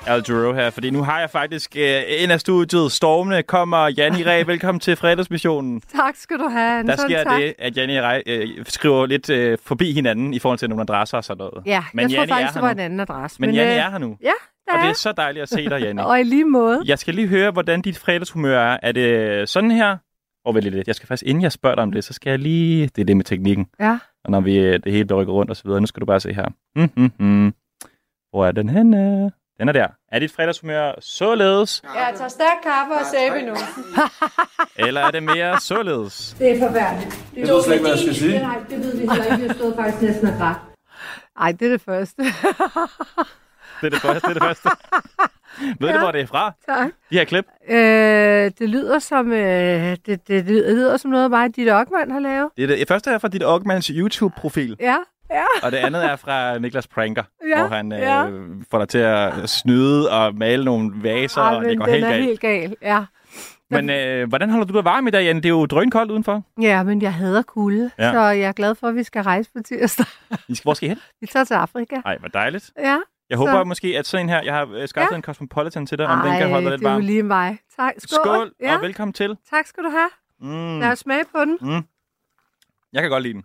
[0.07, 3.43] Al Duro her, fordi nu har jeg faktisk øh, ind af studiet stormende.
[3.43, 4.43] Kommer Janni Ræ.
[4.47, 5.81] Velkommen til fredagsmissionen.
[5.81, 6.87] Tak skal du have, Anton.
[6.97, 7.41] Der sker tak.
[7.41, 11.17] det, at Janni Ræ øh, skriver lidt øh, forbi hinanden i forhold til nogle adresser
[11.17, 11.65] og sådan noget.
[11.65, 13.41] Ja, Men jeg tror Janni faktisk, er det var en anden adresse.
[13.41, 14.17] Men Janni øh, er her nu.
[14.21, 14.31] Ja,
[14.67, 14.93] der Og det er.
[14.93, 16.01] så dejligt at se dig, Janni.
[16.05, 16.81] Og i lige måde.
[16.85, 18.77] Jeg skal lige høre, hvordan dit fredagshumør er.
[18.83, 19.97] Er det sådan her?
[20.45, 20.87] Og vel lidt.
[20.87, 22.89] Jeg skal faktisk, inden jeg spørger dig om det, så skal jeg lige...
[22.95, 23.67] Det er det med teknikken.
[23.79, 23.97] Ja.
[24.25, 25.81] Og når vi, øh, det hele rykker rundt og så videre.
[25.81, 26.45] Nu skal du bare se her.
[26.75, 27.53] Mm, mm, mm.
[28.31, 29.31] Hvor er den henne?
[29.59, 29.87] Den er der.
[30.11, 33.55] Er dit fredagshumør således, Jeg tager stærk kaffe og sæbe nu.
[34.87, 36.35] eller er det mere således?
[36.39, 37.25] Det er forfærdeligt.
[37.35, 38.39] Det Jeg ved slet ikke, hvad jeg skal sige.
[38.39, 39.37] Nej, det ved vi heller ikke.
[39.37, 40.57] Vi har stået faktisk næsten og grædt.
[41.39, 42.23] Ej, det er det første.
[43.81, 44.69] Det er det første, det er det første.
[45.79, 46.53] Ved du, hvor det er fra?
[46.65, 46.87] Tak.
[47.09, 47.45] De her klip?
[47.69, 47.75] Øh,
[48.59, 52.19] det lyder som øh, det, det, lyder, det lyder som noget, mig dit Ockmann har
[52.19, 52.49] lavet.
[52.57, 54.75] Det, er det første er fra dit Ockmans YouTube-profil.
[54.79, 54.97] Ja,
[55.31, 55.43] ja.
[55.63, 58.25] Og det andet er fra Niklas Pranker, Ja, hvor han øh, ja.
[58.71, 62.09] får dig til at snyde og male nogle vaser, Ej, og det går helt er
[62.09, 62.23] galt.
[62.23, 63.05] helt gal, ja.
[63.69, 65.35] Men øh, hvordan holder du dig varm i dag, Jan?
[65.35, 66.43] Det er jo drønkoldt udenfor.
[66.61, 68.05] Ja, men jeg hader kulde, Ja.
[68.05, 68.11] ja.
[68.13, 70.05] så jeg er glad for, at vi skal rejse på tirsdag.
[70.47, 70.99] I skal, hvor skal I hen?
[71.21, 71.95] Vi tager til Afrika.
[72.05, 72.71] Nej, hvor dejligt.
[72.79, 72.97] Ja.
[73.29, 76.07] Jeg håber måske, at sådan en her, jeg har øh, skaffet en Cosmopolitan til dig,
[76.07, 77.05] om Ej, den kan holde dig lidt det er jo varm.
[77.05, 77.57] lige mig.
[77.77, 77.93] Tak.
[77.97, 78.19] Skål.
[78.25, 78.75] Skål, ja.
[78.75, 79.37] og velkommen til.
[79.49, 80.09] Tak skal du have.
[80.41, 80.79] Mm.
[80.79, 81.57] Lad os smage på den.
[81.61, 81.83] Mm.
[82.93, 83.43] Jeg kan godt lide den.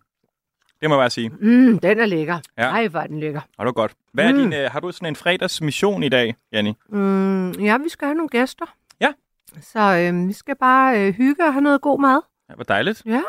[0.82, 1.28] Det må jeg bare sige.
[1.28, 2.38] Mm, den er lækker.
[2.58, 2.62] Ja.
[2.62, 3.40] Ej, hvor er den lækker.
[3.58, 3.92] Har du godt.
[4.12, 4.38] Hvad er Mm.
[4.38, 6.74] din, øh, har du sådan en fredagsmission i dag, Janni?
[6.88, 8.66] Mm, ja, vi skal have nogle gæster.
[9.00, 9.08] Ja.
[9.60, 9.80] Så
[10.12, 12.20] øh, vi skal bare øh, hygge og have noget god mad.
[12.50, 13.02] Ja, hvor dejligt.
[13.06, 13.20] Ja.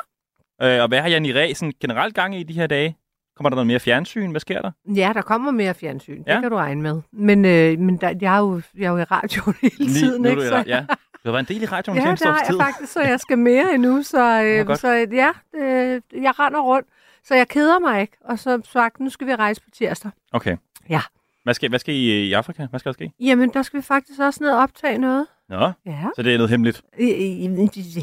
[0.63, 2.97] Øh, og hvad har Janni Ræ sådan generelt gang i de her dage?
[3.35, 4.31] Kommer der noget mere fjernsyn?
[4.31, 4.71] Hvad sker der?
[4.95, 6.23] Ja, der kommer mere fjernsyn.
[6.27, 6.33] Ja.
[6.33, 7.01] Det kan du regne med.
[7.11, 10.21] Men, øh, men der, jeg, er jo, jeg er jo i radioen hele Lige- tiden,
[10.21, 10.43] nu er ikke?
[10.43, 10.85] du Så, ja.
[11.23, 13.37] Du har været en del i radioen ja, det har jeg faktisk, så jeg skal
[13.37, 14.03] mere endnu.
[14.03, 16.87] Så, øh, så ja, øh, jeg render rundt.
[17.25, 18.17] Så jeg keder mig ikke.
[18.25, 20.11] Og så sagt, nu skal vi rejse på tirsdag.
[20.31, 20.57] Okay.
[20.89, 21.01] Ja.
[21.43, 22.65] Hvad skal, hvad skal I i Afrika?
[22.69, 23.11] Hvad skal der ske?
[23.19, 25.27] Jamen, der skal vi faktisk også ned og optage noget.
[25.49, 26.03] Nå, Ja.
[26.15, 26.81] så det er noget hemmeligt.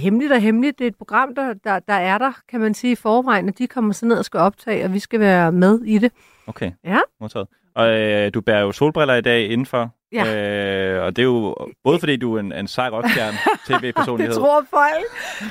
[0.00, 0.78] Hemmeligt og hemmeligt.
[0.78, 3.58] Det er et program, der, der, der er der, kan man sige, i forvejen, og
[3.58, 6.12] de kommer så ned og skal optage, og vi skal være med i det.
[6.46, 6.98] Okay, Ja.
[7.20, 7.48] modtaget.
[7.80, 9.90] Og øh, du bærer jo solbriller i dag indenfor.
[10.12, 10.96] Ja.
[10.98, 13.36] Øh, og det er jo både fordi, du er en, en sej rockstjerne,
[13.68, 14.34] Det tv-personlighed.
[14.34, 15.04] tror folk.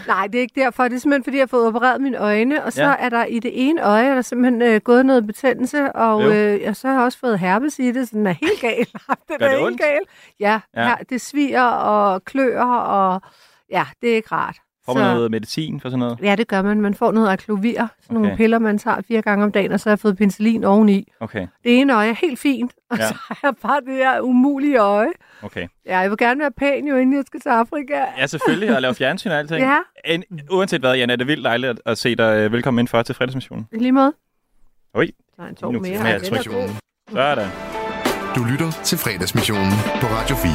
[0.07, 0.83] Nej, det er ikke derfor.
[0.83, 2.93] Det er simpelthen, fordi jeg har fået opereret mine øjne, og så Ja.
[2.99, 6.31] er der i det ene øje, er der simpelthen øh, gået noget betændelse, og Jo.
[6.31, 8.85] øh, og så har jeg også fået herpes i det, så den er helt gal.
[9.29, 9.99] den Gør er det helt gal.
[10.39, 10.81] Ja, Ja.
[10.81, 10.87] ja.
[10.87, 13.21] Her, det sviger og klør, og
[13.71, 14.57] ja, det er ikke rart.
[14.93, 16.19] Får man noget medicin for sådan noget?
[16.23, 16.81] Ja, det gør man.
[16.81, 18.13] Man får noget aklovir, sådan okay.
[18.13, 21.11] nogle piller, man tager fire gange om dagen, og så har jeg fået penicillin oveni.
[21.19, 23.07] Okay, Det ene øje er helt fint, og Ja.
[23.07, 25.11] så har jeg bare det her umulige øje.
[25.43, 25.67] okay.
[25.85, 28.03] Ja, jeg vil gerne være pæn jo, inden jeg skal til Afrika.
[28.17, 29.61] Ja, selvfølgelig, og lave fjernsyn og alting.
[29.69, 29.77] Ja.
[30.05, 33.01] En, uanset hvad, Jan, er det vildt dejligt at, at se dig øh, velkommen indenfor
[33.01, 33.67] til fredagsmissionen.
[33.71, 34.13] I lige måde.
[34.93, 35.09] Oi.
[35.37, 36.01] Der er en tog Nu mere.
[36.03, 36.51] jeg er tryk.
[37.11, 37.47] Sådan.
[38.35, 39.71] Du lytter til fredagsmissionen
[40.01, 40.51] på Radio 4.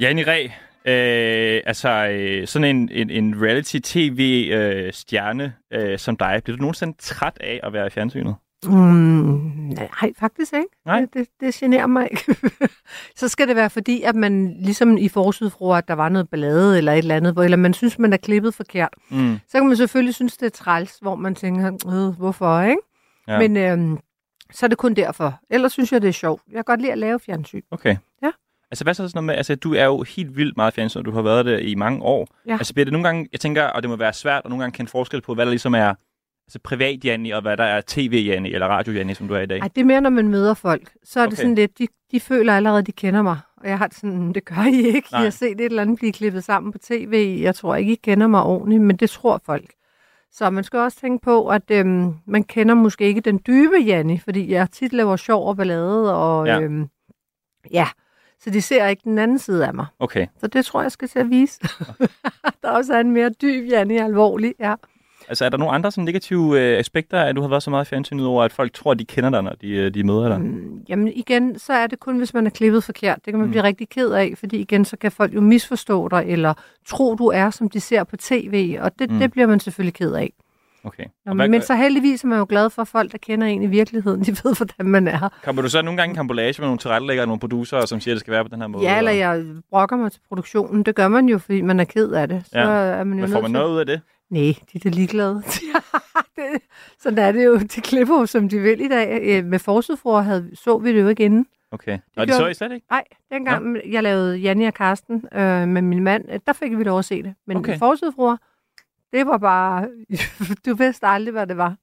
[0.00, 0.48] Janni Ræ,
[0.86, 7.38] øh, altså øh, sådan en, en, en reality-tv-stjerne øh, som dig, bliver du nogensinde træt
[7.40, 8.34] af at være i fjernsynet?
[8.66, 10.66] Mm, nej, faktisk ikke.
[10.86, 11.00] Nej.
[11.00, 12.36] Det, det, det generer mig ikke.
[13.20, 16.78] så skal det være fordi, at man ligesom i forsydfru, at der var noget ballade
[16.78, 18.94] eller et eller andet, hvor- eller man synes, man er klippet forkert.
[19.10, 19.38] Mm.
[19.48, 22.82] Så kan man selvfølgelig synes, det er træls, hvor man tænker, øh, hvorfor, ikke?
[23.28, 23.38] Ja.
[23.38, 23.98] Men øhm,
[24.52, 25.38] så er det kun derfor.
[25.50, 26.42] Ellers synes jeg, det er sjovt.
[26.48, 27.62] Jeg kan godt lide at lave fjernsyn.
[27.70, 27.96] Okay.
[28.72, 31.04] Altså, hvad så sådan noget med, altså, du er jo helt vildt meget fjernsyn, og
[31.04, 32.26] du har været det i mange år.
[32.46, 32.52] Ja.
[32.52, 34.76] Altså, bliver det nogle gange, jeg tænker, og det må være svært at nogle gange
[34.76, 35.94] kende forskel på, hvad der ligesom er
[36.46, 39.40] altså, privat Janni, og hvad der er tv Janni, eller radio Janni, som du er
[39.40, 39.58] i dag.
[39.58, 40.92] Ej, det er mere, når man møder folk.
[41.04, 41.42] Så er det Okay.
[41.42, 43.38] sådan lidt, de, de føler allerede, de kender mig.
[43.56, 45.08] Og jeg har det sådan, det gør I ikke.
[45.12, 45.20] Nej.
[45.20, 47.38] I har set et eller andet blive klippet sammen på tv.
[47.42, 49.70] Jeg tror ikke, I kender mig ordentligt, men det tror folk.
[50.32, 54.18] Så man skal også tænke på, at øhm, man kender måske ikke den dybe Janni,
[54.18, 56.60] fordi jeg tit laver sjov og ballade, og ja.
[56.60, 56.88] Øhm,
[57.70, 57.88] ja,
[58.44, 59.86] så de ser ikke den anden side af mig.
[59.98, 60.26] Okay.
[60.40, 61.60] Så det tror jeg skal til at vise.
[62.62, 64.74] der også er en mere dyb Janni, alvorlig, ja.
[65.28, 67.84] Altså, er der nogle andre sådan negative øh, aspekter, at du har været så meget
[67.84, 70.28] i fjernsynet over, at folk tror, at de kender dig, når de, øh, de møder
[70.28, 70.40] dig?
[70.40, 73.16] Mm, Jamen igen, så er det kun, hvis man er klippet forkert.
[73.16, 73.50] Det kan man mm.
[73.50, 76.54] blive rigtig ked af, fordi igen, så kan folk jo misforstå dig, eller
[76.86, 79.18] tro, du er, som de ser på tv, og det, mm.
[79.18, 80.32] det bliver man selvfølgelig ked af.
[80.84, 81.04] Okay.
[81.26, 83.66] Nå, hvad, men så heldigvis er man jo glad for folk, der kender en i
[83.66, 84.20] virkeligheden.
[84.22, 85.28] De ved, hvordan man er.
[85.44, 88.12] Kommer du så nogle gange i kambolage med nogle tilrettelæggere og nogle producer, som siger,
[88.12, 88.84] at det skal være på den her måde?
[88.84, 90.82] Ja, eller jeg brokker mig til produktionen.
[90.82, 92.42] Det gør man jo, fordi man er ked af det.
[92.46, 92.64] Så Ja.
[92.68, 94.00] er man jo Men får man til- noget ud af det?
[94.30, 95.34] Nej, de er da ligeglade.
[96.36, 96.44] det,
[97.00, 97.58] sådan er det jo.
[97.58, 99.20] De klipper jo, som de vil i dag.
[99.22, 101.46] Øh, Med forsøgsfruer havde, så vi det jo ikke inden.
[101.72, 101.92] Okay.
[101.92, 102.86] Det Og det så I slet ikke?
[102.90, 106.98] Nej, dengang jeg lavede Janni og Karsten øh, med min mand, der fik vi lov
[106.98, 107.34] at se det.
[107.46, 107.70] Men Okay.
[107.72, 107.78] okay.
[109.12, 109.88] Det var bare...
[110.66, 111.76] du vidste aldrig, hvad det var.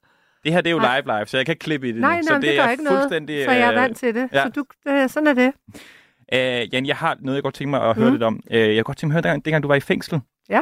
[0.43, 2.21] Det her, det er jo live live, så jeg kan klippe i det nej, nej,
[2.21, 4.29] så det, det gør er ikke noget, fuldstændig, så jeg er øh, vant til det.
[4.33, 4.43] Ja.
[4.43, 5.53] Så du, det, sådan er det.
[6.33, 8.11] Øh, Jan, jeg har noget, jeg godt tænke mig at høre Mm.
[8.11, 8.39] lidt om.
[8.51, 10.19] Øh, jeg kunne godt tænke mig at høre, dengang, dengang du var i fængsel.
[10.49, 10.61] Ja.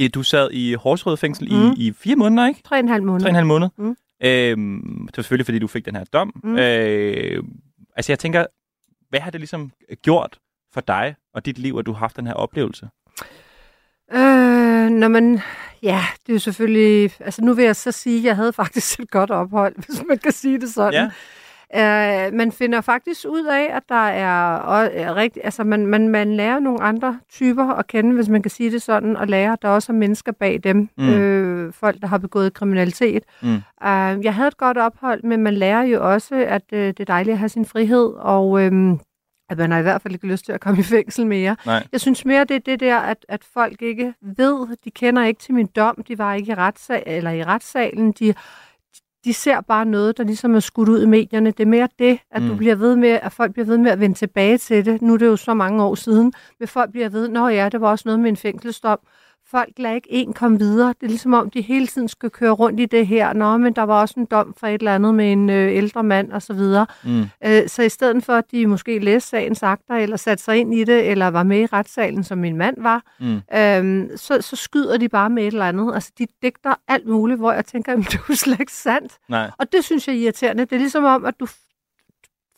[0.00, 1.72] Øh, Du sad i Horsrød fængsel Mm.
[1.76, 2.62] i, i fire måneder, ikke?
[2.64, 3.20] Tre og en halv måned.
[3.20, 3.68] Tre og en halv måned.
[3.78, 3.96] Mm.
[4.24, 6.40] Øhm, det var selvfølgelig, fordi du fik den her dom.
[6.44, 6.56] Mm.
[6.58, 7.42] Øh,
[7.96, 8.46] altså, jeg tænker,
[9.10, 9.72] hvad har det ligesom
[10.02, 10.38] gjort
[10.72, 12.88] for dig og dit liv, at du har haft den her oplevelse?
[14.84, 15.40] Øh, når man...
[15.82, 17.10] Ja, det er jo selvfølgelig...
[17.20, 20.18] Altså, nu vil jeg så sige, at jeg havde faktisk et godt ophold, hvis man
[20.18, 20.92] kan sige det sådan.
[20.92, 21.10] Ja.
[21.76, 26.08] Øh, man finder faktisk ud af, at der er, og, er rigtig, altså man, man,
[26.08, 29.52] man lærer nogle andre typer at kende, hvis man kan sige det sådan, og lærer,
[29.52, 31.04] at der også er mennesker bag dem, Mm.
[31.04, 31.10] mm.
[31.14, 33.22] øh, folk, der har begået kriminalitet.
[33.42, 33.54] Mm.
[33.54, 37.04] Øh, jeg havde et godt ophold, men man lærer jo også, at øh, det er
[37.04, 38.72] dejligt at have sin frihed, og øh,
[39.50, 41.56] at man har i hvert fald ikke lyst til at komme i fængsel mere.
[41.66, 41.86] Nej.
[41.92, 45.40] Jeg synes mere, det er det der, at, at folk ikke ved, de kender ikke
[45.40, 48.34] til min dom, de var ikke i, retssal, eller i retssalen, de,
[49.24, 51.50] de ser bare noget, der ligesom er skudt ud i medierne.
[51.50, 52.48] Det er mere det, at mm.
[52.48, 55.02] du bliver ved med, at folk bliver ved med at vende tilbage til det.
[55.02, 57.80] Nu er det jo så mange år siden, men folk bliver ved, nå ja, det
[57.80, 58.98] var også noget med en fængselsdom.
[59.50, 60.88] Folk lader ikke en komme videre.
[60.88, 63.32] Det er ligesom om, de hele tiden skal køre rundt i det her.
[63.32, 66.02] Nå, men der var også en dom for et eller andet med en øh, ældre
[66.02, 66.86] mand og så videre.
[67.04, 67.24] Mm.
[67.46, 70.74] Øh, så i stedet for, at de måske læste sagens akter, eller satte sig ind
[70.74, 73.40] i det, eller var med i retssalen, som min mand var, Mm.
[73.56, 75.94] øhm, så, så skyder de bare med et eller andet.
[75.94, 79.12] Altså, de digter alt muligt, hvor jeg tænker, at det er slet ikke sandt.
[79.28, 79.50] Nej.
[79.58, 80.64] Og det synes jeg er irriterende.
[80.64, 81.46] Det er ligesom om, at du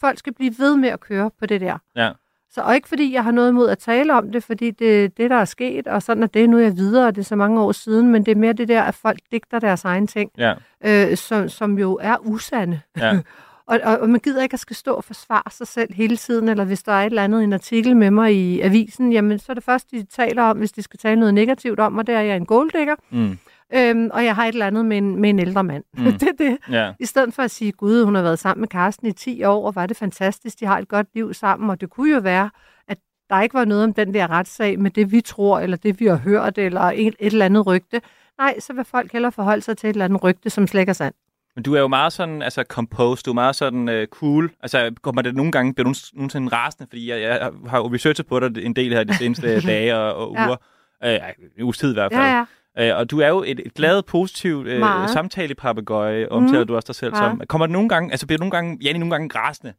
[0.01, 1.79] folk skal blive ved med at køre på det der.
[1.97, 2.11] Ja.
[2.51, 5.31] Så og ikke fordi jeg har noget imod at tale om det, fordi det det,
[5.31, 7.37] der er sket, og sådan er det, nu er jeg videre, og det er så
[7.37, 10.31] mange år siden, men det er mere det der, at folk digter deres egen ting,
[10.39, 10.55] Ja.
[10.85, 12.81] øh, som, som jo er usande.
[12.99, 13.19] Ja.
[13.69, 16.49] og, og, og man gider ikke at skal stå og forsvare sig selv hele tiden,
[16.49, 19.47] eller hvis der er et eller andet en artikel med mig i avisen, jamen så
[19.53, 22.19] er det først, de taler om, hvis de skal tale noget negativt om mig, der
[22.19, 23.39] er jeg en golddigger, Mm.
[23.75, 25.85] Øhm, og jeg har et eller andet med en, med en ældre mand.
[25.99, 26.05] Mm.
[26.21, 26.59] det er det.
[26.71, 26.93] Ja.
[27.01, 29.67] I stedet for at sige, gud, hun har været sammen med Karsten i 10 år,
[29.67, 32.51] og var det fantastisk, de har et godt liv sammen, og det kunne jo være,
[32.89, 32.99] at
[33.31, 36.07] der ikke var noget om den der retssag med det, vi tror, eller det, vi
[36.07, 38.01] har hørt, eller et, et eller andet rygte.
[38.39, 40.91] Nej, så vil folk hellere forholde sig til et eller andet rygte, som slet ikke
[40.91, 41.17] er sandt.
[41.55, 44.51] Men du er jo meget sådan, altså composed, du er meget sådan uh, cool.
[44.63, 46.87] Altså, kommer det nogle gange, bliver du nogensinde rasende?
[46.89, 50.29] Fordi jeg, jeg har jo researchet på dig en del her de seneste dage og,
[50.29, 50.47] og Ja.
[50.47, 50.57] uger.
[51.03, 51.17] Ja.
[51.17, 51.29] Uh,
[51.59, 52.25] en uges tid i hvert fald.
[52.25, 52.45] Ja, ja.
[52.81, 55.11] Uh, og du er jo et, et glad, positivt uh, Meget.
[55.11, 56.67] samtalepapegøje, omtaler Mm.
[56.67, 57.21] du også dig selv Ja.
[57.21, 57.43] som.
[57.49, 59.73] Kommer det nogle gange, altså bliver du nogle gange, Janne, nogle gange rasende?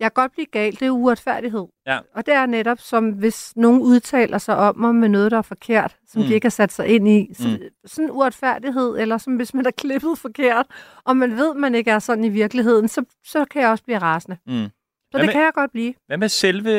[0.00, 1.66] Jeg kan godt blive gal, det er uretfærdighed.
[1.86, 1.98] Ja.
[2.14, 5.42] Og det er netop som, hvis nogen udtaler sig om mig med noget, der er
[5.42, 6.28] forkert, som Mm.
[6.28, 7.30] de ikke har sat sig ind i.
[7.34, 7.56] Så, Mm.
[7.84, 10.66] Sådan uretfærdighed, eller som hvis man er klippet forkert,
[11.04, 13.98] og man ved, man ikke er sådan i virkeligheden, så, så kan jeg også blive
[13.98, 14.36] rasende.
[14.46, 14.66] Mm.
[15.12, 15.94] Så det med- kan jeg godt blive.
[16.06, 16.70] Hvad med selve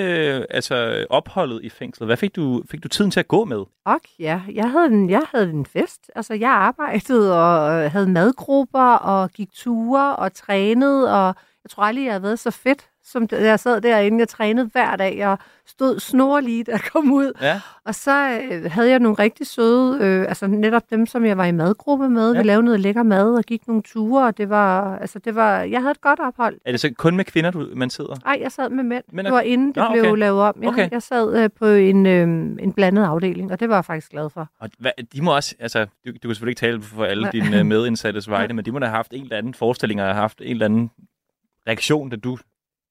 [0.53, 2.07] altså, opholdet i fængslet?
[2.07, 3.63] Hvad fik du, fik du tiden til at gå med?
[3.85, 6.11] Og ja, jeg havde, en, jeg havde en fest.
[6.15, 11.83] Altså, jeg arbejdede og øh, havde madgrupper og gik ture og trænede, og jeg tror
[11.83, 14.19] aldrig, jeg havde været så fedt, som jeg sad derinde.
[14.19, 17.31] Jeg trænede hver dag og stod snorlige, jeg kom ud.
[17.41, 17.61] Ja.
[17.85, 21.45] Og så øh, havde jeg nogle rigtig søde, øh, altså netop dem, som jeg var
[21.45, 22.31] i madgruppe med.
[22.33, 22.41] Ja.
[22.41, 25.59] Vi lavede noget lækker mad og gik nogle ture, og det var, altså det var,
[25.59, 26.57] jeg havde et godt ophold.
[26.65, 28.15] Er det så kun med kvinder, du, man sidder?
[28.25, 29.03] Ej, jeg sad med mænd.
[29.11, 30.19] Men det var inden det Nå, blev okay.
[30.19, 30.55] lavet om.
[30.61, 30.89] Jeg, Okay.
[30.91, 32.23] jeg sad øh, på en, øh,
[32.59, 34.49] en blandet afdeling, og det var jeg faktisk glad for.
[34.59, 37.31] Og hvad, de må også, altså, du, du kan selvfølgelig ikke tale for alle Nej.
[37.31, 40.07] dine øh, medindsattes vegne, men de må da have haft en eller anden forestilling, og
[40.07, 40.91] have haft en eller anden
[41.67, 42.37] reaktion, da du,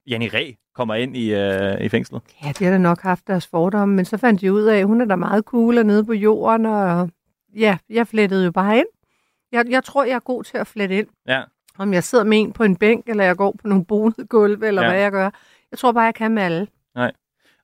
[0.07, 2.23] Janne Ræ, kommer ind i, øh, i fængslet.
[2.45, 4.87] Ja, de har da nok haft deres fordomme, men så fandt de ud af, at
[4.87, 7.11] hun er da meget cool og nede på jorden, og
[7.57, 8.87] ja, jeg flettede jo bare ind.
[9.53, 11.07] Jeg, jeg tror, jeg er god til at flette ind.
[11.29, 11.43] Ja.
[11.79, 14.67] Om jeg sidder med en på en bænk, eller jeg går på nogle bonede gulve,
[14.67, 14.89] eller Ja.
[14.91, 15.31] hvad jeg gør.
[15.71, 16.67] Jeg tror bare, jeg kan med alle.
[16.95, 17.13] Nej.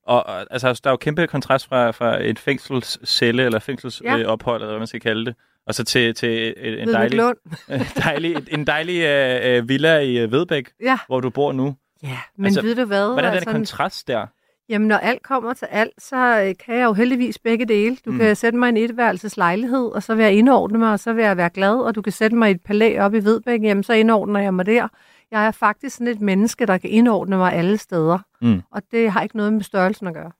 [0.03, 4.31] Og og, altså, der er jo kæmpe kontrast fra, fra et fængselscelle, eller fængselsophold, Ja.
[4.51, 5.35] øh, eller hvad man skal kalde det,
[5.67, 7.19] og så til, til en, dejlig,
[8.05, 10.97] dejlig, en dejlig øh, øh, villa i øh, Vedbæk, Ja.
[11.07, 11.75] hvor du bor nu.
[12.03, 13.05] Ja, men altså, ved du hvad?
[13.05, 14.25] Hvordan er den Altså, kontrast der?
[14.69, 17.95] Jamen, når alt kommer til alt, så øh, kan jeg jo heldigvis begge dele.
[18.05, 18.13] Du Mm.
[18.13, 18.19] mm.
[18.19, 21.13] kan sætte mig i en etværelses lejlighed, og så vil jeg indordne mig, og så
[21.13, 23.63] vil jeg være glad, og du kan sætte mig i et palæ op i Vedbæk,
[23.63, 24.87] jamen så indordner jeg mig der.
[25.31, 28.61] Jeg er faktisk sådan et menneske, der kan indordne mig alle steder, Mm.
[28.71, 30.31] og det har ikke noget med størrelsen at gøre.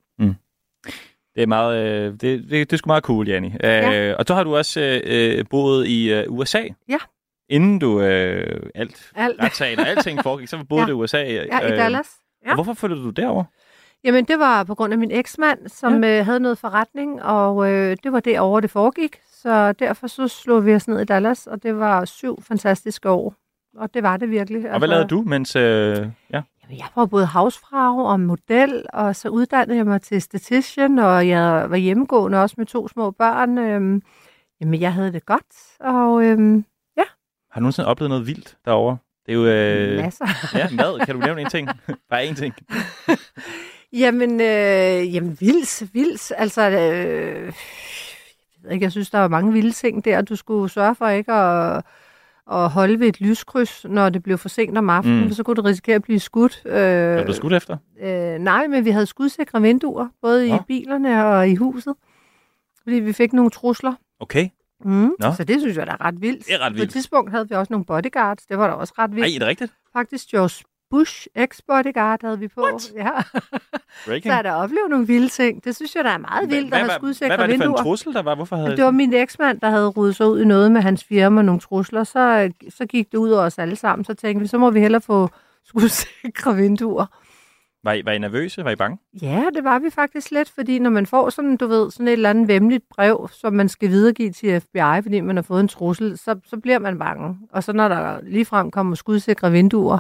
[1.36, 3.54] Det er meget, øh, det, det, det er sgu meget cool, Janni.
[3.64, 4.10] Ja.
[4.10, 6.62] Øh, og så har du også øh, boet i øh, USA.
[6.90, 6.98] Ja.
[7.50, 9.44] Inden du øh, alt, Alt.
[9.44, 10.88] retssagen og alting foregik, så boede Ja.
[10.88, 11.24] du i USA.
[11.24, 12.08] Øh, Ja, i Dallas.
[12.46, 12.50] Ja.
[12.50, 13.44] Og hvorfor flyttede du derover?
[14.04, 16.20] Jamen, det var på grund af min eksmand, som ja.
[16.20, 19.20] øh, havde noget forretning, og øh, det var derovre, det foregik.
[19.34, 23.36] Så derfor så slog vi os ned i Dallas, og det var syv fantastiske år.
[23.78, 24.58] Og det var det virkelig.
[24.62, 25.56] Altså, Og hvad lavede du, mens...
[25.56, 26.42] Øh, ja.
[26.70, 31.66] Jeg var både havsfrag og model, og så uddannede jeg mig til statistician, og jeg
[31.70, 33.58] var hjemmegående også med to små børn.
[33.58, 34.02] Øhm,
[34.62, 35.46] jamen, jeg havde det godt,
[35.80, 36.36] og ja,
[37.52, 38.98] Har du nogensinde oplevet noget vildt derovre?
[39.26, 39.46] Det er jo...
[39.46, 40.26] Øh, Masser.
[40.58, 41.00] ja, mad.
[41.06, 41.70] Kan du nævne en ting?
[42.10, 42.54] Bare en ting.
[43.94, 46.32] Jamen, øh, jamen vilds, vilds.
[46.32, 46.76] Altså, øh,
[47.46, 47.54] jeg,
[48.64, 50.22] ved ikke, jeg synes, der var mange vilde ting der.
[50.22, 51.84] Du skulle sørge for ikke at,
[52.52, 55.32] at holde ved et lyskryds, når det blev for sent om aftenen, Mm.
[55.32, 56.62] så kunne du risikere at blive skudt.
[56.66, 57.78] Øh, du skudt efter?
[58.02, 60.58] Øh, nej, men vi havde skudsikre vinduer, både i Nå.
[60.68, 61.96] bilerne og i huset.
[62.84, 63.94] Fordi vi fik nogle trusler.
[64.20, 64.50] Okay.
[64.86, 65.12] Mm.
[65.20, 65.34] Nå.
[65.38, 66.46] Så det synes jeg da er ret vildt.
[66.46, 66.84] Det er ret På vildt.
[66.88, 68.46] et tidspunkt havde vi også nogle bodyguards.
[68.46, 69.28] Det var da også ret vildt.
[69.28, 69.74] Ej, er det rigtigt?
[69.94, 72.62] Faktisk George Bush ex-bodyguard havde vi på.
[72.62, 72.92] What?
[72.96, 74.20] Ja.
[74.24, 75.64] Så er der oplevet nogle vilde ting.
[75.64, 77.78] Det synes jeg, der er meget vildt at have skudsikre hvad var det for vinduer.
[77.78, 78.36] en trussel, der var?
[78.36, 81.04] Hvorfor havde Det var min eksmand, der havde ryddet sig ud i noget med hans
[81.04, 82.04] firma, nogle trusler.
[82.04, 84.06] Så, så gik det ud over os alle sammen.
[84.06, 85.30] Så tænkte vi, så må vi hellere få
[85.66, 87.06] skudsikre vinduer.
[87.84, 88.64] Var I, var I nervøse?
[88.64, 88.98] Var I bange?
[89.22, 92.12] Ja, det var vi faktisk lidt, fordi når man får sådan, du ved, sådan et
[92.14, 95.68] eller andet vemmeligt brev, som man skal videregive til FBI, fordi man har fået en
[95.68, 97.38] trussel, så, så bliver man bange.
[97.52, 100.00] Og så når der ligefrem kommer skudsikre vinduer,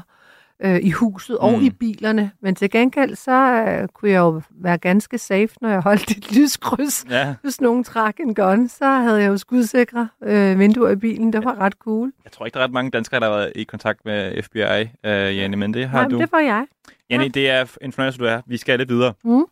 [0.63, 1.63] øh, i huset og Mm.
[1.65, 2.31] i bilerne.
[2.41, 3.31] Men til gengæld, så
[3.67, 7.05] øh, kunne jeg jo være ganske safe, når jeg holdt et lyskryds.
[7.09, 7.35] Ja.
[7.41, 11.33] Hvis nogen trak en gun, så havde jeg jo skudsikre øh, vinduer i bilen.
[11.33, 12.11] Det var ret cool.
[12.23, 14.59] Jeg tror ikke, der er ret mange danskere, der har været i kontakt med FBI,
[15.05, 16.19] øh, Janne, men det har Nej, men du.
[16.19, 16.65] det var jeg.
[17.09, 18.41] Janne, det er en fornøjelse, du er.
[18.47, 19.13] Vi skal lidt videre.
[19.23, 19.45] Mm.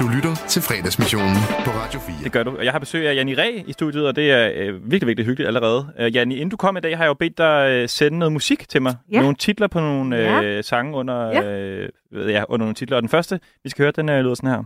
[0.00, 2.14] Du lytter til fredagsmissionen på Radio 4.
[2.24, 2.56] Det gør du.
[2.56, 5.26] Og Jeg har besøg af Janni Ræ i studiet, og det er øh, virkelig, virkelig
[5.26, 5.86] hyggeligt allerede.
[5.98, 8.32] Øh, Janni, inden du kom i dag, har jeg jo bedt dig øh, sende noget
[8.32, 8.94] musik til mig.
[9.12, 9.20] Ja.
[9.20, 10.62] Nogle titler på nogle øh, Ja.
[10.62, 11.42] sange under, Ja.
[11.42, 12.96] øh, ved jeg, under nogle titler.
[12.96, 14.58] Og den første, vi skal høre, den øh, lyder sådan her.
[14.58, 14.62] I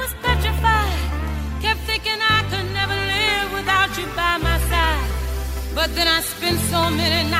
[0.00, 0.92] was petrified.
[1.64, 5.02] Kept thinking I could never live without you by my side.
[5.78, 7.37] But then I spent so many nights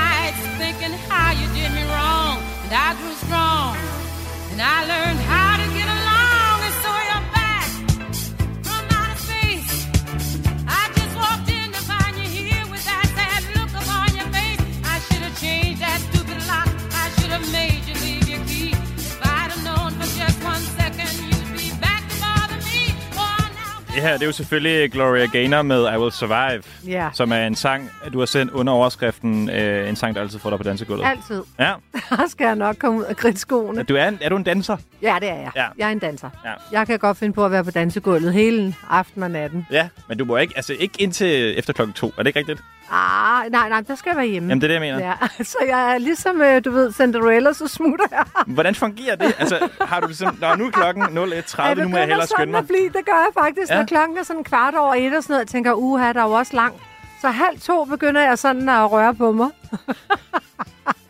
[23.99, 27.09] Det her, det er jo selvfølgelig Gloria Gaynor med I Will Survive, Ja.
[27.13, 30.51] som er en sang, du har sendt under overskriften, øh, en sang, der altid får
[30.51, 31.05] dig på dansegulvet.
[31.07, 31.43] Altid.
[31.59, 31.73] Ja.
[32.11, 33.83] Der skal jeg nok komme ud af kridtskoene.
[33.83, 34.77] Du er, en, er du en danser?
[35.03, 35.51] Ja, det er jeg.
[35.57, 35.65] Ja.
[35.79, 36.31] Jeg er en danser.
[36.45, 36.51] Ja.
[36.79, 39.67] Jeg kan godt finde på at være på dansegulvet hele aften og natten.
[39.71, 42.07] Ja, men du må ikke, altså ikke indtil efter klokken to.
[42.19, 42.61] Er det ikke rigtigt?
[42.93, 44.49] Ah, nej, nej, der skal jeg være hjemme.
[44.49, 45.09] Jamen, det er det, jeg mener.
[45.09, 48.25] Ja, så jeg er ligesom, øh, du ved, Cinderella, så smutter jeg.
[48.55, 49.35] Hvordan fungerer det?
[49.39, 52.67] Altså, har du ligesom, Nå, nu er klokken 01.30, nu må jeg hellere skynde mig.
[52.67, 53.75] blive, det gør jeg faktisk, Ja.
[53.75, 53.81] ja.
[53.81, 55.41] når klokken er sådan kvart over et og sådan noget.
[55.41, 56.83] Jeg tænker, uha, der er jo også langt.
[57.21, 59.49] Så halv to begynder jeg sådan at røre på mig.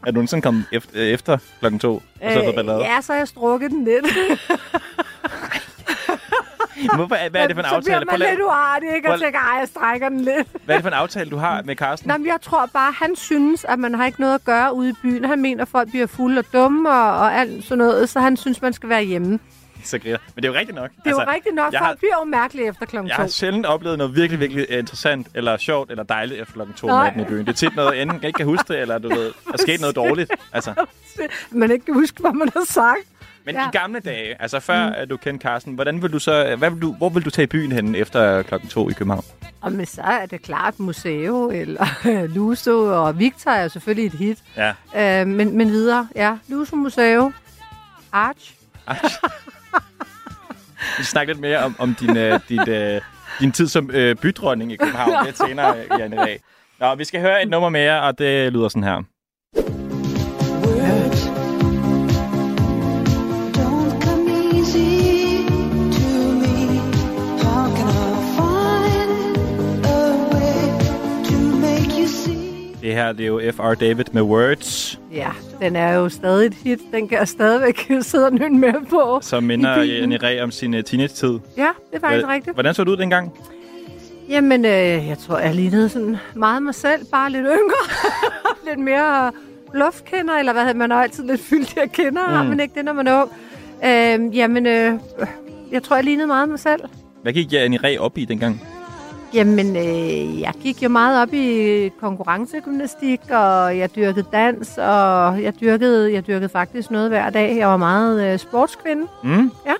[0.06, 2.02] Er du sådan kommet efter, efter klokken to, og
[2.32, 2.38] så?
[2.58, 4.06] Øh, ja, så har jeg strukket den lidt.
[6.94, 7.82] Hvorfor, hvad er det for en så aftale?
[7.82, 9.08] bliver Prøv man at lidt uartig, ikke?
[9.08, 10.48] Og Prøv- tænker, ej, jeg strækker den lidt.
[10.64, 12.08] Hvad er det for en aftale, du har med Carsten?
[12.08, 14.88] Nej, men jeg tror bare, han synes, at man har ikke noget at gøre ude
[14.90, 15.24] i byen.
[15.24, 18.36] Han mener, at folk bliver fulde og dumme og, og alt sådan noget, så han
[18.36, 19.38] synes, man skal være hjemme.
[19.84, 20.18] Så griner.
[20.34, 20.90] Men det er jo rigtigt nok.
[20.90, 23.16] Det er altså, jo rigtigt nok, jeg folk har, bliver jo mærkelige efter klokken jeg
[23.16, 23.22] to.
[23.22, 26.90] har sjældent oplevet noget virkelig, virkelig interessant, eller sjovt, eller dejligt efter klokken to om
[26.94, 27.04] Nej.
[27.04, 27.46] natten i byen.
[27.46, 29.80] Det er tit noget, enten ikke kan huske det, eller du ved, der er sket
[29.80, 30.30] noget dårligt.
[30.52, 30.74] Altså.
[31.50, 32.98] Man ikke kan huske, hvad man har sagt.
[33.48, 33.68] Men Ja.
[33.68, 35.08] i gamle dage, altså før mm.
[35.08, 37.46] du kendte Carsten, hvordan vil du så, hvad vil du, hvor vil du tage i
[37.46, 39.24] byen hen efter klokken to i København?
[39.60, 41.86] Og men så er det klart Museo, eller
[42.34, 44.38] Luso, og Victor er selvfølgelig et hit.
[44.56, 45.20] Ja.
[45.20, 46.36] Øh, men, men videre, ja.
[46.48, 47.32] Luso Museo,
[48.12, 48.54] Arch.
[50.98, 53.00] Vi snakker lidt mere om, om din, øh, dit, øh,
[53.40, 56.40] din tid som øh, bydronning i København lidt senere, Janne i dag.
[56.80, 59.02] Nå, vi skal høre et nummer mere, og det lyder sådan her.
[72.88, 73.74] Det her, det er jo F.R.
[73.74, 75.28] David med Words, Ja,
[75.60, 76.78] den er jo stadig et hit.
[76.92, 79.18] Den kan jeg stadigvæk sidde og nynne med på.
[79.22, 79.82] som minder.
[79.82, 81.38] Janne Ræ om sin øh, teenage-tid.
[81.56, 82.56] Ja, det er faktisk Hva- rigtigt.
[82.56, 83.32] Hvordan så du ud dengang?
[84.28, 84.70] Jamen, øh,
[85.08, 87.94] jeg tror, jeg lignede sådan meget mig selv, bare lidt yngre.
[88.68, 89.32] lidt mere
[89.74, 92.42] luftkender, eller hvad hedder man altid lidt fyldt af kender, Mm.
[92.44, 92.50] mm.
[92.50, 93.30] men ikke det, når man er ung.
[94.30, 94.92] Øh, jamen, øh,
[95.72, 96.80] jeg tror, jeg lignede meget mig selv.
[97.22, 98.62] Hvad gik Janne Ræ op i dengang?
[99.34, 105.60] Jamen, øh, jeg gik jo meget op i konkurrencegymnastik, og jeg dyrkede dans, og jeg
[105.60, 107.56] dyrkede, jeg dyrkede faktisk noget hver dag.
[107.56, 109.06] Jeg var meget øh, sportskvinde.
[109.24, 109.50] Mm?
[109.66, 109.72] Ja.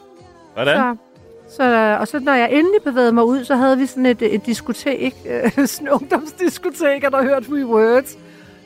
[0.55, 0.77] Hvordan?
[0.77, 4.23] Så, så, og så når jeg endelig bevægede mig ud, så havde vi sådan et,
[4.23, 8.19] et diskotek, øh, sådan ungdomsdiskotek, og der hørte vi Words.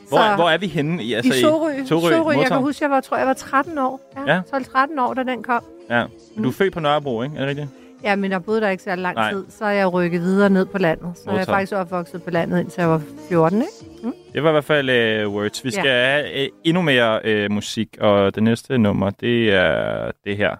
[0.09, 1.03] Hvor, så, hvor er vi henne?
[1.03, 1.71] I, Altså, I Sorø.
[1.85, 2.31] Sorø, Sorø.
[2.39, 4.11] Jeg kan huske, jeg var, tror, jeg var 13 år.
[4.27, 4.41] Ja, Ja.
[4.57, 5.63] 12-13 år, da den kom.
[5.89, 6.05] Ja.
[6.37, 7.35] Du er født på Nørrebro, ikke?
[7.35, 7.67] Er det rigtigt?
[8.03, 9.31] Ja, men jeg boede der ikke så lang Nej.
[9.31, 9.45] tid.
[9.49, 11.11] Så er jeg rykket videre ned på landet.
[11.15, 11.47] Så jeg er Modtaget.
[11.47, 13.71] faktisk opvokset på landet, indtil jeg var 14, ikke?
[14.03, 14.13] Mm.
[14.33, 15.63] Det var i hvert fald uh, Words.
[15.63, 15.79] Vi Ja.
[15.81, 20.55] skal have uh, endnu mere uh, musik, og det næste nummer, det er det her.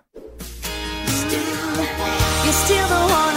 [2.45, 3.32] You're still the one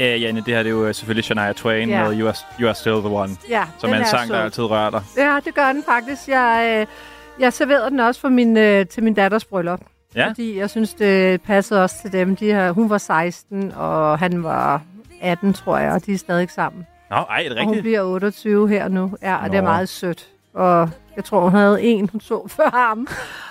[0.00, 2.08] Ja, Janne, det her det er jo øh, selvfølgelig Shania Twain Ja.
[2.08, 4.36] med You Are, you Are Still The One, Ja, som er en er sang, der
[4.36, 4.44] sød.
[4.44, 5.02] altid rører dig.
[5.16, 6.28] Ja, det gør den faktisk.
[6.28, 6.86] Jeg, øh,
[7.42, 9.80] jeg serverede den også for min, øh, til min datters bryllup.
[10.14, 10.28] Ja.
[10.28, 12.36] Fordi jeg synes, det passede også til dem.
[12.36, 14.82] De her, hun var 16, og han var
[15.20, 16.86] 18, tror jeg, og de er stadig sammen.
[17.10, 17.82] Nå, ej, er det Og hun rigtigt?
[17.82, 19.12] bliver 28 her nu.
[19.22, 19.68] Ja, og det er Nå.
[19.68, 20.26] meget sødt.
[20.54, 23.06] Og jeg tror, hun havde en, hun så før ham.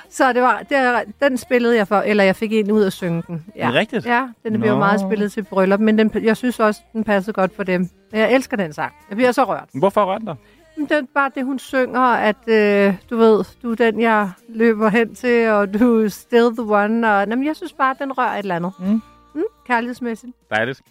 [0.10, 3.24] Så det var, det, den spillede jeg for, eller jeg fik en ud at synge
[3.28, 3.46] den.
[3.56, 3.62] Ja.
[3.62, 4.06] Er det rigtigt?
[4.06, 4.78] Ja, den blev Nå.
[4.80, 7.90] meget spillet til bryllup, men den, jeg synes også, den passede godt for dem.
[8.12, 8.94] Jeg elsker den sang.
[9.10, 9.70] Jeg bliver så rørt.
[9.74, 10.36] Hvorfor rørte dig?
[10.78, 14.90] Det er bare det, hun synger, at øh, du ved, du er den, jeg løber
[14.90, 17.12] hen til, og du er still the one.
[17.14, 18.72] Og, jamen, jeg synes bare, at den rører et eller andet.
[18.80, 19.02] Mm.
[19.36, 20.32] Mm, kærlighedsmæssigt.
[20.50, 20.82] Dejligt.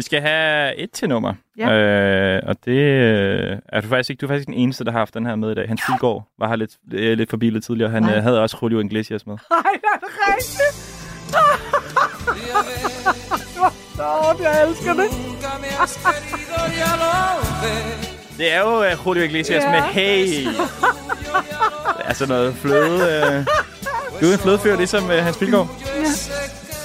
[0.00, 1.34] Vi skal have et til nummer.
[1.58, 1.70] Ja.
[1.72, 4.20] Øh, og det øh, er du faktisk ikke.
[4.20, 5.68] Du er faktisk ikke den eneste, der har haft den her med i dag.
[5.68, 7.90] Hans Pilgaard var her lidt, øh, lidt forbi lidt tidligere.
[7.90, 8.16] Han Nej.
[8.16, 9.34] øh, havde også Julio Iglesias med.
[9.50, 10.96] Nej, er det rigtigt?
[14.00, 15.10] Åh, jeg elsker det.
[18.38, 19.70] Det er jo øh, Julio Iglesias Ja.
[19.70, 20.46] med Hey.
[22.04, 22.94] altså noget fløde.
[22.94, 23.46] Øh.
[24.20, 25.68] Du er en flødefyr, ligesom øh, Hans Pilgaard.
[25.80, 25.86] Ja.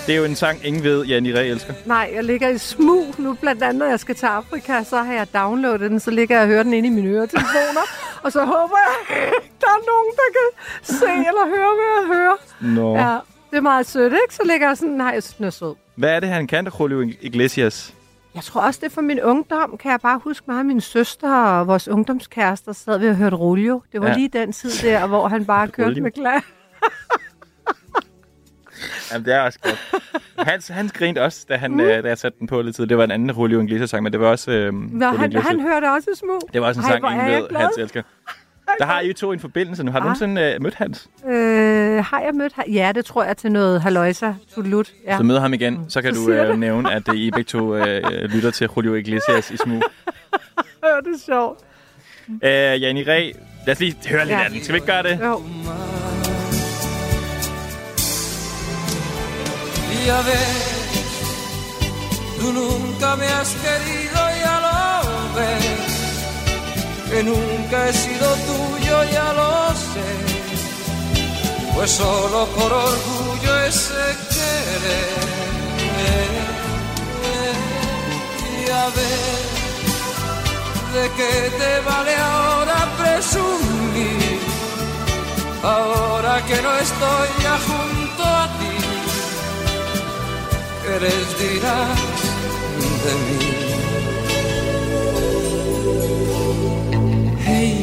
[0.08, 1.74] Det er jo en sang, ingen ved, Jan Ire elsker.
[1.86, 5.14] Nej, jeg ligger i smug nu, blandt andet, når jeg skal til Afrika, så har
[5.14, 7.82] jeg downloadet den, så ligger jeg og hører den inde i mine øretelefoner,
[8.24, 9.16] og så håber jeg,
[9.62, 10.48] der er nogen, der kan
[10.96, 12.36] se eller høre, hvad jeg hører.
[12.76, 12.96] Nå.
[12.98, 13.18] Ja,
[13.52, 14.36] det er meget sødt, ikke?
[14.36, 15.76] Så ligger jeg sådan, nej, jeg synes, den er sød.
[15.96, 17.94] Hvad er det, han kan, der Julio Iglesias?
[18.36, 20.82] Jeg tror også, det er fra min ungdom, kan jeg bare huske mig og min
[20.82, 23.82] søster og vores ungdomskærester sad vi og hørte Rulio.
[23.92, 24.14] Det var Ja.
[24.16, 26.44] lige den tid der, hvor han bare kørte med glas.
[29.12, 29.86] Jamen, det er også godt.
[30.48, 31.80] Hans, han grinte også, da, han, mm.
[31.80, 32.88] øh, da jeg satte den på lidt tid.
[32.88, 35.48] Det var en anden Julio Iglesias-sang, men det var også øh, Nå, han, Iglesias.
[35.48, 36.42] han hørte også smug.
[36.54, 37.48] Det var også en Ej, sang, ingen ved.
[37.58, 38.02] Hans elsker.
[38.80, 39.92] Der har I to en forbindelse nu.
[39.92, 40.08] Har du Ah.
[40.08, 41.08] nogensinde øh, mødt Hans?
[41.28, 42.66] Øh, har jeg mødt ham?
[42.68, 44.92] Ja, det tror jeg til noget haløjsa, tulut.
[45.08, 45.18] Ja.
[45.18, 47.76] Så møder ham igen, så kan Så du øh, nævne, at øh, I begge to
[47.76, 49.84] øh, øh, lytter til Julio Iglesias i smug.
[50.84, 51.60] Ja, det er sjovt.
[52.44, 53.32] Øh, Jan Ræ,
[53.68, 54.44] lad os lige høre lidt Ja.
[54.44, 54.62] af den.
[54.64, 55.20] Skal vi ikke gøre det?
[55.24, 55.42] Jo.
[60.06, 61.88] Ya ves,
[62.40, 64.80] tú nunca me has querido, ya lo
[65.36, 65.94] ves,
[67.10, 69.52] que nunca he sido tuyo, ya lo
[69.90, 70.10] sé,
[71.74, 75.26] pues solo por orgullo ese querer.
[78.68, 79.48] Ya ves,
[80.94, 84.40] de qué te vale ahora presumir,
[85.64, 88.65] ahora que no estoy ya junto a ti.
[90.86, 92.00] ¿Qué les dirás
[93.06, 93.40] de mí?
[97.48, 97.74] Hey,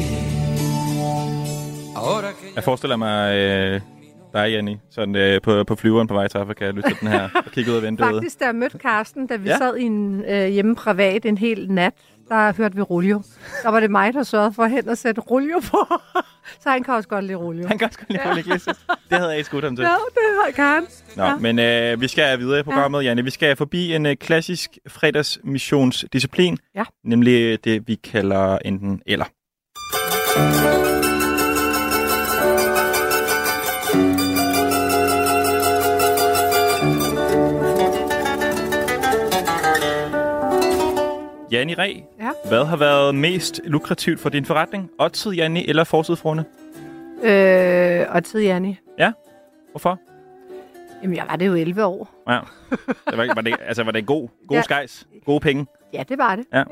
[1.97, 3.81] ahora que Jeg forestiller mig øh,
[4.33, 7.29] dig, Janni, sådan øh, på, på flyveren på vej til Afrika, lytte til den her
[7.35, 8.15] og kigge ud af vinduet.
[8.15, 9.59] Faktisk, da jeg mødte Karsten, da vi ja.
[9.59, 11.95] sad i en, øh, hjemme privat en hel nat,
[12.29, 13.23] der hørte vi Ruljo.
[13.63, 15.87] Der var det mig, der sørgede for hen og sætte Ruljo på.
[16.63, 17.67] Så han kan også godt lide Ruljo.
[17.69, 18.77] Han kan også godt lide Julio Iglesias.
[19.11, 19.83] Det havde jeg ikke skudt ham til.
[19.83, 19.89] Ja,
[20.47, 20.87] det kan han.
[21.17, 21.37] Nå, ja.
[21.37, 23.09] men øh, vi skal videre i programmet, ja.
[23.09, 23.25] Janne.
[23.25, 26.85] Vi skal forbi en øh, klassisk fredagsmissionsdisciplin, Ja.
[27.05, 29.25] nemlig det, vi kalder enten eller.
[41.53, 42.31] Janni Ræ, Ja.
[42.49, 44.91] hvad har været mest lukrativt for din forretning?
[44.99, 46.45] Oddtid, Janni, eller forsidfruerne?
[47.23, 48.79] Øh, og tid, Janni.
[48.99, 49.13] Ja,
[49.71, 49.99] hvorfor?
[51.03, 52.11] Jamen, jeg var det jo 11 år.
[52.29, 52.39] Ja.
[52.71, 54.63] Det var, var, det, altså, var det god, god Ja.
[54.63, 55.07] skejs?
[55.25, 55.67] Gode penge?
[55.93, 56.45] Ja, det var det.
[56.53, 56.59] Ja.
[56.59, 56.63] ja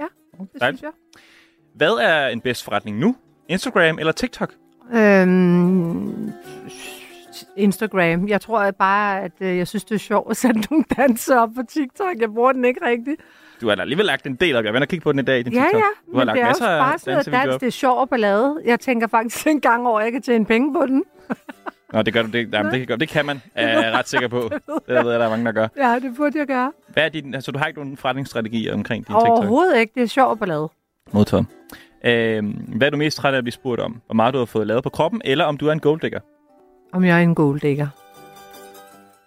[0.41, 0.79] det Dejligt.
[0.81, 1.21] synes jeg.
[1.75, 3.17] Hvad er en bedst forretning nu?
[3.49, 4.55] Instagram eller TikTok?
[4.95, 6.33] Øhm,
[7.57, 8.29] Instagram.
[8.29, 11.49] Jeg tror bare, at øh, jeg synes, det er sjovt at sætte nogle danser op
[11.57, 12.17] på TikTok.
[12.21, 13.21] Jeg bruger den ikke rigtigt.
[13.61, 14.65] Du har da alligevel lagt en del op.
[14.65, 15.75] Jeg vender kigge på den i dag i din Ja, TikTok.
[15.81, 16.19] ja.
[16.19, 17.61] Har Men det er af bare sådan noget dans.
[17.61, 18.57] Det er sjov og ballade.
[18.65, 21.05] Jeg tænker faktisk en gang over, at jeg kan tjene penge på den.
[21.93, 22.29] Nå, det gør du.
[22.29, 23.43] Det, jamen, det, kan, det kan man.
[23.55, 24.51] Er jeg ret sikker på.
[24.53, 25.69] Det ved jeg, der er mange, der gør.
[25.77, 26.73] Ja, det burde jeg gøre.
[26.89, 29.29] Hvad er din, altså, du har ikke nogen forretningsstrategi omkring din TikTok?
[29.29, 29.93] Overhovedet ikke.
[29.95, 30.69] Det er sjov og ballade.
[31.13, 31.47] Modtaget.
[32.05, 34.01] Øhm, hvad er du mest træt af at blive spurgt om?
[34.07, 36.21] Hvor meget du har fået lavet på kroppen, eller om du er en golddigger?
[36.93, 37.89] Om jeg er en golddigger.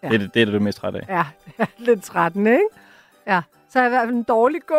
[0.03, 0.07] Ja.
[0.07, 1.05] Det, er det, det er det, du er mest træt af.
[1.09, 1.23] Ja,
[1.57, 2.59] jeg er lidt 13, ikke?
[3.27, 3.41] Ja,
[3.73, 4.61] så er jeg i hvert fald en dårlig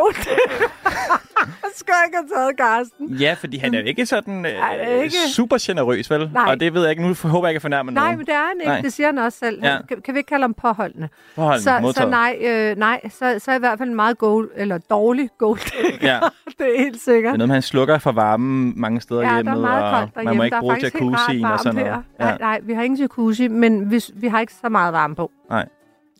[1.65, 3.09] jeg skal ikke have taget Karsten.
[3.09, 5.15] Ja, fordi han er jo ikke sådan øh, Nej, det er ikke.
[5.35, 6.31] super generøs, vel?
[6.33, 6.45] Nej.
[6.51, 7.03] Og det ved jeg ikke.
[7.03, 8.17] Nu håber jeg ikke at fornærme Nej, nogen.
[8.19, 8.69] men det er han ikke.
[8.73, 8.81] Nej.
[8.81, 9.61] Det siger han også selv.
[9.63, 9.73] Ja.
[9.73, 9.79] Ja.
[9.89, 11.09] Kan, kan vi ikke kalde ham påholdende?
[11.37, 12.11] Påholdende, så, så modtaget.
[12.11, 16.09] nej, øh, nej så, så er i hvert fald en meget gold, eller dårlig golddigger.
[16.09, 16.21] Ja.
[16.59, 17.33] det er helt Det sikkert.
[17.33, 19.51] er noget, med, han slukker for varmen mange steder Ja, hjemme.
[19.51, 20.31] der er meget og koldt derhjemme.
[20.31, 22.03] Man må ikke bruge jacuzzien og sådan noget.
[22.19, 25.31] Nej, nej, vi har ingen jacuzzi, men vi, vi har ikke så meget varme på.
[25.51, 25.67] Nej.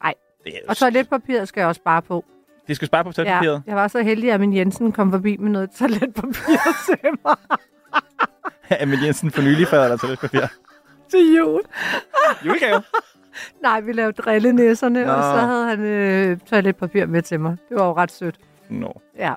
[0.03, 0.15] Nej.
[0.45, 2.25] Det Og toiletpapiret skal jeg også spare på.
[2.69, 3.63] Det skal spare på Ja, toiletpapiret.
[3.67, 6.33] jeg var så heldig, at min Jensen kom forbi med noget toiletpapir
[6.87, 7.37] til mig
[8.71, 8.87] Ja.
[8.87, 10.41] men Jensen for nylig fader der toiletpapir.
[11.11, 11.63] til jul.
[12.47, 12.83] Julegave.
[13.63, 15.13] Nej, vi lavede drillenæsserne, Nå.
[15.13, 17.57] og så havde han øh, toiletpapir med til mig.
[17.69, 18.37] Det var jo ret sødt.
[18.69, 19.01] Nå.
[19.19, 19.35] Ja.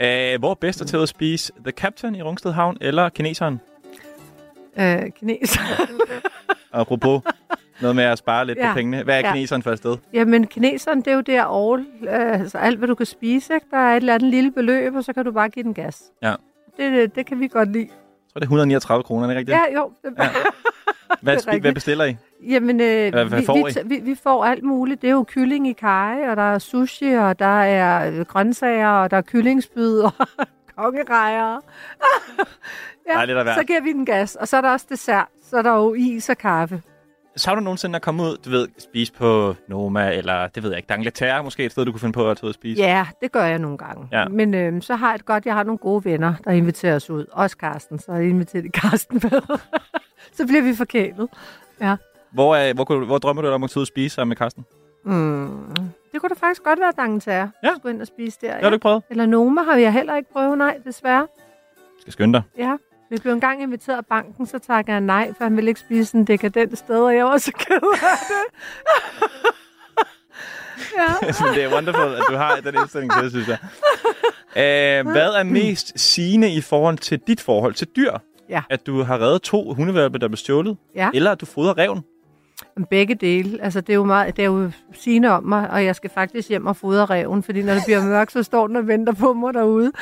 [0.00, 3.60] Æh, hvor er bedst er til at spise The Captain i Rungsted Havn eller kineseren?
[4.78, 5.60] Øh, kineser.
[6.72, 7.22] Apropos
[7.80, 8.68] noget med at spare lidt Ja.
[8.68, 9.02] på pengene.
[9.02, 9.32] Hvad er Ja.
[9.32, 9.96] kineseren for et sted?
[10.12, 13.54] Jamen, kineseren, det er jo der all, øh, altså alt, hvad du kan spise.
[13.54, 13.66] Ikke?
[13.70, 16.02] Der er et eller andet lille beløb, og så kan du bare give den gas.
[16.22, 16.34] Ja.
[16.76, 17.84] det, det kan vi godt lide.
[17.88, 17.90] Jeg
[18.32, 19.74] tror, det er 139 kroner, er det ikke rigtigt?
[19.76, 19.92] Ja, jo.
[20.04, 20.28] Det, Ja.
[21.22, 22.16] Hvad, det hvad bestiller I?
[22.48, 23.72] Jamen, øh, Hvad- hvad vi, får I?
[23.84, 25.02] vi, vi får alt muligt.
[25.02, 28.88] Det er jo kylling i kaj, og der er sushi, og der er øh, grøntsager,
[28.88, 30.12] og der er kyllingsbyd, og
[30.76, 31.60] kongerejer.
[33.08, 33.54] ja, at være.
[33.54, 34.36] så giver vi den gas.
[34.36, 35.26] Og så er der også dessert.
[35.50, 36.82] Så er der jo is og kaffe.
[37.36, 40.70] Så har du nogensinde at komme ud, du ved, spise på Noma, eller det ved
[40.70, 42.82] jeg ikke, D'Angleterre måske et sted, du kunne finde på at tage ud og spise?
[42.82, 44.08] Ja, det gør jeg nogle gange.
[44.12, 44.28] Ja.
[44.28, 47.10] Men øh, så har jeg det godt, jeg har nogle gode venner, der inviterer os
[47.10, 47.26] ud.
[47.32, 49.58] Også Karsten, så jeg inviterer Karsten med.
[50.36, 51.28] så bliver vi forkælet.
[51.80, 51.96] Ja.
[52.32, 54.64] Hvor, er, hvor, hvor drømmer du om at tage ud og spise sammen med Karsten?
[55.04, 55.66] Mm.
[56.12, 57.48] Det kunne da faktisk godt være D'Angleterre.
[57.62, 57.70] Ja.
[57.78, 58.52] Skulle ind og spise der.
[58.54, 59.02] Det har du ikke prøvet?
[59.10, 61.26] Eller Noma har jeg heller ikke prøvet, nej, desværre.
[61.96, 62.42] Du skal skynde dig.
[62.58, 62.76] Ja.
[63.14, 66.16] Vi blev engang inviteret af banken, så takker jeg nej, for han ville ikke spise
[66.16, 68.50] en dekadent sted, og jeg var så ked af det.
[70.98, 71.32] ja.
[71.54, 73.58] Det er wonderful, at du har den indstilling til det, synes jeg.
[75.02, 78.12] Uh, hvad er mest sigende i forhold til dit forhold til dyr?
[78.48, 78.62] Ja.
[78.70, 80.76] At du har reddet to hundevalpe, der blev stjålet?
[80.94, 81.10] Ja.
[81.14, 82.02] Eller at du fodrer reven?
[82.90, 83.58] Begge dele.
[83.62, 86.48] Altså, det er jo meget, det er jo sigende om mig, og jeg skal faktisk
[86.48, 89.32] hjem og fodre reven, fordi når det bliver mørkt, så står den og venter på
[89.32, 89.92] mig derude.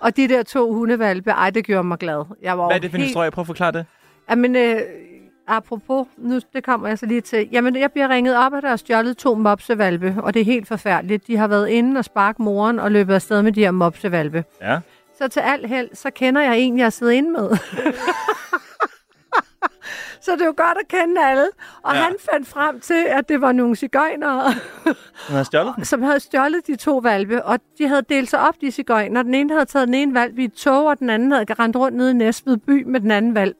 [0.00, 2.24] Og de der to hundevalpe, ej, det gjorde mig glad.
[2.42, 3.08] Jeg var Hvad er det for en helt...
[3.08, 3.30] historie?
[3.30, 3.86] Prøv at forklare det.
[4.30, 4.80] Jamen, øh,
[5.46, 7.48] apropos, nu, det kommer jeg så lige til.
[7.52, 10.68] Jamen, jeg bliver ringet op, at der er stjålet to mopsevalpe, og det er helt
[10.68, 11.26] forfærdeligt.
[11.26, 14.44] De har været inde og sparke moren og løbet afsted med de her mopsevalpe.
[14.62, 14.78] Ja.
[15.18, 17.50] Så til alt held, så kender jeg en, jeg sidder inde med.
[20.20, 21.46] så det er jo godt at kende alle.
[21.82, 22.00] Og Ja.
[22.00, 24.52] han fandt frem til, at det var nogle cigøjnere,
[25.44, 27.44] stjålet som havde stjålet de to valpe.
[27.44, 29.22] Og de havde delt sig op, de cigøjner.
[29.22, 31.76] Den ene havde taget den ene valp i et tog, og den anden havde rendt
[31.76, 33.56] rundt nede i Næstved by med den anden valp.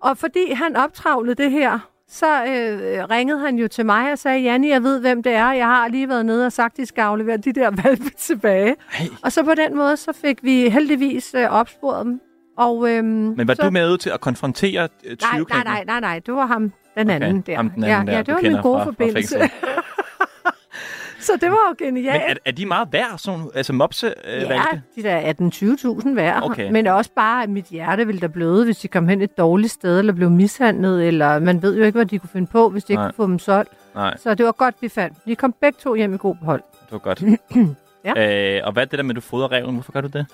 [0.00, 1.78] Og fordi han optravlede det her,
[2.08, 5.52] så øh, ringede han jo til mig og sagde, Janni, jeg ved, hvem det er.
[5.52, 8.76] Jeg har lige været nede og sagt, de skal aflevere de der valpe tilbage.
[8.92, 9.06] Hey.
[9.22, 12.20] Og så på den måde, så fik vi heldigvis øh, opsporet dem.
[12.56, 13.06] Og, øhm,
[13.36, 13.62] Men var så...
[13.62, 16.72] du med til at konfrontere øh, Nej, 20 nej, nej, nej, nej, det var ham,
[16.98, 17.56] den anden der.
[17.56, 19.38] ham den ja, anden der, ja, du det var min gode fra- fra forbindelse.
[19.38, 19.50] fængslet.
[21.26, 22.22] så det var jo genialt.
[22.22, 24.82] Men er, er de meget værd, sådan, altså mopse øh, Ja, valgte?
[24.96, 26.42] de der 18-20.000 værd.
[26.42, 26.70] Okay.
[26.70, 29.72] Men også bare, at mit hjerte ville da bløde, hvis de kom hen et dårligt
[29.72, 32.84] sted, eller blev mishandlet, eller man ved jo ikke, hvad de kunne finde på, hvis
[32.84, 33.06] de ikke Nej.
[33.12, 33.70] kunne få dem solgt.
[33.94, 35.16] Nej, Så det var godt, vi fandt.
[35.26, 36.62] De kom begge to hjem i god behold.
[36.84, 37.22] det var godt.
[38.16, 38.56] Ja.
[38.58, 39.74] øh, og hvad er det der med, at du fodrer reven?
[39.74, 40.26] Hvorfor gør du det?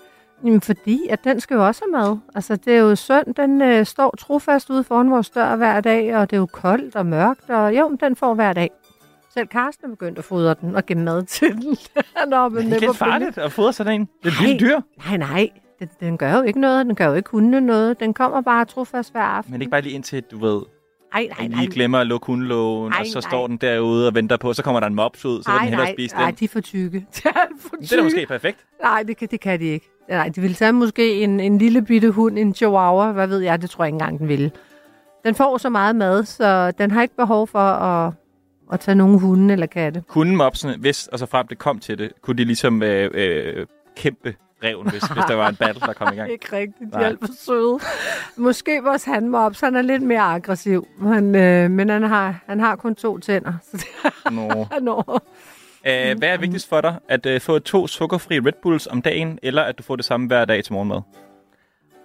[0.44, 2.18] Jamen, fordi at den skal jo også have mad.
[2.34, 6.16] Altså, det er jo synd, den øh, står trofast ude foran vores dør hver dag,
[6.16, 8.70] og det er jo koldt og mørkt, og jo, men den får hver dag.
[9.34, 11.76] Selv Karsten er begyndt at fodre den og give mad til den.
[12.16, 14.08] Er oppe Det er ikke farligt at fodre sådan en.
[14.22, 14.56] Det er et Nej.
[14.60, 14.80] dyr.
[15.08, 15.50] Nej, nej.
[15.78, 16.86] Den, den gør jo ikke noget.
[16.86, 18.00] Den gør jo ikke hundene noget.
[18.00, 19.52] Den kommer bare trofast hver aften.
[19.52, 20.60] Men ikke bare lige indtil, du ved,
[21.14, 21.58] Nej, nej, nej.
[21.60, 23.28] lige glemmer at lukke hundelågen, Ej, og så nej.
[23.30, 25.60] står den derude og venter på, så kommer der en mops ud, så vil den
[25.60, 26.34] Nej, hellere nej, spise nej, den.
[26.34, 26.98] de er for tykke.
[27.16, 27.82] De er for tykke.
[27.82, 28.58] Det er da måske perfekt.
[28.82, 29.90] Nej, det kan, det kan de ikke.
[30.08, 33.62] Nej, de ville tage måske en, en lille bitte hund, en chihuahua, hvad ved jeg,
[33.62, 34.50] det tror jeg ikke engang, den ville.
[35.24, 38.12] Den får så meget mad, så den har ikke behov for at,
[38.72, 40.02] at tage nogen hunde eller katte.
[40.08, 43.66] Kunne mopsene, hvis og så frem det kom til det, kunne de ligesom øh, øh,
[43.96, 44.34] kæmpe
[44.64, 46.30] reven, hvis, hvis der var en battle, der kom i gang?
[46.32, 47.78] Ikke rigtigt, de er alt for søde.
[48.36, 52.76] Måske vores handmops, han er lidt mere aggressiv, men, øh, men han, har, han har
[52.76, 53.52] kun to tænder.
[53.62, 54.48] Så det Nå.
[54.48, 55.02] er nå.
[55.84, 56.94] Æh, hvad er vigtigst for dig?
[57.08, 60.26] At øh, få to sukkerfri Red Bulls om dagen, eller at du får det samme
[60.26, 61.00] hver dag til morgenmad?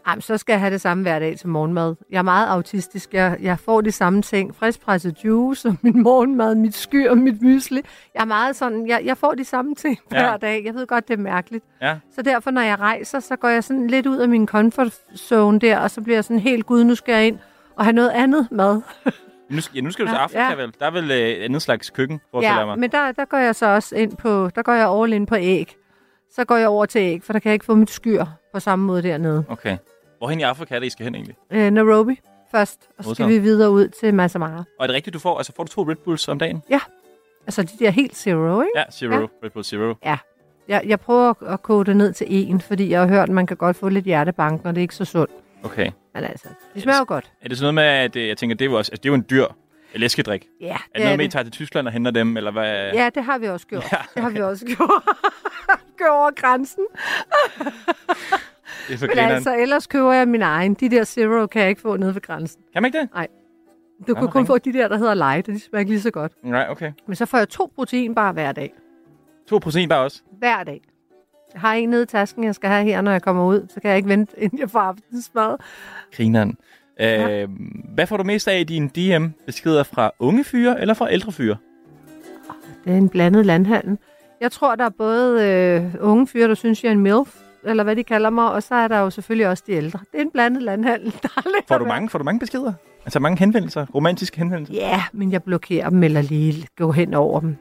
[0.07, 1.95] Jamen, så skal jeg have det samme hver dag til morgenmad.
[2.11, 3.13] Jeg er meget autistisk.
[3.13, 4.55] Jeg, jeg får de samme ting.
[4.55, 7.81] Friskpresset juice, og min morgenmad, mit skyr og mit mysli.
[8.15, 10.17] Jeg er meget sådan, jeg, jeg får de samme ting Ja.
[10.17, 10.65] hver dag.
[10.65, 11.65] Jeg ved godt, det er mærkeligt.
[11.81, 11.95] Ja.
[12.15, 15.59] Så derfor, når jeg rejser, så går jeg sådan lidt ud af min comfort zone
[15.59, 17.37] der, og så bliver jeg sådan helt, gud, nu skal jeg ind
[17.75, 18.81] og have noget andet mad.
[19.49, 20.55] Nu, skal- ja, nu skal du til Ja, Afrika, ja.
[20.55, 20.73] vel?
[20.79, 22.79] Der er vel øh, et andet slags køkken, jeg ja, mig.
[22.79, 25.35] men der, der går jeg så også ind på, der går jeg all in på
[25.35, 25.75] æg.
[26.35, 28.59] Så går jeg over til æg, for der kan jeg ikke få mit skyr på
[28.59, 29.43] samme måde dernede.
[29.49, 29.77] Okay.
[30.17, 31.35] Hvorhen i Afrika er det, I skal hen egentlig?
[31.51, 32.19] Øh, Nairobi
[32.51, 34.57] først, og så skal vi videre ud til Massamara.
[34.57, 36.63] Og er det rigtigt, du får, altså får du to Red Bulls om dagen?
[36.69, 36.79] Ja,
[37.45, 38.71] altså de der helt zero, ikke?
[38.75, 39.13] Ja, Zero.
[39.13, 39.25] Ja.
[39.43, 39.93] Red Bull Zero.
[40.05, 40.17] Ja.
[40.67, 43.45] Jeg, jeg prøver at- koge det ned til en, fordi jeg har hørt, at man
[43.47, 45.31] kan godt få lidt hjertebanken, og det er ikke så sundt.
[45.63, 45.91] Okay.
[46.13, 47.31] Men altså, det smager jo godt.
[47.41, 49.09] Er det sådan noget med, at øh, jeg tænker, det er jo, også, altså, det
[49.09, 49.45] er jo en dyr
[49.95, 50.47] læskedrik?
[50.61, 51.31] Ja, Er det det noget er med, at I det.
[51.31, 52.91] tager til Tyskland og henter dem, eller hvad?
[52.93, 53.91] Ja, det har vi også gjort.
[53.91, 53.97] Ja.
[54.15, 55.03] Det har vi også gjort.
[55.99, 56.83] Gå over grænsen.
[58.87, 59.31] Det er for Men grineren.
[59.31, 60.73] altså, ellers køber jeg min egen.
[60.73, 62.61] De der zero kan jeg ikke få nede ved grænsen.
[62.73, 63.09] Kan man ikke det?
[63.13, 63.27] Nej.
[64.07, 64.47] Du kan kun ringe.
[64.47, 66.31] få de der, der hedder light, og de smager ikke lige så godt.
[66.43, 66.91] Nej, okay.
[67.07, 68.73] Men så får jeg to protein bare hver dag.
[69.49, 70.21] To protein bare også?
[70.39, 70.81] Hver dag.
[71.57, 73.67] Har en nede i tasken, jeg skal have her, når jeg kommer ud.
[73.73, 75.55] Så kan jeg ikke vente, inden jeg får aftensmad.
[76.15, 76.57] Grineren.
[77.01, 77.49] Øh,
[77.93, 81.55] hvad får du mest af i dine DM-beskeder fra unge fyre eller fra ældre fyre?
[82.85, 83.97] Det er en blandet landhandel.
[84.41, 87.83] Jeg tror, der er både øh, unge fyre, der synes, jeg er en MILF, eller
[87.83, 89.99] hvad de kalder mig, og så er der jo selvfølgelig også de ældre.
[90.11, 91.29] Det er en blandet landhandel, der
[91.67, 92.73] Får du mange, får du mange beskeder?
[93.05, 93.85] Altså mange henvendelser?
[93.95, 94.73] Romantiske henvendelser?
[94.73, 97.55] Ja, men jeg blokerer dem eller lige går hen over dem.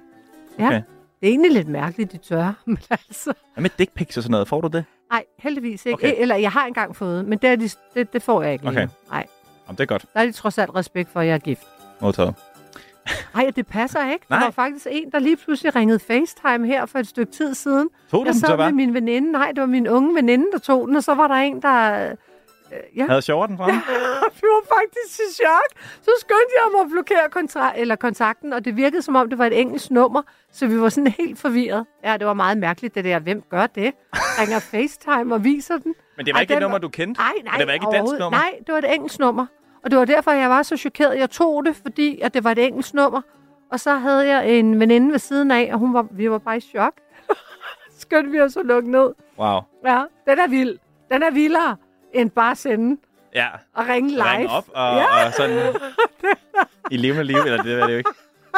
[0.58, 0.82] Ja, Okay.
[1.20, 3.32] Det er egentlig lidt mærkeligt, de tør, men altså...
[3.54, 4.48] Hvad med dick pics og sådan noget?
[4.48, 4.84] Får du det?
[5.10, 5.94] Nej, heldigvis ikke.
[5.94, 6.14] Okay.
[6.16, 8.88] Eller jeg har engang fået, men det, er de, det, det får jeg ikke Okay.
[9.10, 9.26] Nej,
[9.66, 10.04] Jamen, det er godt.
[10.14, 11.66] der er de trods alt respekt for, at jeg er gift.
[12.00, 12.34] Modtaget.
[13.34, 14.26] Nej, det passer ikke.
[14.30, 14.38] Nej.
[14.38, 17.88] Der var faktisk en, der lige pludselig ringede FaceTime her for et stykke tid siden.
[18.10, 19.32] Tog du jeg den sad så med min veninde.
[19.32, 22.08] Nej, det var min unge veninde, der tog den, og så var der en, der...
[22.96, 23.06] Ja.
[23.06, 23.72] Havde den fra Ja,
[24.40, 25.82] vi var faktisk i chok.
[26.02, 29.38] Så skyndte jeg mig at blokere kontra- eller kontakten, og det virkede som om, det
[29.38, 30.22] var et engelsk nummer,
[30.52, 31.86] så vi var sådan helt forvirret.
[32.04, 33.18] Ja, det var meget mærkeligt, det der.
[33.18, 33.92] Hvem gør det?
[34.14, 35.94] Ringer FaceTime og viser den.
[36.16, 37.20] Men det var Ej, ikke et nummer, du kendte?
[37.20, 37.52] Nej, nej.
[37.54, 38.30] Og det var ikke et dansk nummer?
[38.38, 39.46] Nej, det var et engelsk nummer.
[39.84, 41.18] Og det var derfor, jeg var så chokeret.
[41.18, 43.20] Jeg tog det, fordi at det var et engelsk nummer.
[43.72, 46.56] Og så havde jeg en veninde ved siden af, og hun var, vi var bare
[46.56, 46.92] i chok.
[48.00, 49.12] Skyndte vi os at lukke ned.
[49.38, 49.60] Wow.
[49.86, 50.78] Ja, den er vild.
[51.12, 51.76] Den er vildere
[52.16, 53.00] end bare sende
[53.34, 53.46] Ja.
[53.74, 54.22] og ringe live.
[54.24, 55.26] Ringe op og, Ja.
[55.26, 55.74] og sådan
[56.90, 58.10] i levende liv, eller det er det jo ikke.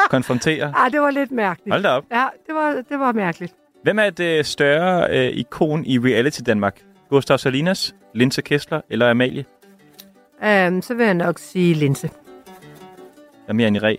[0.09, 0.73] Konfrontere.
[0.77, 1.73] Ej, det var lidt mærkeligt.
[1.73, 2.03] Hold da op.
[2.11, 3.53] Ja, det var, det var mærkeligt.
[3.83, 6.81] Hvem er det større øh, ikon i reality Danmark?
[7.09, 9.45] Gustav Salinas, Linse Kessler eller Amalie?
[10.67, 12.07] Um, så vil jeg nok sige linse.
[12.07, 13.97] Der er mere end i reg.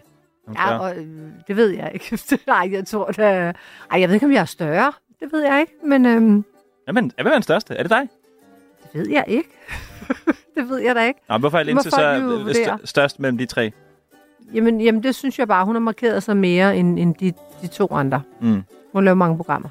[0.55, 1.07] Ja, og øh,
[1.49, 2.19] det ved jeg ikke.
[2.47, 3.19] Nej, jeg tror det.
[3.19, 3.55] Ej,
[4.01, 4.93] jeg ved ikke, om jeg er større.
[5.21, 6.45] Det ved jeg ikke, men øhm,
[6.85, 7.75] Hvem er, hvem er den største?
[7.75, 8.09] Er det dig?
[8.95, 9.49] Ved jeg ikke.
[10.57, 11.21] det ved jeg da ikke.
[11.29, 13.73] Nå, hvorfor er Linse så størst mellem de tre?
[14.55, 17.67] Jamen, jamen, det synes jeg bare, hun har markeret sig mere end, end de, de
[17.67, 18.23] to andre.
[18.41, 18.63] Mm.
[18.93, 19.69] Hun laver mange programmer.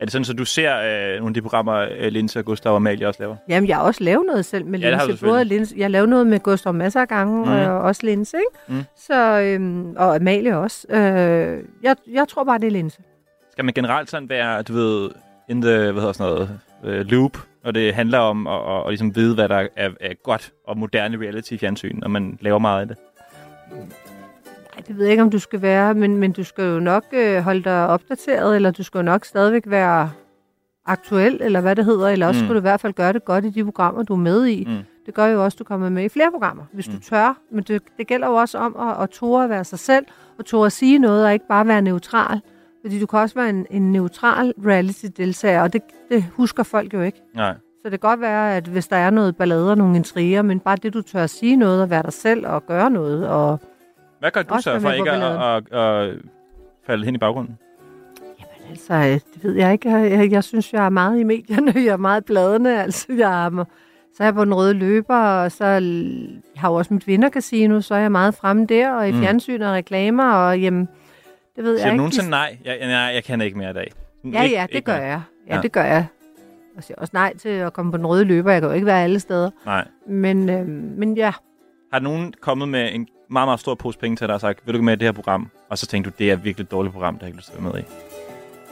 [0.00, 2.72] Er det sådan, så du ser øh, nogle af de programmer, øh, Linse og Gustav
[2.72, 3.36] og Amalie også laver?
[3.48, 5.24] Jamen, jeg har også lavet noget selv med Ja, linse.
[5.24, 5.74] Både linse.
[5.78, 7.50] Jeg lavet noget med Gustav masser af gange, mm.
[7.52, 8.78] og også linse, ikke?
[8.78, 8.84] Mm.
[8.96, 10.86] Så, øhm, og Amalie også.
[10.90, 13.02] Øh, jeg, jeg tror bare, det er linse.
[13.52, 15.10] Skal man generelt sådan være, du ved,
[15.48, 18.88] in the, hvad hedder sådan noget, øh, loop, og det handler om at, at, at
[18.88, 22.88] ligesom vide, hvad der er, er godt og moderne reality-fjernsyn, og man laver meget af
[22.88, 22.96] det?
[24.76, 27.04] Ej, det ved jeg ikke, om du skal være, men, men du skal jo nok
[27.12, 30.10] øh, holde dig opdateret, eller du skal jo nok stadigvæk være
[30.86, 32.42] aktuel, eller hvad det hedder, eller også Mm.
[32.42, 32.46] mm.
[32.46, 34.64] skal du i hvert fald gøre det godt i de programmer, du er med i.
[34.68, 34.78] Mm.
[35.06, 36.94] Det gør jo også, at du kommer med i flere programmer, hvis mm.
[36.94, 37.38] du tør.
[37.52, 40.06] Men det, det gælder jo også om at, at tåre at være sig selv,
[40.38, 42.40] og tåre at sige noget, og ikke bare være neutral.
[42.82, 47.00] Fordi du kan også være en, en neutral reality-deltager, og det, det husker folk jo
[47.00, 47.22] ikke.
[47.34, 47.54] Nej.
[47.54, 50.60] Så det kan godt være, at hvis der er noget ballade og nogle intriger, men
[50.60, 53.60] bare det, du tør at sige noget, og være dig selv, og gøre noget, og
[54.20, 56.18] Hvad gør du så for ikke at, at, at,
[56.86, 57.58] falde hen i baggrunden?
[58.70, 59.90] Altså, øh, det ved jeg ikke.
[59.90, 61.72] Jeg, jeg, jeg synes, jeg er meget i medierne.
[61.86, 62.82] Jeg er meget bladende.
[62.82, 63.64] Altså, jeg er,
[64.14, 65.82] så er jeg på den røde løber, og så jeg
[66.56, 69.18] har jeg også mit vindercasino, så er jeg meget fremme der, og i mm.
[69.18, 70.88] fjernsyn og reklamer, og jamen,
[71.56, 71.96] det ved Siger jeg ikke.
[71.96, 72.58] nogensinde nej?
[72.64, 73.92] Jeg, nej, jeg kan ikke mere i dag.
[74.24, 75.02] Ja, ja, det gør mere.
[75.06, 75.20] jeg.
[75.48, 75.62] Ja, Ja.
[75.62, 76.06] det gør jeg.
[76.76, 78.52] Jeg siger også nej til at komme på den røde løber.
[78.52, 79.50] Jeg kan jo ikke være alle steder.
[79.66, 79.88] Nej.
[80.08, 80.66] Men, øh,
[80.98, 81.32] men ja,
[81.92, 84.74] Har nogen kommet med en meget, meget stor pose penge til dig og sagt, vil
[84.74, 85.50] du med i det her program?
[85.68, 87.64] Og så tænkte du, det er virkelig et dårligt program, der ikke lyst til at
[87.64, 87.84] være med i.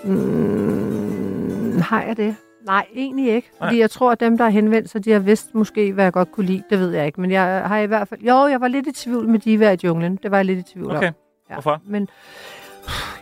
[0.04, 2.36] Mm, har jeg det?
[2.66, 3.50] Nej, egentlig ikke.
[3.58, 3.80] Fordi Nej.
[3.80, 6.32] jeg tror, at dem, der har henvendt sig, de har vidst måske, hvad jeg godt
[6.32, 6.62] kunne lide.
[6.70, 7.20] Det ved jeg ikke.
[7.20, 8.20] Men jeg har i hvert fald...
[8.20, 10.16] Jo, jeg var lidt i tvivl med Diva i junglen.
[10.22, 11.08] Det var jeg lidt i tvivl Okay.
[11.08, 11.14] om.
[11.52, 11.80] Hvorfor?
[11.86, 12.08] Men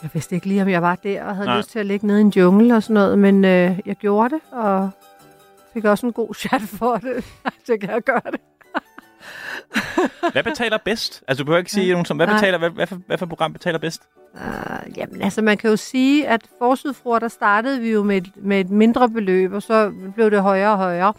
[0.03, 1.59] jeg vidste ikke lige, om jeg var der og havde Nej.
[1.59, 3.19] Lyst til at ligge nede i en jungle og sådan noget.
[3.19, 4.91] Men øh, jeg gjorde det, og
[5.73, 7.25] fik også en god chat for det.
[7.65, 8.41] Så kan jeg gøre det.
[10.33, 11.23] Hvad betaler bedst?
[11.29, 12.37] Altså, du behøver ikke sige nogen som, hvad, Nej.
[12.37, 14.03] betaler, hvad, hvad, for, hvad for program betaler bedst?
[14.35, 18.31] Uh, jamen, altså man kan jo sige, at forsudfruer, der startede vi jo med et,
[18.37, 21.13] med et mindre beløb, og så blev det højere og højere.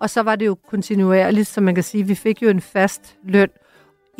[0.00, 2.60] Og så var det jo kontinuerligt, så man kan sige, at vi fik jo en
[2.60, 3.50] fast løn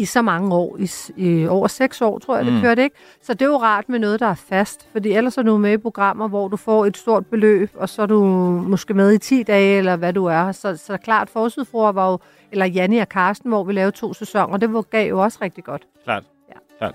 [0.01, 2.60] i så mange år, i, i over seks år, tror jeg, det Mm.
[2.60, 2.97] kørte, ikke?
[3.22, 5.72] Så det er jo rart med noget, der er fast, fordi ellers er du med
[5.72, 8.24] i programmer, hvor du får et stort beløb, og så er du
[8.68, 10.52] måske med i 10 dage, eller hvad du er.
[10.52, 12.18] Så, så klart, forsudfruer var jo,
[12.52, 15.64] eller Janni og Karsten, hvor vi lavede to sæsoner, det var, gav jo også rigtig
[15.64, 15.82] godt.
[16.05, 16.22] Klart.
[16.48, 16.55] Ja.
[16.78, 16.94] Klart.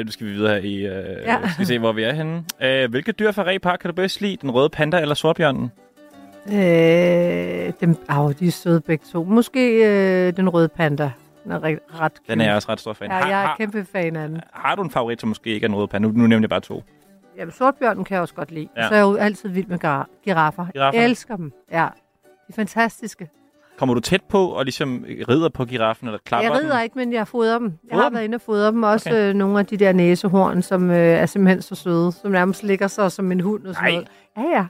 [0.00, 0.86] Uh, nu skal vi videre her i...
[0.86, 1.22] Uh.
[1.26, 1.36] Ja.
[1.48, 2.44] Skal vi se, hvor vi er henne.
[2.60, 4.36] Uh, hvilke dyr fra Repark kan du bedst lide?
[4.42, 5.70] Den røde panda eller sortbjørnen?
[6.48, 9.24] Øh, dem, au, de er søde begge to.
[9.24, 9.86] Måske
[10.28, 11.10] øh, den røde panda.
[11.44, 13.10] Den er ret, ret Den er jeg også ret stor fan.
[13.10, 14.40] Ja, Har- jeg er har- kæmpe fan af den.
[14.52, 16.08] Har du en favorit, som måske ikke er den røde panda?
[16.08, 16.82] Nu, nu nævner jeg bare to.
[17.36, 18.68] Jamen, sortbjørnen kan jeg også godt lide.
[18.76, 18.88] Ja.
[18.88, 20.66] Så er jeg jo altid vild med gira- giraffer.
[20.72, 20.98] Girafferne?
[21.00, 21.52] Jeg elsker dem.
[21.72, 21.82] Ja, de
[22.48, 23.28] er fantastiske.
[23.78, 26.82] Kommer du tæt på og ligesom rider på giraffen eller klapper jeg rider den?
[26.84, 27.66] ikke, men jeg fodrer dem.
[27.66, 28.14] Jeg Fodrer har dem?
[28.14, 28.82] været inde og fodre dem.
[28.82, 29.28] Også Okay.
[29.28, 32.12] øh, nogle af de der næsehorn, som øh, er simpelthen så søde.
[32.12, 34.04] Som nærmest ligger så som en hund og sådan Nej.
[34.36, 34.52] noget.
[34.52, 34.66] Ja, ja.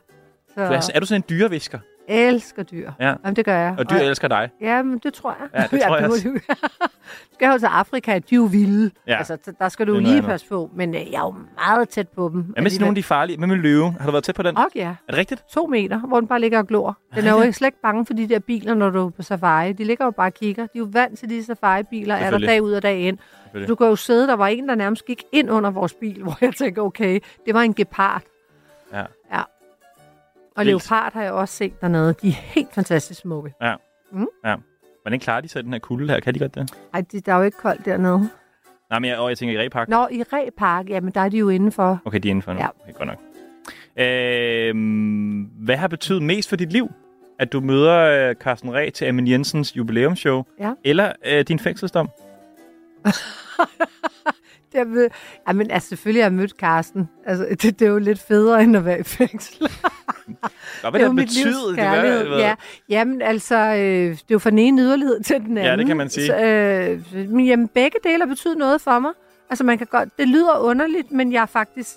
[0.48, 1.78] Så, Du er, er du sådan en dyrevisker?
[2.08, 2.90] Elsker dyr.
[3.00, 3.14] Ja.
[3.24, 3.74] Jamen, det gør jeg.
[3.78, 4.50] Og dyr elsker dig.
[4.60, 5.48] Ja, men det tror jeg.
[5.60, 6.40] Ja, det tror jeg også.
[7.34, 8.90] skal jo til Afrika, de er jo vilde.
[9.06, 9.16] Ja.
[9.18, 10.70] Altså, der skal du lige passe på.
[10.74, 11.34] Men øh, jeg er jo
[11.66, 12.42] meget tæt på dem.
[12.42, 13.38] Hvad med sådan nogle af de farlige?
[13.38, 13.94] Hvad med løve?
[13.98, 14.56] Har du været tæt på den?
[14.56, 14.88] Og ja.
[14.88, 15.44] Er det rigtigt?
[15.48, 16.98] To meter, hvor den bare ligger og glor.
[17.14, 17.56] Den er jo rigtigt?
[17.56, 19.72] slet ikke bange for de der biler, når du er på safari.
[19.72, 20.62] De ligger jo bare og kigger.
[20.62, 23.18] De er jo vant til de safari-biler, er der dag ud og dag ind.
[23.68, 26.38] Du kan jo sidde, der var en, der nærmest gik ind under vores bil, hvor
[26.40, 28.22] jeg tænker, okay, det var en gepard.
[28.92, 29.04] Ja.
[29.32, 29.42] Ja.
[30.56, 30.68] Og Vildt.
[30.68, 32.14] leopard har jeg også set dernede.
[32.22, 33.54] De er helt fantastisk smukke.
[33.62, 33.74] Ja.
[34.12, 34.26] Mm.
[34.44, 34.54] ja.
[35.02, 36.20] Hvordan klarer de så den her kulde her?
[36.20, 36.74] Kan de godt det?
[36.94, 38.28] Ej, de, der er jo ikke koldt dernede.
[38.90, 39.88] Nej, men jeg, og jeg tænker i Repark.
[39.88, 41.98] Nå, i Repark, jamen der er de jo indenfor.
[42.04, 42.58] Okay, de er indenfor nu.
[42.60, 42.66] Ja.
[42.82, 43.18] Okay, godt nok.
[43.96, 44.74] Øh,
[45.64, 46.90] hvad har betydet mest for dit liv?
[47.38, 50.42] At du møder øh, Carsten Reh til Amin Jensens jubilæumsshow?
[50.60, 50.72] Ja.
[50.84, 52.08] Eller øh, din fængselsdom?
[54.72, 55.08] Det er, ved-
[55.48, 57.08] jamen, altså, selvfølgelig har jeg mødt Karsten.
[57.26, 59.66] Altså, det, det er jo lidt federe, end at være i fængsel.
[60.80, 61.44] Hvad det det mit betyde?
[61.44, 62.54] livs Det var- Ja,
[62.88, 63.78] jamen, altså, øh,
[64.10, 65.78] det er jo fra den ene yderlighed til den Ja, anden.
[65.78, 66.26] det kan man sige.
[66.26, 69.12] Så, øh, men jamen, begge dele har betydet noget for mig.
[69.50, 71.90] Altså, man kan godt, det lyder underligt, men jeg er faktisk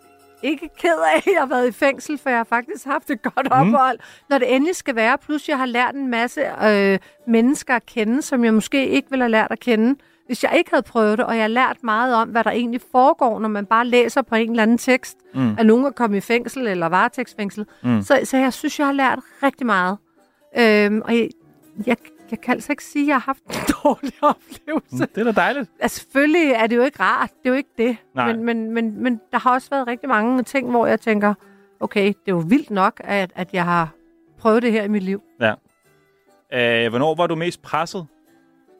[0.44, 3.22] ikke ked af, at jeg har været i fængsel, for jeg har faktisk haft et
[3.22, 3.52] godt Mm.
[3.74, 4.00] ophold.
[4.30, 8.22] Når det endelig skal være, plus jeg har lært en masse øh, mennesker at kende,
[8.22, 9.96] som jeg måske ikke ville have lært at kende,
[10.28, 12.82] hvis jeg ikke havde prøvet det, og jeg har lært meget om, hvad der egentlig
[12.92, 15.42] foregår, når man bare læser på en eller anden tekst, Mm.
[15.42, 15.56] mm.
[15.60, 17.66] at nogen er kommet i fængsel eller varetægtsfængsel.
[17.84, 18.02] Mm.
[18.02, 19.98] Så, så jeg synes, jeg har lært rigtig meget.
[20.58, 21.30] Øhm, og jeg,
[21.88, 21.98] jeg,
[22.32, 24.96] jeg kan altså ikke sige, at jeg har haft en dårlig oplevelse.
[25.04, 25.70] Mm, Det er da dejligt.
[25.80, 27.30] Altså, selvfølgelig er det jo ikke rart.
[27.30, 27.98] Det er jo ikke det.
[28.16, 28.34] Nej.
[28.34, 31.34] Men, men, men, men der har også været rigtig mange ting, hvor jeg tænker,
[31.80, 33.90] okay, det er jo vildt nok, at, at jeg har
[34.40, 35.22] prøvet det her i mit liv.
[35.42, 35.54] Ja.
[36.54, 38.08] Øh, hvornår var du mest presset?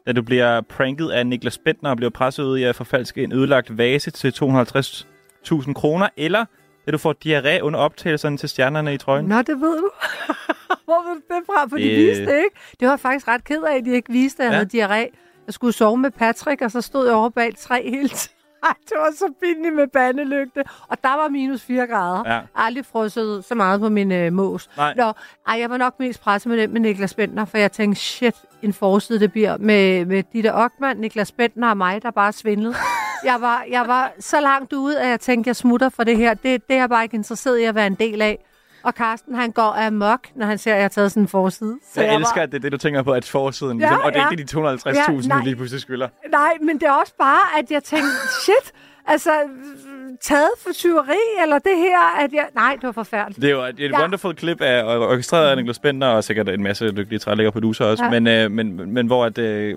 [0.06, 3.32] Da du bliver pranket af Niklas Bentner og bliver presset ud i at forfalske en
[3.32, 6.44] ødelagt vase til 250.000 kroner, eller
[6.86, 9.26] da du får diarré under optagelserne til stjernerne i trøjen?
[9.26, 9.90] Nå, det ved du.
[10.84, 11.66] Hvor ved du det fra?
[11.68, 11.96] For de Øh.
[11.96, 12.56] viste det ikke.
[12.80, 14.56] Det var faktisk ret ked af, at de ikke viste, at jeg Ja.
[14.86, 15.14] havde diarré.
[15.46, 18.34] Jeg skulle sove med Patrick, og så stod jeg over bag et træ hele tiden.
[18.62, 20.64] Ej, det var så pinligt med bandelygte.
[20.88, 22.34] Og der var minus 4 grader.
[22.34, 22.40] Ja.
[22.54, 24.70] Aldrig frosset så meget på min øh, mås.
[24.76, 24.94] Nej.
[24.96, 25.12] Nå,
[25.48, 28.34] ej, jeg var nok mest presset med den med Niklas Bentner, for jeg tænkte, shit,
[28.62, 32.74] en forside det bliver med, med Ditte Ockmann, Niklas Bentner og mig, der bare svindlede.
[33.24, 36.34] jeg, var, jeg var så langt ude, at jeg tænkte, jeg smutter for det her.
[36.34, 38.44] Det, det er jeg bare ikke interesseret i at være en del af.
[38.82, 41.78] Og Carsten, han går amok, når han ser, at jeg har taget sådan en forside.
[41.94, 44.00] Så jeg, var- elsker, at det er det, du tænker på, at forsiden, Ja, ligesom,
[44.04, 44.30] og det er ja.
[44.30, 45.44] ikke de 250.000, Ja, du nej.
[45.44, 46.08] lige pludselig skylder.
[46.30, 48.08] Nej, men det er også bare, at jeg tænkte,
[48.44, 48.72] shit,
[49.06, 49.30] altså,
[50.20, 52.46] taget for tyveri, eller det her, at jeg...
[52.54, 53.42] Nej, det var forfærdeligt.
[53.42, 54.00] Det er jo et, Ja.
[54.00, 58.04] wonderful klip af orkestreret af Niklas Bender, og sikkert en masse dygtige trælægger producer også,
[58.04, 58.10] Ja.
[58.10, 59.76] men, øh, men, men hvor at, øh,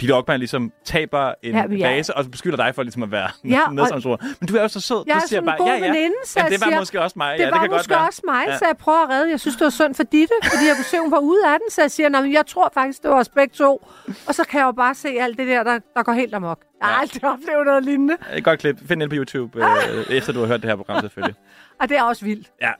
[0.00, 1.88] Ditte Ockmann ligesom taber en Ja, ja.
[1.94, 4.22] vase, og beskylder dig for ligesom at være Ja, ja, medsamsord.
[4.40, 5.04] Men du er jo så sød.
[5.06, 5.80] Jeg du er siger bare, ja, ja.
[5.86, 7.38] veninde, så Jamen, det var siger, måske også mig.
[7.38, 8.08] Det ja, var det kan måske godt være.
[8.08, 8.58] også mig, Ja.
[8.58, 9.30] så jeg prøver at redde.
[9.30, 11.58] Jeg synes, det var synd for Ditte, fordi jeg kunne se, hun var ude af
[11.60, 13.86] den, så jeg siger, "Nå, men jeg tror faktisk, det var os begge to.
[14.26, 16.58] Og så kan jeg jo bare se alt det der, der, der går helt amok.
[16.80, 18.16] Jeg har aldrig oplevet noget lignende.
[18.34, 18.88] Et godt klip.
[18.88, 19.66] Find den på YouTube, øh,
[20.16, 21.36] efter du har hørt det her program selvfølgelig.
[21.80, 22.50] Og det er også vildt.
[22.62, 22.70] Ja.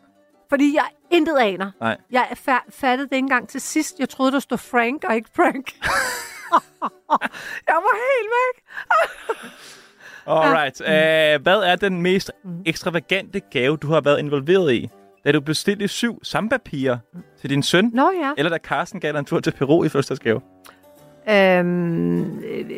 [0.49, 1.71] Fordi jeg intet aner.
[1.81, 1.97] Nej.
[2.11, 3.99] Jeg fa- fattede det ikke engang til sidst.
[3.99, 5.73] Jeg troede, der stod Frank og ikke Frank.
[7.69, 8.57] jeg var helt væk.
[10.27, 10.81] Alright.
[10.81, 12.33] Uh, hvad er den mest
[12.67, 14.91] ekstravagante gave, du har været involveret i?
[15.25, 16.99] Da du bestilte syv samba-piger
[17.41, 17.91] til din søn?
[17.95, 18.33] Nå ja.
[18.39, 20.41] Eller da Carsten gav dig en tur til Peru i fødselsdagsgave?
[21.29, 22.71] Øhm, øh,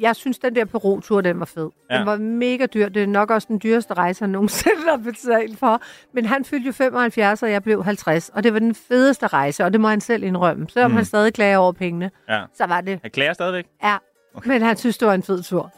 [0.00, 1.70] jeg synes, den der Peru-tur, den var fed.
[1.90, 1.98] Ja.
[1.98, 2.88] Den var mega dyr.
[2.88, 5.82] Det er nok også den dyreste rejse, han nogensinde har betalt for.
[6.14, 8.28] Men han fyldte jo 75, og jeg blev 50.
[8.28, 10.66] Og det var den fedeste rejse, og det må han selv indrømme.
[10.70, 10.96] Selvom Mm.
[10.96, 12.42] han stadig klager over pengene, Ja.
[12.54, 13.00] så var det...
[13.02, 13.66] Jeg klager stadigvæk.
[13.82, 13.96] Ja,
[14.34, 14.48] okay.
[14.48, 15.72] men han synes, det var en fed tur.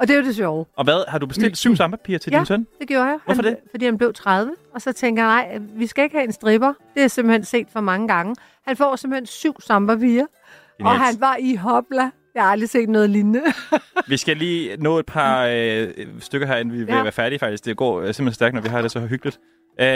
[0.00, 0.66] Og det er jo det sjove.
[0.76, 1.04] Og hvad?
[1.08, 2.66] Har du bestilt syv samba-piger til ja, din søn?
[2.80, 3.18] det gjorde jeg.
[3.24, 3.60] Hvorfor han, det?
[3.70, 4.52] Fordi han blev 30.
[4.74, 6.72] Og så tænker jeg, nej, vi skal ikke have en stripper.
[6.94, 8.36] Det er simpelthen set for mange gange.
[8.66, 10.26] Han får simpelthen syv samba-piger.
[10.80, 12.10] Og han var i hopla.
[12.34, 13.42] Jeg har aldrig set noget lignende.
[14.08, 15.88] Vi skal lige nå et par øh,
[16.20, 17.02] stykker her, inden vi Ja.
[17.02, 17.64] være færdige faktisk.
[17.64, 19.38] Det går øh, simpelthen stærkt, når vi har det så hyggeligt.
[19.80, 19.86] Øh,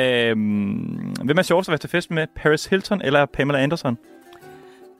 [1.24, 2.26] hvem er sjovest at være til fest med?
[2.36, 3.98] Paris Hilton eller Pamela Anderson?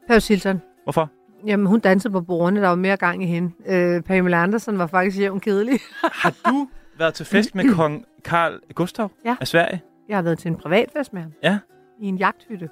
[0.09, 0.63] Paris Hilton.
[0.85, 1.11] Hvorfor?
[1.47, 2.61] Jamen, hun dansede på bordene.
[2.61, 3.51] Der var mere gang i hende.
[3.67, 5.79] Øh, Pamela Andersen var faktisk jævn kedelig.
[6.03, 6.69] Har du
[6.99, 9.37] været til fest med kong Karl Gustav Ja.
[9.41, 9.81] af Sverige?
[10.09, 11.33] Jeg har været til en privatfest med ham.
[11.43, 11.59] Ja.
[12.01, 12.69] I en jagthytte.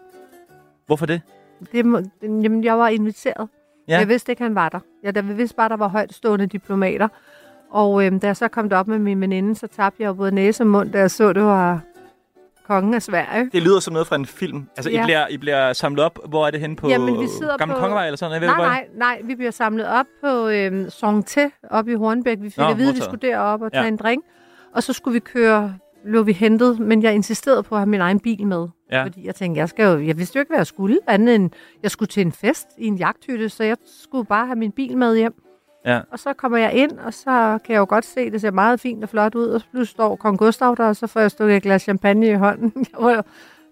[0.86, 1.20] Hvorfor det?
[1.72, 3.48] Det må, jamen, jeg var inviteret.
[3.90, 3.98] Ja.
[3.98, 4.78] Jeg vidste ikke, han var der.
[5.02, 7.08] Jeg der vidste bare, der var højtstående diplomater.
[7.70, 10.32] Og øhm, da jeg så kom derop med min veninde, så tabte jeg jo både
[10.34, 11.80] næse og mund, da jeg så, det var
[12.66, 13.50] kongen af Sverige.
[13.52, 14.68] Det lyder som noget fra en film.
[14.76, 15.02] Altså, Ja.
[15.02, 16.18] I, bliver, I bliver samlet op.
[16.28, 17.80] Hvor er det henne på Jamen, vi sidder Gamle på...
[17.80, 18.56] Kongevej eller sådan noget?
[18.58, 19.20] Nej, nej, nej.
[19.24, 22.38] Vi bliver samlet op på øhm, Songte oppe i Hornbæk.
[22.40, 23.88] Vi fik Nå, at vide, at vi skulle derop og tage Ja.
[23.88, 24.24] en drink.
[24.74, 28.00] Og så skulle vi køre blev vi hentet, men jeg insisterede på at have min
[28.00, 28.68] egen bil med.
[28.92, 29.04] Ja.
[29.04, 31.50] Fordi jeg tænkte, jeg, skal jo, jeg vidste jo ikke, hvad jeg skulle, andet end
[31.82, 34.96] jeg skulle til en fest i en jagthytte, så jeg skulle bare have min bil
[34.96, 35.34] med hjem.
[35.86, 36.00] Ja.
[36.12, 38.80] Og så kommer jeg ind, og så kan jeg jo godt se, det ser meget
[38.80, 41.56] fint og flot ud, og pludselig står kong Gustav der, og så får jeg stukket
[41.56, 42.72] et glas champagne i hånden.
[42.92, 43.22] Jeg var jo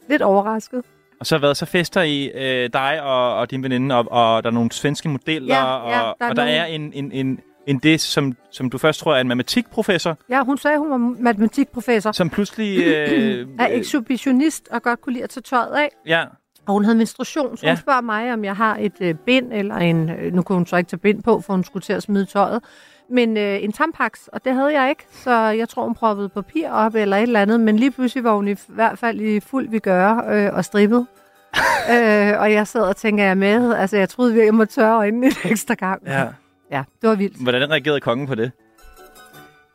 [0.08, 0.82] lidt overrasket.
[1.20, 4.50] Og så hvad, så fester I øh, dig og, og din veninde, og, og der
[4.50, 7.12] er nogle svenske modeller, Ja, og, ja, der er og der nogle- er en, en,
[7.12, 10.90] en, en det, som, som du først tror er en matematikprofessor, Ja, hun sagde, hun
[10.90, 12.12] var matematikprofessor.
[12.12, 12.78] som pludselig...
[12.86, 15.88] Øh, er ekshibitionist og godt kunne lide at tage tøjet af.
[16.06, 16.24] ja,
[16.66, 17.72] Og hun havde menstruation, så Ja.
[17.72, 20.10] hun spørger mig, om jeg har et øh, bind, eller en...
[20.10, 22.24] Øh, nu kunne hun så ikke tage bind på, for hun skulle til at smide
[22.26, 22.62] tøjet.
[23.10, 26.70] Men øh, en tampax, og det havde jeg ikke, så jeg tror, hun proppede papir
[26.70, 27.60] op eller et eller andet.
[27.60, 31.06] Men lige pludselig var hun i hvert fald i fuld vi gøre øh, og strippet.
[31.92, 33.74] øh, og jeg sad og tænker, jeg er med.
[33.74, 36.02] Altså, jeg troede virkelig, jeg måtte tørre øjnene en ekstra gang.
[36.06, 36.26] ja.
[36.70, 37.42] Ja, det var vildt.
[37.42, 38.52] Hvordan reagerede kongen på det?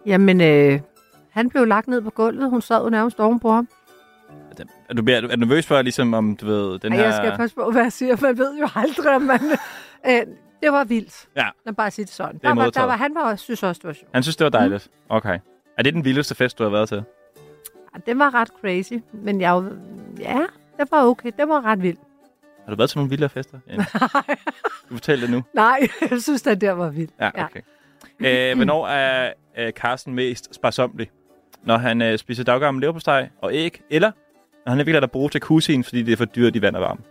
[0.05, 0.79] Jamen, øh,
[1.29, 2.49] han blev lagt ned på gulvet.
[2.49, 3.67] Hun sad jo nærmest ovenpå ham.
[4.89, 7.05] Er du, er du, er du nervøs for, ligesom om, du ved, den Ej, her...
[7.05, 8.17] jeg skal passe på, hvad jeg siger.
[8.21, 9.39] Man ved jo aldrig, om man...
[10.07, 10.21] Øh,
[10.63, 11.27] det var vildt.
[11.35, 11.47] Ja.
[11.65, 12.39] Lad bare sige det sådan.
[12.43, 14.09] er Der var, der var, han var, synes også, det var sjovt.
[14.13, 14.89] Han synes, det var dejligt.
[15.09, 15.15] Mm.
[15.15, 15.39] Okay.
[15.77, 17.03] Er det den vildeste fest, du har været til?
[17.95, 19.63] Ja, Det var ret crazy, men jeg
[20.19, 20.39] ja,
[20.79, 21.31] det var okay.
[21.37, 21.99] Det var ret vildt.
[22.65, 23.57] Har du været til nogle vildere fester?
[23.69, 23.83] Jenny?
[24.89, 25.43] du fortælle det nu.
[25.53, 27.13] Nej, jeg synes, det var vildt.
[27.19, 27.61] Ja, okay.
[28.19, 31.09] Øh, hvornår er øh, Carsten mest sparsomlig?
[31.63, 34.11] Når han øh, spiser daggammel leverpostej og æg, eller
[34.65, 36.81] når han er virkelig at bruge jacuzzien, fordi det er for dyrt i vand og
[36.81, 37.01] varme?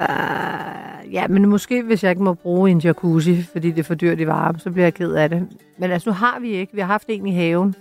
[0.00, 3.94] Uh, ja, men måske hvis jeg ikke må bruge en jacuzzi, fordi det er for
[3.94, 5.48] dyrt i varme, så bliver jeg ked af det.
[5.78, 6.74] Men altså, nu har vi ikke.
[6.74, 7.74] Vi har haft en i haven,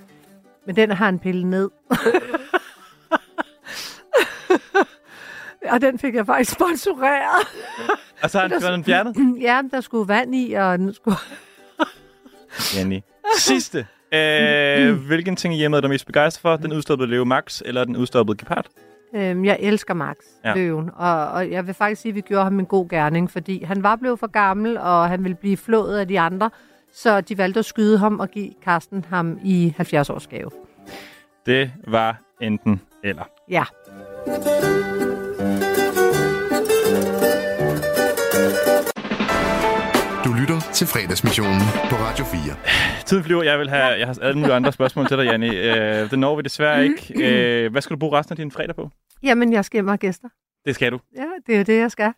[0.65, 1.69] men den har han pillet ned.
[5.71, 7.47] og den fik jeg faktisk sponsoreret.
[8.23, 9.15] Og så har den fjernet?
[9.41, 11.17] ja, der skulle vand i, og den skulle...
[12.77, 12.99] Jenny.
[13.37, 13.87] Sidste.
[14.13, 16.55] Øh, hvilken ting i hjemmet er du mest begejstret for?
[16.55, 18.65] Den udstoppede Leo Max eller den udstoppede Gepard?
[19.15, 20.15] Øhm, jeg elsker Max,
[20.45, 20.53] Ja.
[20.55, 23.63] løven, og, og jeg vil faktisk sige, at vi gjorde ham en god gerning, fordi
[23.63, 26.49] han var blevet for gammel, og han ville blive flået af de andre,
[26.93, 30.51] så de valgte at skyde ham og give Karsten ham i 70-års gave.
[31.45, 33.23] Det var enten eller.
[33.49, 33.63] Ja.
[40.27, 42.41] Du lytter til fredagsmissionen på Radio 4.
[43.05, 43.43] Tiden flyver.
[43.43, 45.55] Jeg vil have jeg har alle mulige andre spørgsmål til dig, Janni.
[45.57, 47.13] Øh, det når vi desværre ikke.
[47.65, 48.89] Øh, hvad skal du bruge resten af din fredag på?
[49.23, 50.27] Jamen, jeg skal hjem og gæster.
[50.65, 50.99] Det skal du.
[51.17, 52.11] Ja, det er jo det, jeg skal.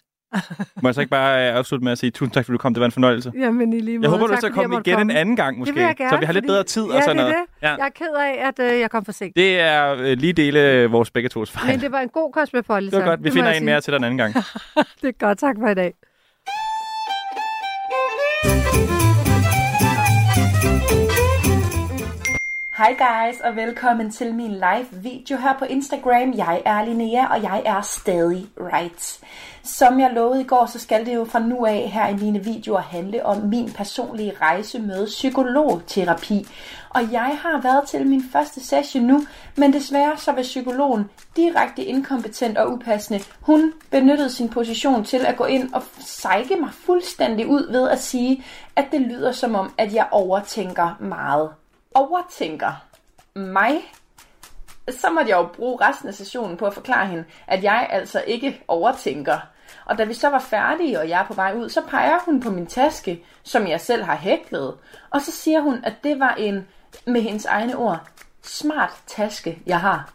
[0.82, 2.74] Må jeg så ikke bare øh, afslutte med at sige tusind tak, fordi du kom.
[2.74, 3.32] Det var en fornøjelse.
[3.40, 4.04] Jamen, i lige måde.
[4.06, 5.20] Jeg håber, du Tak, skal fordi komme jeg måtte igen en komme.
[5.20, 5.70] anden gang, måske.
[5.70, 7.24] Det vil jeg gerne, så vi har lidt fordi- bedre tid ja, og sådan det
[7.24, 7.46] er noget.
[7.62, 7.68] Det.
[7.68, 7.76] Ja.
[7.76, 9.36] Jeg er ked af, at øh, jeg kom for sent.
[9.36, 11.68] Det er øh, lige dele vores begge tos fejl.
[11.68, 12.92] Men det var en god cosmopolitan.
[13.00, 13.20] Det var godt.
[13.20, 13.66] Vi det finder en sige.
[13.66, 14.34] mere til dig en anden gang.
[15.02, 15.38] det er godt.
[15.38, 15.94] Tak for i dag.
[22.80, 26.34] Hej guys, og velkommen til min live video her på Instagram.
[26.38, 29.20] Jeg er Linnea, og jeg er stadig right.
[29.64, 32.44] Som jeg lovede i går, så skal det jo fra nu af her i mine
[32.44, 36.48] videoer handle om min personlige rejse med psykologterapi.
[36.90, 39.22] Og jeg har været til min første session nu,
[39.56, 43.24] men desværre så var psykologen direkte inkompetent og upassende.
[43.42, 48.00] Hun benyttede sin position til at gå ind og sejke mig fuldstændig ud ved at
[48.00, 48.44] sige,
[48.76, 51.50] at det lyder som om, at jeg overtænker meget
[51.96, 52.86] overtænker
[53.36, 53.94] mig,
[54.90, 58.24] så måtte jeg jo bruge resten af sessionen på at forklare hende, at jeg altså
[58.28, 59.40] ikke overtænker.
[59.86, 62.42] Og da vi så var færdige, og jeg er på vej ud, så peger hun
[62.42, 64.76] på min taske, som jeg selv har hæklet.
[65.10, 66.68] Og så siger hun, at det var en,
[67.06, 68.10] med hendes egne ord,
[68.42, 70.14] smart taske, jeg har.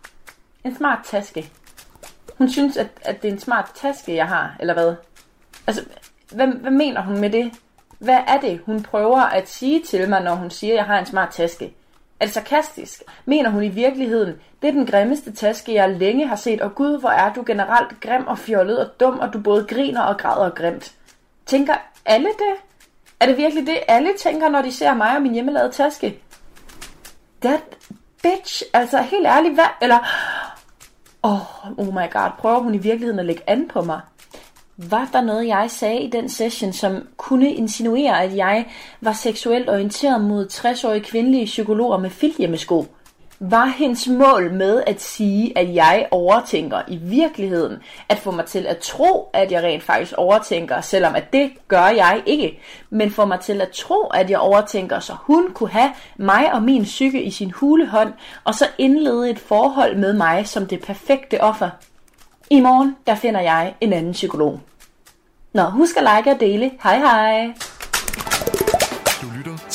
[0.65, 1.51] En smart taske.
[2.39, 4.95] Hun synes, at, at det er en smart taske, jeg har, eller hvad?
[5.67, 5.85] Altså,
[6.31, 7.53] hvad, hvad mener hun med det?
[8.05, 10.99] Hvad er det, hun prøver at sige til mig, når hun siger, at jeg har
[10.99, 11.75] en smart taske?
[12.21, 13.03] Er det sarkastisk?
[13.25, 17.01] Mener hun i virkeligheden, det er den grimmeste taske, jeg længe har set, og gud,
[17.01, 20.51] hvor er du generelt grim og fjollet og dum, og du både griner og græder
[20.51, 20.95] grimt.
[21.47, 21.75] Tænker
[22.05, 22.55] alle det?
[23.21, 26.19] Er det virkelig det, alle tænker, når de ser mig og min hjemmelavede taske?
[27.43, 27.63] That
[28.23, 29.69] bitch, altså helt ærligt, hvad?
[29.83, 29.99] Eller,
[31.23, 34.01] oh, oh my god, prøver hun i virkeligheden at lægge an på mig?
[34.77, 38.67] Var der noget, jeg sagde i den session, som kunne insinuere, at jeg
[39.01, 42.87] var seksuelt orienteret mod 60-årige kvindelige psykologer med filthjemmesko?
[43.41, 47.77] Var hendes mål med at sige, at jeg overtænker i virkeligheden,
[48.09, 51.87] at få mig til at tro, at jeg rent faktisk overtænker, selvom at det gør
[51.87, 52.59] jeg ikke,
[52.91, 56.63] men få mig til at tro, at jeg overtænker, så hun kunne have mig og
[56.63, 58.13] min psyke i sin hulehånd,
[58.45, 61.71] og så indlede et forhold med mig som det perfekte offer.
[62.51, 64.61] I morgen, der finder jeg en anden psykolog.
[65.55, 66.71] Nå, husk at like og dele.
[66.83, 67.55] Hej hej!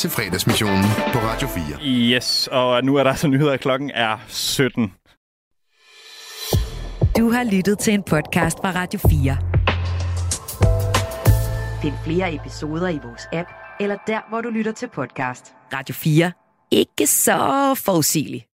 [0.00, 1.64] til fredagsmissionen på Radio 4.
[1.82, 3.56] Yes, og nu er der altså nyheder.
[3.56, 4.92] Klokken er 17.
[7.18, 9.36] Du har lyttet til en podcast fra Radio 4.
[11.82, 13.48] Find flere episoder i vores app,
[13.80, 15.54] eller der, hvor du lytter til podcast.
[15.72, 16.32] Radio 4.
[16.70, 18.49] Ikke så forudsigeligt.